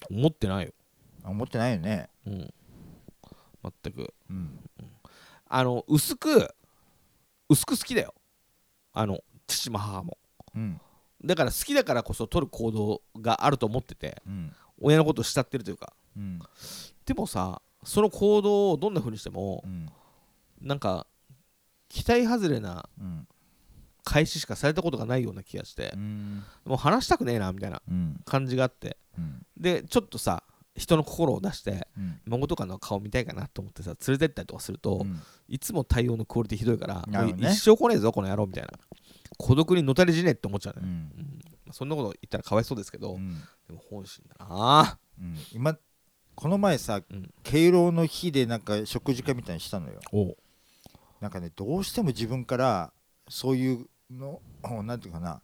[0.09, 0.71] 思ってないよ
[1.27, 2.09] あ思ってないよね。
[2.25, 2.53] うん。
[3.83, 4.13] 全く。
[4.29, 4.59] うん。
[5.49, 6.53] あの薄く
[7.49, 8.13] 薄く好きだよ。
[8.93, 10.17] あの父も母も。
[10.55, 10.81] うん。
[11.23, 14.53] だから好きだからこそ取る行動があると思っててうん。
[14.79, 15.93] 親のことを慕ってるというか。
[16.15, 16.39] うん。
[17.05, 19.89] でもさその行動をどんな風にしてもうん。
[20.61, 21.07] なんか
[21.89, 23.27] 期待外れなうん。
[24.03, 25.91] 開始しかされたことがないような気がして。
[25.93, 26.43] うん。
[26.65, 28.21] もう話したくねえなみたいなうん。
[28.25, 28.97] 感じがあって。
[29.17, 29.45] うん。
[29.57, 30.43] でちょっとさ
[30.77, 32.19] 人の心を出してうん。
[32.25, 35.19] 孫とかの顔見たいかなと思ってさ連れてったりとかすると、うん。
[35.49, 37.05] いつも対応のクオリティひどいから、
[37.37, 38.69] 一生来ねえぞこの野郎みたいな。
[39.37, 40.89] 孤独にのたれ死ねえって思っちゃうね、うん。
[40.89, 41.73] うん。
[41.73, 43.33] そんなこと言ったらかわいそうですけど、うん。
[43.67, 44.99] でも本心だな。
[45.19, 45.37] うん。
[45.51, 45.77] 今
[46.35, 47.33] この前さうん。
[47.43, 49.99] 敬老の日でなんか食事会みたいにしたのよ。
[51.19, 52.93] なんかねどうしても自分から
[53.27, 55.41] そういうのおなんていうかな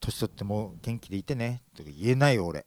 [0.00, 2.64] 年取っても元気でいてねとか言えないよ俺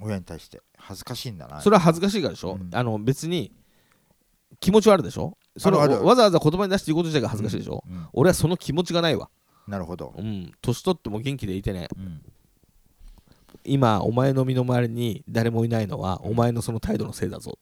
[0.00, 1.60] 親に対して恥ずかしいんだな。
[1.60, 2.70] それは恥ずかしいからでしょ、うん。
[2.72, 3.52] あの別に
[4.60, 5.36] 気持ちはあるでしょ？
[5.56, 8.06] それわざわざ言葉に出して言うこと自体が恥ずかしいでしょ、うん。
[8.12, 9.30] 俺はその気持ちがないわ。
[9.66, 10.14] なるほど。
[10.16, 10.52] うん。
[10.60, 11.88] 年取っても元気でいてね。
[11.96, 12.22] うん。
[13.64, 17.58] 今お前の身の回りに誰もいないのはお前のその態度のせいだぞ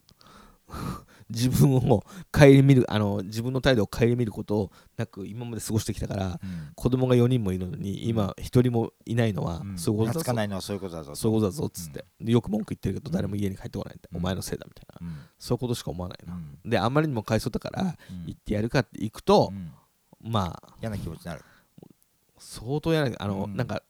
[1.30, 6.72] 自分を顧みるあの自分の態度を顧みることなく今まで過ごしてきたからうん。
[6.74, 9.78] 子供が4人もいるのに今1人もいないのはうん。
[9.78, 10.20] そういうことだぞ。
[10.20, 11.14] 懐かないのはそういうことだぞ。
[11.14, 13.14] そういうことだぞっつって、でよく文句言ってるけどうん。
[13.14, 15.16] 誰も家に帰ってこないんお前のせいだみたいな、うん。
[15.38, 16.70] そういうことしか思わないな、うん。
[16.70, 17.94] であんまりにもかわいそうだからうん。
[18.26, 19.72] 行ってやるかって行くとう、ん。
[20.30, 21.42] まあ嫌な気持ちになる。
[22.38, 23.56] 相当やなあの、うん。
[23.56, 23.82] なんか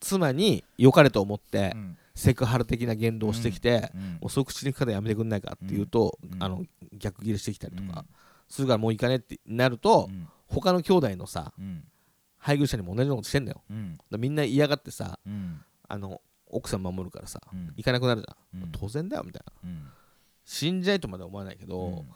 [0.00, 8.06] 妻に良かれと思って、うんセクハラ的な言動をしてきて、うんもうそういう口に行く方やめてくんないかっていうと、うんあの逆ギレしてきたりとか、うん。
[8.48, 10.28] するからもう行かねってなると、うん。
[10.46, 11.84] 他の兄弟のさうん。
[12.38, 13.62] 配偶者にも同じようなことしてんだよ。
[14.10, 15.60] だみんな嫌がってさうん。
[15.88, 17.72] あの奥さん守るからさ、うん。
[17.76, 18.72] 行かなくなるじゃん、うん。
[18.72, 19.70] 当然だよみたいな。
[19.70, 19.86] うん。
[20.44, 22.08] 死んじゃえとまでは思わないけど、うん。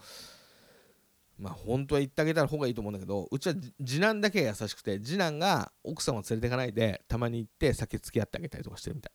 [1.39, 9.11] まあ本当は言ってあげた方がいいと思うんだけどうちはじ次男だけが優しくて次男が奥さんを連れていかないでたまに行って酒付き合ってあげたりとかしてるみたい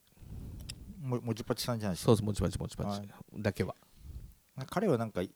[1.02, 2.06] ももちぱちさんじゃないですか？
[2.06, 2.88] そうそうもちもちもちもち。
[2.98, 3.08] はい。
[3.42, 3.74] だけは。
[4.70, 5.30] 彼はなんかい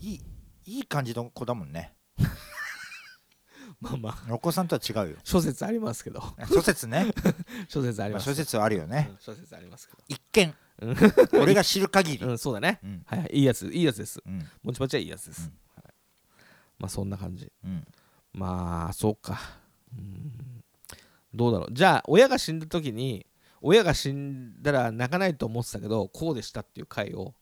[0.00, 0.20] い
[0.64, 1.94] いい感じの子だもんね。
[3.80, 4.34] まあまあ。
[4.34, 5.16] お子さんとは違うよ。
[5.24, 6.22] 諸説ありますけど。
[6.48, 7.06] 諸説ね。
[7.68, 9.08] 諸説ありまあます諸説はあるよね。
[9.10, 10.02] うん諸説ありますけど。
[10.08, 10.54] 一見。
[10.80, 10.96] うん。
[11.42, 12.24] 俺が知る限り。
[12.24, 12.80] うんそうだね。
[12.82, 13.02] うん。
[13.06, 13.30] はいはい。
[13.38, 14.20] いいやついいやつです。
[14.24, 14.48] うん。
[14.62, 15.58] もちもちはいいやつです、うん。
[15.74, 15.94] はい。
[16.78, 17.52] まあそんな感じ。
[17.64, 17.84] うん。
[18.32, 19.38] まあそうか。
[19.96, 20.64] うん。
[21.34, 21.72] どうだろう。
[21.72, 23.26] じゃあ親が死んだ時に
[23.60, 27.34] 親が死んだら泣かないと思ってたけどこうでしたっていう回を。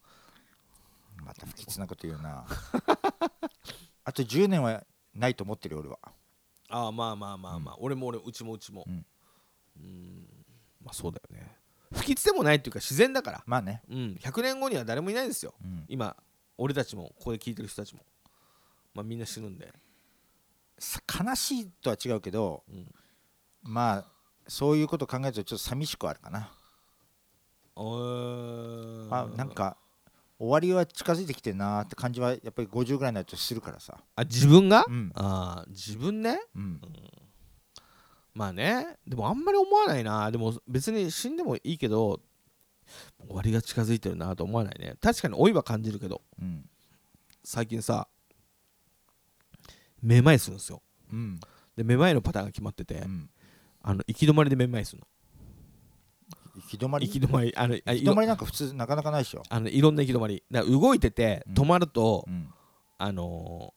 [1.24, 2.46] また不吉なこと言うな。
[4.04, 4.84] あと10年は
[5.14, 5.98] ないと思ってるよ俺は。
[6.68, 8.84] ああまあまあまあまあ、俺も俺うちもうちも。
[8.86, 9.06] うん。
[9.76, 10.44] うん。
[10.82, 11.56] まあそうだよね。
[11.92, 13.42] 不吉でもないっていうか自然だから。
[13.46, 13.82] まあね。
[13.88, 13.96] うん。
[14.20, 15.54] 100年後には誰もいないですよ。
[15.62, 15.84] うん。
[15.88, 16.16] 今
[16.58, 18.04] 俺たちもここで聞いてる人たちも。
[18.94, 19.72] まあみんな死ぬんで。
[20.78, 22.94] さ悲しいとは違うけどうん。
[23.62, 24.15] まあ
[24.48, 26.50] そういうこと考えるとちょっと寂しくはあるかな。
[27.78, 27.82] あ
[29.10, 29.76] あなんか
[30.38, 33.98] 終わりは近づいてきてるなーって感じはやっぱり50ぐらいになるとするからさ。
[34.14, 35.12] あ自分が、うん。
[35.14, 36.40] ああ自分ね？
[36.54, 36.80] うん。
[38.34, 38.96] まあね。
[39.06, 40.30] でもあんまり思わないな。
[40.30, 42.20] でも別に死んでもいいけど
[43.18, 44.94] 終わりが近づいてるなと思わないね。
[45.00, 46.22] 確かに老いは感じるけど。
[46.40, 46.68] うん。
[47.44, 48.08] 最近さ
[50.02, 50.82] めまいするんですよ。
[51.12, 51.40] うん。
[51.76, 53.30] でめまいのパターンが決まってて、うん
[53.88, 55.06] あの行き止まりでめまいするの。
[56.56, 57.06] 行き止まり？
[57.06, 57.54] 行き止まり。
[57.56, 59.44] あのあい行き止まりなんか普通なかなかないでしょ。
[59.48, 60.42] あのいろんな行き止まり。
[60.50, 61.54] だ動いててうん。
[61.54, 62.48] 止まると、うん。
[62.98, 63.72] あの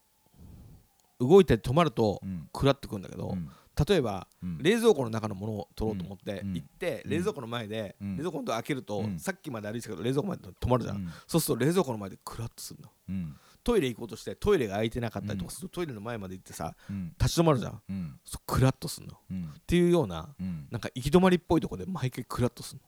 [1.22, 2.49] ー動いて止まるとうん。
[2.52, 3.49] 食らってくるんだけど、うん。
[3.88, 4.57] 例えばうん。
[4.60, 6.53] 冷蔵庫の中のものを取ろうと思ってうん。
[6.53, 7.11] 行って、うん。
[7.11, 8.18] 冷蔵庫の前で、うん。
[8.18, 9.19] 冷蔵庫のドア開けると、うん。
[9.19, 11.10] さっきまで歩いてたけど冷蔵庫まで止まるじゃん、うん。
[11.27, 12.90] そうすると冷蔵庫の前でクラッとするの。
[13.10, 13.36] うん
[13.69, 17.13] トイレ行こうとしてトイレが空いてなかったりとかすると、トイレの前まで行ってさうん。
[17.19, 17.81] 立ち止まるじゃん。
[17.87, 18.19] うん。
[18.25, 19.13] そうクラッとするの。
[19.13, 19.53] っうん。
[19.67, 20.67] ていうようなうん。
[20.71, 22.81] なんか行き止まりっぽいとこで毎回クラッとする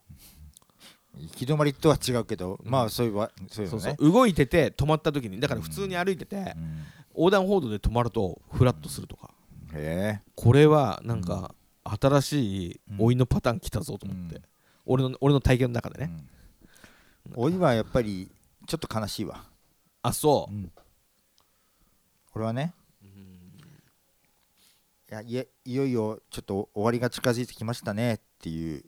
[1.19, 2.71] 行き止まりとは違うけどうん。
[2.71, 3.89] まあそういうわそういうの、のね。
[3.89, 4.11] そうそう。
[4.11, 6.83] 動いてて止まった時にだから普通に歩いてて、うん。
[7.15, 9.29] 横断歩道で止まるとフラッとするとか、
[10.35, 11.53] これはなんか
[11.83, 14.41] 新しい老いのパターン来たぞと思って、うん。
[14.85, 16.11] 俺の俺の体験の中でね、
[17.35, 18.31] 老いはやっぱり
[18.65, 19.43] ちょっと悲しいわ
[20.03, 20.71] あそう、うん。
[22.33, 22.73] 俺はね。
[25.09, 28.13] いやいえいよいよちょっと終わりが近づいてきましたね。
[28.13, 28.85] っていう。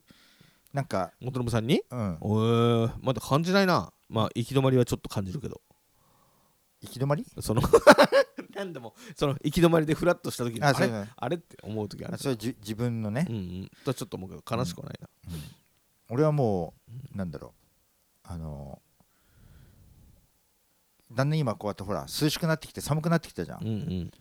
[0.72, 1.12] なんか。
[1.20, 1.82] 元信さんに？
[1.92, 2.18] うん。
[2.22, 3.92] おえまだ感じないな。
[4.08, 5.62] まあ行き止まりはちょっと感じるけど。
[6.82, 7.26] 行き止まり？
[7.42, 7.62] その
[8.56, 11.08] 何でもその行き止まりでフラッとした時にあれ？
[11.16, 12.14] あれって思う時ある。
[12.16, 13.28] あそれ自分のね。
[13.30, 13.72] うんうん。
[13.84, 15.10] とちょっと思うけど悲しくはないな、
[16.10, 16.74] 俺はも
[17.14, 17.52] うなんだろう。
[18.24, 18.82] あの
[21.14, 23.60] だんだん今こうやってほら涼しくなってきて寒くなってきたじゃん。
[23.62, 24.12] うんうん。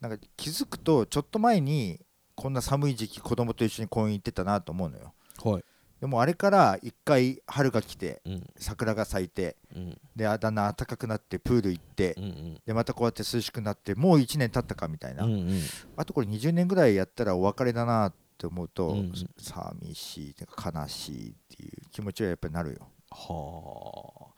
[0.00, 2.00] なんか気づくとちょっと前に
[2.34, 5.14] こんな寒い時期子供と一緒に公園行ってたなと思うのよ。
[5.42, 5.64] はい。
[6.00, 8.46] でもあれから一回春が来てうん。
[8.58, 9.98] 桜が咲いてうん。
[10.14, 12.60] であだんだん暖かくなってプール行ってうんうん。
[12.66, 15.60] でまたこうやって涼しくなってもう1年経ったかみたいな、うんうん。
[15.96, 24.35] あとこれ20年ぐらいやったらお別れだなって思うと、うん寂しいてか悲しいっていう気持ちはやっぱりなるよ、はあ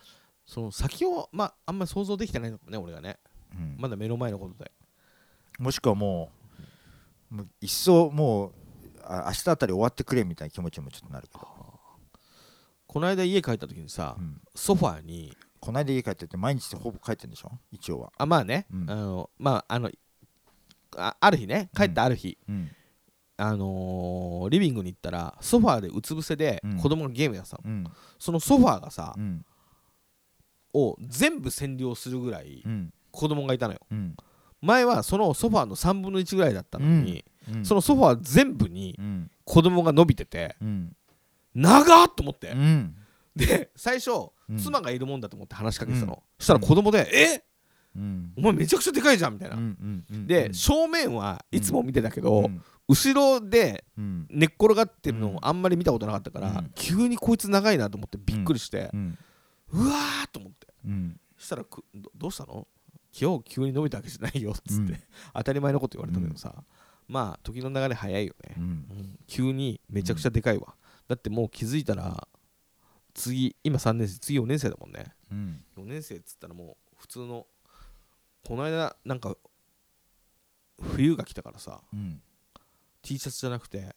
[0.49, 3.19] その先をまああんまり想像できてないのかもね俺がね。
[3.53, 3.77] うん。
[3.79, 4.73] まだ目の前のことで。
[5.59, 6.31] もしくはも
[7.31, 8.53] うもう一層もう
[9.05, 11.47] あ明日あたり終わってくれみたいな気持ちもちょっとなるけど、
[12.87, 14.41] この間家帰った時にさ、うん。
[14.55, 17.51] ソファーにこの間家帰ってって毎日ほぼ帰ってんでしょ？
[17.71, 18.91] 一応は、あまあね、うん。
[18.91, 19.91] あのまああの
[20.97, 22.71] あある日ね帰ったある日、うん。
[23.37, 26.77] あのーリビングに行ったらソファーでうつ伏せでうん。
[26.79, 27.85] 子供がゲームやってたの、うん。
[28.19, 29.45] そのソファーがさう、ん
[30.75, 32.93] を全部占領するぐらいうん。
[33.11, 33.81] 子供がいたのよ。
[33.91, 34.17] うん。
[34.61, 37.65] 前はそのソファーの3分の1ぐらいだったのに、うん。
[37.65, 39.31] そのソファー全部にうん。
[39.45, 40.97] 子供が伸びててうん。
[41.55, 42.95] 長っと思って、うん。
[43.35, 44.11] で最初、
[44.49, 44.59] うん。
[44.59, 47.45] 妻がいるもんだと思って話しかけてたの、そしたら子供で「え？
[47.97, 48.33] うん。
[48.37, 49.57] お前めちゃくちゃでかいじゃん」みたいな、
[50.27, 52.63] で正面はいつも見てたけど、うん。
[52.89, 54.27] 後ろでうん。
[54.31, 56.71] 寝っ転がってるのうんをあんまり見たことなかったから、うん。
[56.75, 58.91] 急にこいつ長いなと思ってびっくりして。
[58.93, 59.19] う、ん
[59.73, 60.67] うわーと思って。
[60.85, 61.21] うん。
[61.37, 62.67] そしたらくどどうしたの？
[63.19, 65.03] 今日急に伸びたわけじゃないよっつって、うん。
[65.35, 66.63] 当たり前のこと言われたけどさ、
[67.09, 68.57] まあ時の流れ早いよね、
[69.27, 70.77] 急にめちゃくちゃでかいわ、
[71.07, 72.29] だってもう気づいたら
[73.15, 75.15] 次今3年生次4年生だもんね。
[75.31, 75.65] うん。
[75.77, 77.47] 4年生っつったらもう普通の
[78.45, 79.37] この間なんか
[80.81, 81.83] 冬が来たからさ。
[81.93, 82.23] うん。
[83.03, 83.97] T シャツじゃなくて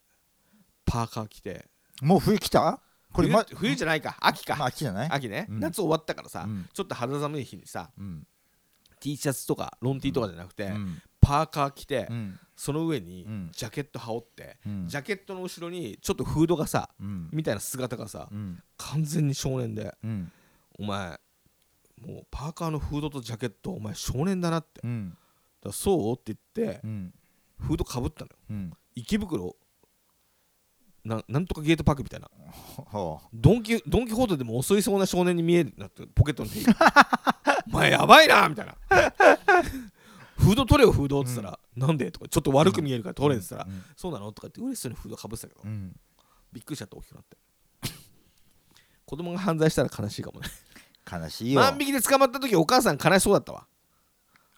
[0.86, 1.70] パーカー着て。
[2.02, 2.82] もう冬来た？
[3.14, 4.18] これ冬,、ま冬じゃないか。
[4.22, 5.10] 秋か、まあ秋じゃない？
[5.12, 5.60] 秋ね、うん。
[5.60, 6.70] 夏終わったからさ、うん。
[6.74, 8.26] ちょっと肌寒い日にさうん、
[9.00, 11.02] T シャツとかロン T とかじゃなくて、うん。
[11.20, 12.40] パーカー着て、うん。
[12.56, 13.50] その上にうん。
[13.52, 14.88] ジャケット羽織って、うん。
[14.88, 17.30] ジャケットの後ろにちょっとフードがさうん。
[17.32, 18.64] みたいな姿がさ、うん。
[18.78, 20.32] 完全に少年でうん。
[20.80, 21.20] お前
[22.02, 24.82] もうパーカーのフードとジャケットお前少年だなって。
[25.64, 26.14] だそう？
[26.14, 27.14] って言ってうん。
[27.60, 28.38] フードかぶったのよ。
[28.50, 28.74] うん。
[28.96, 29.56] 池袋
[31.04, 32.30] ななんとかゲートパークみたいな。
[32.92, 35.74] ほドンキドンキホーテでも襲いそうな少年に見える。
[35.78, 36.80] なってポケットに手入れて
[37.68, 38.76] お前やばいなみたいな。
[40.38, 42.28] フード取れよフードって言ったら、なんでとか。
[42.28, 45.96] ちょっと悪く見えるから取れって言ったら、うんそうなのとかって嬉しそうにフードかぶってたけど、うん。
[46.52, 47.38] びっくりしちゃって大きくなって。
[49.06, 50.48] 子供が犯罪したら悲しいかもね。
[51.12, 51.62] 悲しいよ。
[51.62, 53.68] 万引きで捕まった時お母さん悲しそうだったわ。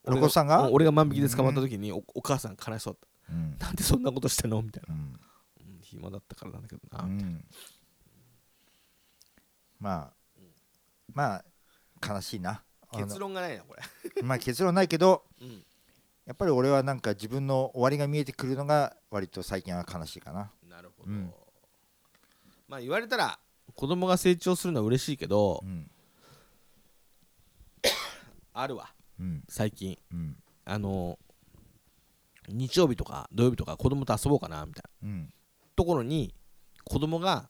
[0.06, 0.68] お子さんが？
[0.68, 2.98] うん俺が万引きで捕まった時におお母さん悲しそう
[3.30, 3.56] だっうん。
[3.58, 5.20] たなんでそんなことしたのみたいな、うんうん
[5.94, 7.46] 暇だったからなんだけどな、うん
[9.80, 10.14] まあ
[11.14, 11.44] まあ
[12.14, 12.64] 悲しいな
[12.96, 15.64] 結論がないなこれ、まあ結論ないけどうん、
[16.26, 21.34] やっぱり俺はなんか自分の終わりが見えてくるのが割と最近は悲しいかななるほど、うん
[22.68, 23.40] まあ言われたら
[23.76, 25.90] 子供が成長するのは嬉しいけど、うん
[28.56, 28.94] あるわ
[29.50, 29.98] 最近
[30.64, 31.18] あの
[32.48, 35.34] 日曜日とか土曜日とか子供と遊ぼうかなみたいなうん
[35.76, 36.34] ところに
[36.84, 37.50] 子供が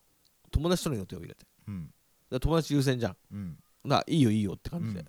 [0.52, 1.46] 友達との予定を入れて。
[1.68, 1.90] うん。
[2.30, 3.18] で友達優先じゃん。
[3.32, 3.58] うん。
[3.86, 5.06] だいいよいいよって感じで、うん。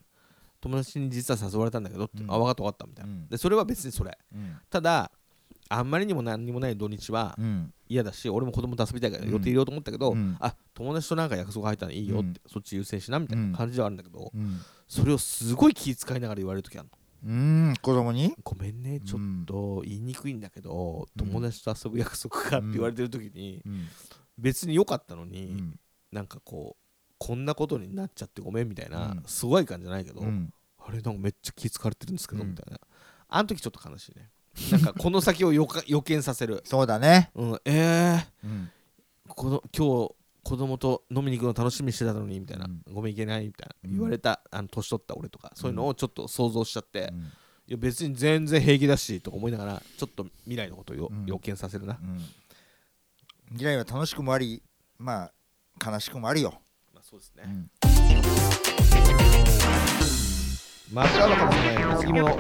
[0.61, 2.31] 友達に実は誘われたんだけどって、うん。
[2.31, 3.29] あ分かった分かったみたいな、うん。
[3.29, 4.17] でそれは別にそれ。
[4.35, 4.57] うん。
[4.71, 5.11] ただ
[5.69, 7.73] あんまりにも何にもない土日はうん。
[7.89, 9.31] 嫌だし俺も子供と遊びたいからうん。
[9.31, 10.37] 予定入れようと思ったけど、うん。
[10.41, 12.35] あ友達となんか約束入ったのいいよって、うん。
[12.47, 14.61] そっち優先しなみたいな感じではあるんだけど、うん。
[14.89, 18.35] それをすごい気遣いながら言われる時あるのうん子供に？
[18.43, 21.27] ごめんねちょっと言いにくいんだけど、うん。
[21.27, 23.89] 友達と遊ぶ約束かって言われてる時に、うん。
[24.37, 25.79] 別に良かったのうに、ん。
[26.13, 29.23] なんかこうこんなことになっちゃってごめんみたいな、うん。
[29.27, 30.53] すごい感じじゃないけど、うん。
[30.79, 32.51] あれなんかめっちゃ気遣われてるんですけど、うん。
[32.51, 32.79] みたいな。
[33.29, 34.31] あの時ちょっと悲しいね。
[34.71, 37.31] なんかこの先を予か予見させる、そうだね。
[37.35, 38.71] うん、えー、うん。
[39.27, 40.15] この今日
[40.45, 42.83] 子供と飲みに行くの楽しみにしてたのにみたいな、うん。
[42.93, 43.91] ごめん行けないみたいな、うん。
[43.97, 47.21] 言われたあの年取った俺とかそういうのをちょっと想像しちゃって、うん。
[47.21, 47.23] い
[47.69, 52.21] や別に全然平気だしとか思いながらちょっと未来のことを予見させるな、うん。
[53.49, 54.63] 未来は楽しくもあり
[54.99, 55.31] ま
[55.81, 56.55] あ悲しくもあるよ。
[56.93, 57.71] まあ、そうですね、うん。
[60.93, 62.37] マッドアバカム様への貢ぎ物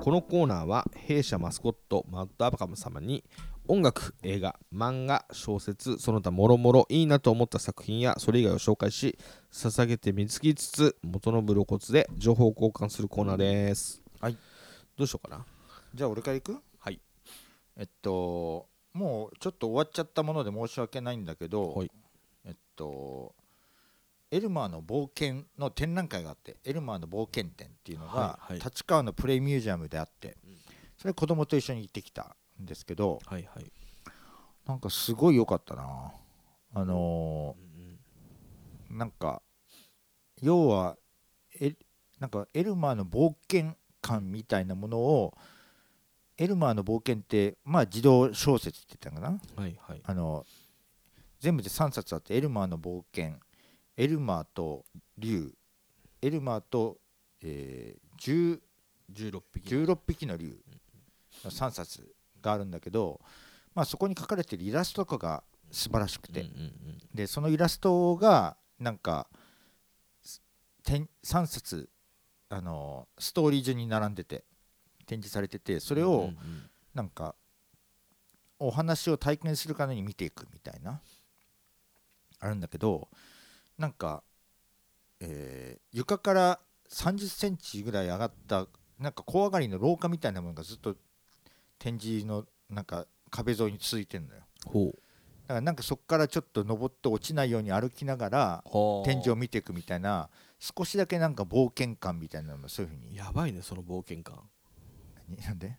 [0.00, 3.22] このコーナーは弊社マスコットマッドアバカム様に
[3.70, 9.16] 音楽映画漫画小説その他もろもろいいなと思った作品やそれ以外を紹介し
[9.52, 14.02] 捧げて見つきつつ元のブロコツで情報交換するコーナーです。
[14.20, 14.36] はい。
[14.96, 15.46] どうしようかな。
[15.94, 16.62] じゃあ俺から行く？
[16.80, 17.00] はい。
[17.76, 21.90] えっともうちょっと終わっちゃったもので申し訳ないんだけど、はい。
[22.44, 23.36] えっと
[24.32, 28.60] エルマーの冒険の展覧会があってエルマーの冒険展っていうのが、はいはい。
[28.60, 30.56] 立川のプレイミュージアムであって、うん。
[30.98, 33.72] それ子供と一緒に行ってきたんですけどはいはい。
[34.66, 36.12] なんかすごい良かったな。
[36.72, 39.42] あのうんーなんか
[40.40, 40.96] 要は
[41.60, 41.74] え
[42.18, 45.34] なんかエルマーの冒険感みたいなものを
[46.36, 49.62] エルマーの冒険ってまあ児童小説って言ったのかな。
[49.62, 50.02] はいはい。
[50.04, 50.44] あの
[51.40, 53.34] 全部で3冊あってエルマーの冒険
[53.96, 54.84] エルマーと
[55.18, 55.52] 竜
[56.22, 56.98] エルマーと、
[57.42, 58.60] えー10
[59.12, 60.56] 16匹16匹の竜
[61.44, 63.20] の3冊があるんだけど、
[63.74, 66.98] まあ、そこに描かれてるイラストとかが素晴らしくて、うんうんうん。
[67.14, 69.28] でそのイラストがなんか
[70.22, 70.42] す
[70.82, 71.88] 展3冊
[72.48, 74.44] あのストーリー順に並んでて
[75.06, 76.30] 展示されててそれを
[76.94, 77.34] なんか
[78.58, 81.00] お話を体験するかのように見ていくみたいな
[82.40, 83.08] あるんだけど
[83.78, 84.22] なんか、
[85.20, 86.60] えー床から
[86.90, 88.66] 3 0センチぐらい上がった
[88.98, 90.96] なんか小上がりの廊下みたいなものがずっと
[91.80, 94.42] 展示のなんか壁沿いに続いてるのよ。
[94.66, 94.98] ほう。
[95.50, 98.64] からなんかそこからちょっと登って落ちないように歩きながら
[99.04, 103.16] 天井を見ていくみたいな少しだけなんか冒険感みたいなのもそういうふうに。
[103.16, 104.38] やばいねその冒険感。
[105.44, 105.78] なんで？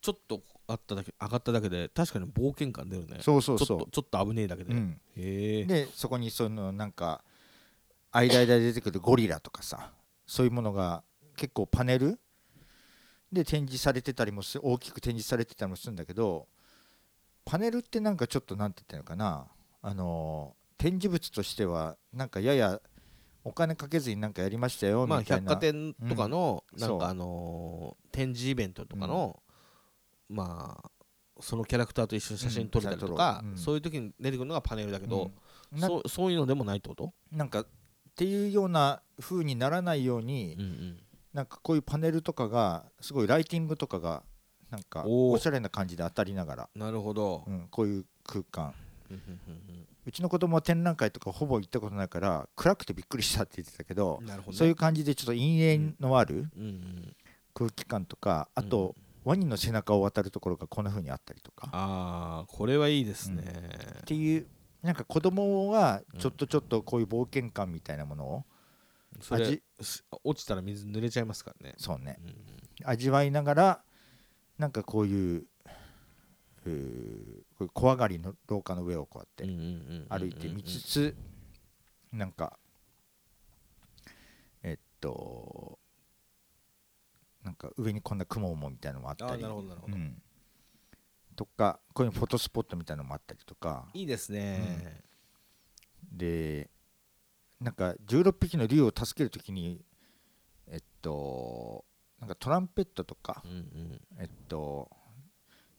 [0.00, 3.18] ちょっとあっただけ上がっただけで確かに冒険感出るね。
[3.20, 5.64] そうそうそちょっとちょっと危ねえだけで、う、うん、へえ。
[5.64, 7.24] でそこにそのなんか
[8.12, 9.90] 間々で出てくるゴリラとかさ
[10.26, 11.02] そういうものが
[11.36, 12.18] 結構パネル
[13.32, 16.46] で展示されてたりもす大きく展示されてたりもするんだけど
[17.44, 19.46] パネルってなんかちょっとなんて言ってるのかな
[19.82, 22.80] あの展示物としてはなんかやや
[23.44, 26.80] お金かけずになんかやりましたよまあみたいな、百貨店とかの、うん。
[26.80, 29.40] なんかあのー展示イベントとかの、
[30.28, 30.90] まあ
[31.38, 35.30] そのキャラクターと一緒に写真撮れたりとか、そういう時に出てくるのがパネルだけど、
[35.78, 37.66] そうそういうのでもないってこと、なんかっ
[38.16, 40.56] ていうような風にならないように、
[41.36, 44.22] なんかこういうパネルとかがすごいライティングとかが
[44.70, 48.72] なんかおしゃれな感じで当たりながら、なるほど、うん、こういう空間。
[49.10, 57.16] うんうんうちの子供は展覧会とかほぼ行ったことないから暗くてびっくりしたって言ってたけどうんなるほど、ね、そういう感じでちょっと陰影のあるうんうん、
[57.52, 58.68] 空気感とかあうん。
[58.68, 58.94] と
[59.24, 61.68] ワニの背中を渡るところがこんな風にあったりとか。
[61.72, 63.42] ああこれはいいですね、
[64.02, 64.46] っていう
[64.82, 68.44] なんか子供がちょっとちょっとこういう冒険感みたいなものを
[69.20, 72.18] それ味し落ちたら水濡れちゃいますからね、そうね。
[72.20, 72.28] うん。
[72.28, 72.36] うん
[72.84, 73.82] 味わいながら
[74.58, 75.46] なんかこういう
[76.66, 81.16] うーこういう怖がりの廊下の上をこうやってうんうんうんうん歩いてみつつ
[82.12, 82.58] なんか
[84.62, 85.78] えっと
[87.44, 89.42] なんか上にこんな雲もみたいなのもあったり。
[89.42, 90.22] なるほどなるほど、うん、
[91.36, 93.88] とかこういうフォトスポットみたいなのもあったりとか。
[93.94, 95.02] いいですね、
[96.10, 96.68] で
[97.60, 99.84] なんか16匹の竜を助けるときに
[100.68, 101.84] えっと
[102.20, 104.00] なんかトランペットとかうんうん。
[104.18, 104.90] えっと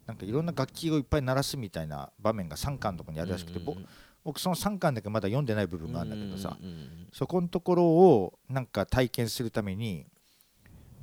[0.05, 3.89] なんかいろんな楽器をいっぱい鳴らすみたいな場面が3巻のとこにあるらしくて、ぼうんうんうん。
[4.23, 10.05] 僕その3巻だけまだ読んでない部分があるんだけどさ、うんうんうんそこのところをなんか体験するために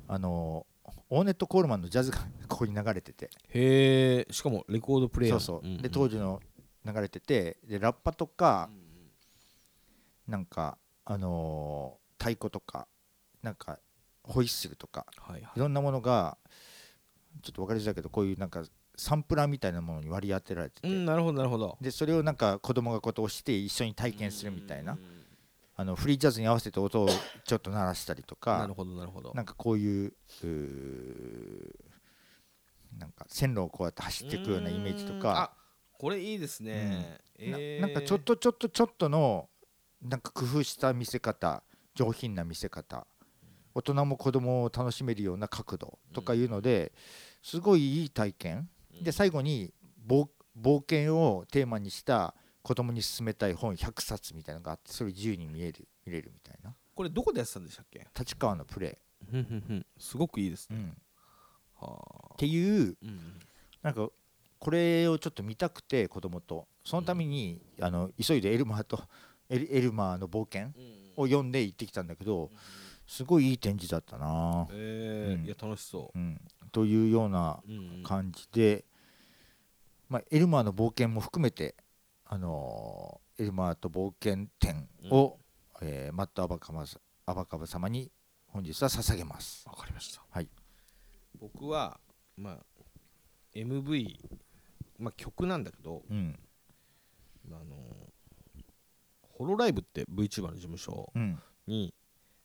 [0.07, 0.65] あの
[1.09, 3.29] オーネット・コールマンのジャズが ここに流れてて。
[3.49, 5.39] へえしかもレコードプレイヤー。
[5.39, 5.81] そうそう、んん。
[5.81, 6.41] で当時の
[6.85, 8.84] 流れててでラッパとかうんうん
[10.27, 12.87] なんかあのー太鼓とか
[13.43, 13.77] なんか
[14.23, 15.51] ホイッスルとかはいはい。
[15.55, 16.37] いろんなものが
[17.43, 18.63] ちょっと分かりづらいけどこういうなんか
[18.95, 21.77] サンプラーみたいなものに割り当てられてて、うんなるほどなるほど。
[21.81, 24.93] でそれをなんか子供がこう押して一緒に体験するみたいな。
[24.93, 24.99] うん。
[25.77, 27.09] あのフリージャズに合わせて音を
[27.43, 29.33] ちょっと鳴らしたりとかなるほどなるほど。
[29.35, 31.71] なんかこういううー
[32.97, 35.19] なんか線路をこうやって走っていくようなイメージとうん。
[35.19, 35.57] かあ
[35.97, 37.81] これいいですね、なえー。
[37.81, 39.49] なんかちょっとちょっとちょっとの
[40.05, 41.63] なんか工夫した見せ方
[41.95, 43.07] 上品な見せ方。
[43.73, 46.93] 大人も子供を楽しめるような角度とかいうので
[47.41, 48.69] すごいいい体験。
[49.01, 49.73] で最後に
[50.07, 56.73] 冒冒険をテーマにした子供に勧めたい本100冊みたいなのがあってそれ自由に見える見れるみたいな。
[56.95, 58.07] これどこでやってたんでしたっけ？
[58.17, 58.97] 立川のプレ
[59.29, 59.85] ふんふんふん。
[59.97, 60.93] すごくいいですイ、うね、ん、っ
[61.81, 63.39] はていうあうん。
[63.81, 64.07] なんか
[64.57, 66.67] これをちょっと見たくて子供と。
[66.85, 69.03] そのために、あの急いでエルマーと
[69.49, 71.05] エルエルマーの冒険うん。
[71.17, 72.51] を読んで行ってきたんだけど
[73.07, 74.75] すごいいい展示だったな、うん。
[74.75, 76.19] えーいや楽しそう。
[76.19, 76.41] ん、
[76.71, 78.03] というようなう、うんうん。
[78.03, 78.83] 感じで、
[80.09, 81.75] まあ、エルマーの冒険も含めて、
[82.25, 85.37] あのーエルマーと冒険展を、
[85.81, 88.11] えーマットアバカバスアバカバ様に
[88.47, 89.67] 本日は捧げます。
[89.67, 90.47] わかりました、はい。
[91.39, 91.99] 僕は
[92.37, 92.57] まあ
[93.53, 94.17] MV
[94.97, 96.39] まあ曲なんだけどうん。
[97.51, 97.75] あの
[99.37, 101.39] ホロライブって VTuber の事務所うん。
[101.67, 101.93] に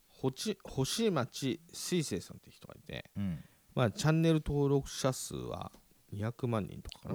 [0.09, 3.39] 星星町水星さんって人がいてうん、
[3.75, 5.73] まあチャンネル登録者数は
[6.15, 7.15] 200万人とかかな。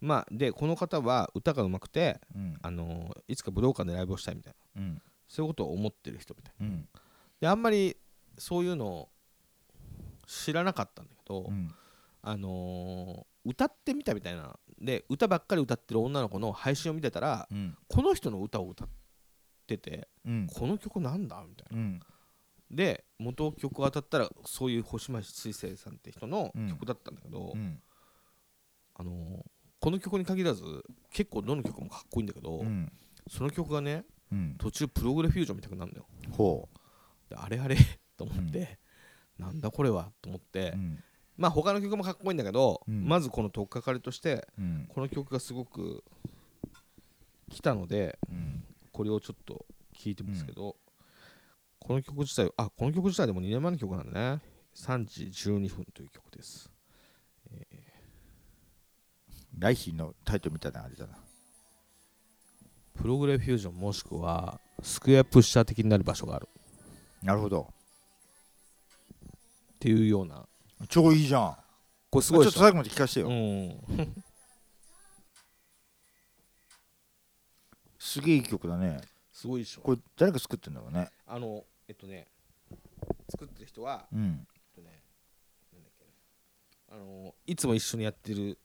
[0.00, 2.56] まあでこの方は歌がうまくてうん。
[2.62, 4.82] あのいつか武道館でライブをしたいみたいな。
[4.82, 5.02] うん。
[5.28, 6.88] そういうことを思ってる人みたいうん。
[7.40, 7.96] であんまり
[8.38, 9.08] そういうのを
[10.26, 11.74] 知らなかったんだけど、うん。
[12.22, 14.58] あのー歌ってみたみたいな。
[14.80, 17.76] で歌ばっかり歌ってる女の子の配信を見てたらうん。
[17.88, 18.88] この人の歌を歌っ
[19.66, 20.46] ててうん。
[20.52, 21.78] この曲なんだみたいな。
[21.78, 22.00] うん。
[22.70, 26.68] で元曲当たったらそういう星町水星さんって人のうん。
[26.68, 27.80] 曲だったんだけど、うん。
[28.94, 29.42] あのー
[29.78, 30.62] この曲に限らず
[31.12, 32.90] 結構どの曲もかっこいいんだけど、うん。
[33.30, 34.56] その曲がねうん。
[34.58, 36.06] 途中プログレフュージョンみたいになるんだよ。
[36.32, 36.68] ほ
[37.28, 37.76] であれあれ？
[38.16, 38.78] と思って、
[39.38, 40.10] なんだこれは？
[40.22, 41.04] と思って、ううん
[41.36, 43.06] まあ他の曲もかっこいいんだけど、うん。
[43.06, 44.88] まずこの取っかかりとしてうん。
[44.88, 46.02] この曲がすごく
[47.50, 48.64] 来たのでうん。
[48.92, 50.76] これをちょっと聴いてますけど、
[51.78, 54.40] この曲自体あこの曲自体でも2年前の曲なんだね。
[54.74, 56.70] 3時12分という曲です。
[59.58, 61.18] 来賓のタイトルみたいなあれだな。
[62.94, 66.48] プログレフュージョンもしくはスクエアプッシャー的になる場所がある。
[67.22, 67.72] なるほど。
[69.74, 70.46] っていうような
[70.88, 71.56] 超いいじゃん。
[72.10, 74.14] これすごいちょっと最後まで聞かせてよ、うん。
[77.98, 79.00] すげえいい曲だね。
[79.32, 79.80] すごいでしょ。
[79.80, 81.10] これ誰が作ってんだろうね。
[81.26, 82.28] あのえっとね
[83.28, 84.46] 作ってる人はうん。
[84.54, 85.02] えっとね
[85.72, 86.04] なんだっけ
[86.90, 86.96] な。
[86.96, 88.58] あのいつも一緒にやってる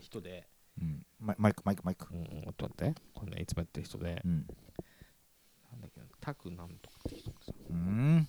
[0.00, 0.48] 人で
[0.80, 1.06] うん。
[1.18, 2.06] マイマイクマイクマイク。
[2.12, 3.00] うんうんちょっと待って。
[3.14, 4.22] これねいつもやってる人で。
[4.24, 4.46] うん。
[5.70, 7.32] なんだっけなタクなんとかって人
[7.70, 8.28] うん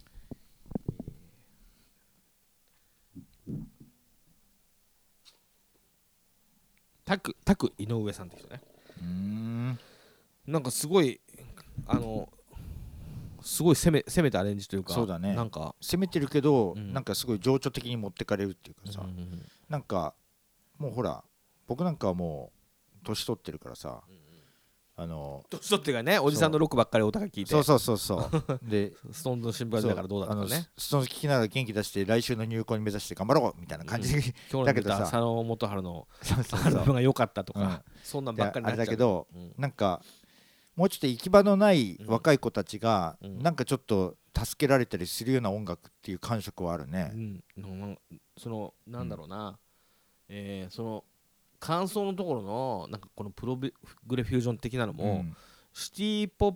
[7.06, 8.61] タクタク井上さんって人ね。
[9.02, 9.80] うん。
[10.48, 11.19] なんかすごい
[11.88, 12.30] あの
[13.41, 15.34] すごい攻め攻めたアレンジというかそうだね。
[15.34, 16.94] なんか攻めてるけど、うん。
[16.94, 20.14] なんかすごい情緒的に持ってかれるっていうかさ、うんうんなんか
[20.78, 21.23] もうほら
[21.65, 22.52] 僕なんかはも
[23.02, 24.02] う年取ってるからさ、
[25.02, 27.49] あの年取ってがねおじさんのロックばっかりお互い聞いて。
[27.49, 28.60] そうそうそうそう。
[28.61, 34.14] でストーンズの新聞だからどうだとかそうあねのスその聞きながら元気出して来週の入校に目指して頑張ろうみたいな感じ。
[34.14, 34.99] で、今日のだけどさ。
[34.99, 36.07] 佐野元春の
[36.64, 37.65] アルバムが良かったとうん。
[37.65, 39.53] かそんなんばっかりにあれだけどうん。
[39.57, 40.03] なんか
[40.76, 43.40] もうちょっと行き場のない若い子たちが、うん。
[43.40, 47.11] なんかちょっと助けられたりするような音楽っていう感触はあるね。
[47.11, 47.44] う、ん。
[48.38, 49.57] そのなんだろうな。
[50.30, 51.03] えーその
[51.62, 53.72] 感想のところのなんかこのプログ
[54.16, 55.38] レフュージョン的なのも、うん。
[55.72, 56.56] シティポッ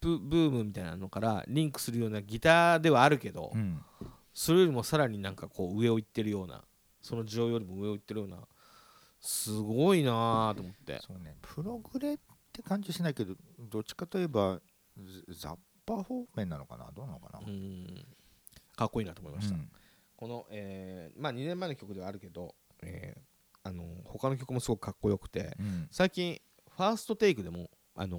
[0.00, 3.82] プブームみたいなのからリンクするようなギターではあるけど、うん。
[4.32, 6.62] それよりもさらになんかこう上を行ってるような
[7.00, 8.36] その需要よりも上を行ってるような
[9.18, 11.00] すごいなと思って。
[11.04, 11.34] そうね。
[11.40, 12.18] プログレっ
[12.52, 14.60] て感じしないけどどっちかといえば
[15.30, 15.56] ザザッ
[15.86, 16.90] パ方面なのかな？
[16.94, 18.06] どうなのかな、うん。
[18.76, 19.70] かっこいいなと思いました、うん。
[20.16, 23.27] この、えーまあ、2年前の曲ではあるけど、えー
[23.68, 25.88] あの他の曲もすごくかっこよくてうん。
[25.90, 26.40] 最近
[26.76, 28.18] ファーストテイクでもあの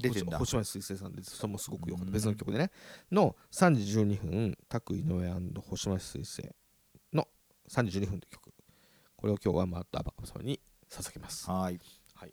[0.00, 0.38] 出てんだ。
[0.38, 2.08] 星星街水星さんでそれもすごくよかった。
[2.08, 2.12] うん。
[2.12, 2.70] 別の曲でね。
[3.10, 5.28] の3時12分タク井上
[5.60, 6.48] 星街水星
[7.12, 7.26] の
[7.68, 8.54] 3時12分という曲。
[9.16, 11.50] これを今日はマットアバカム様に捧げます。
[11.50, 11.80] はーい。
[12.14, 12.32] はい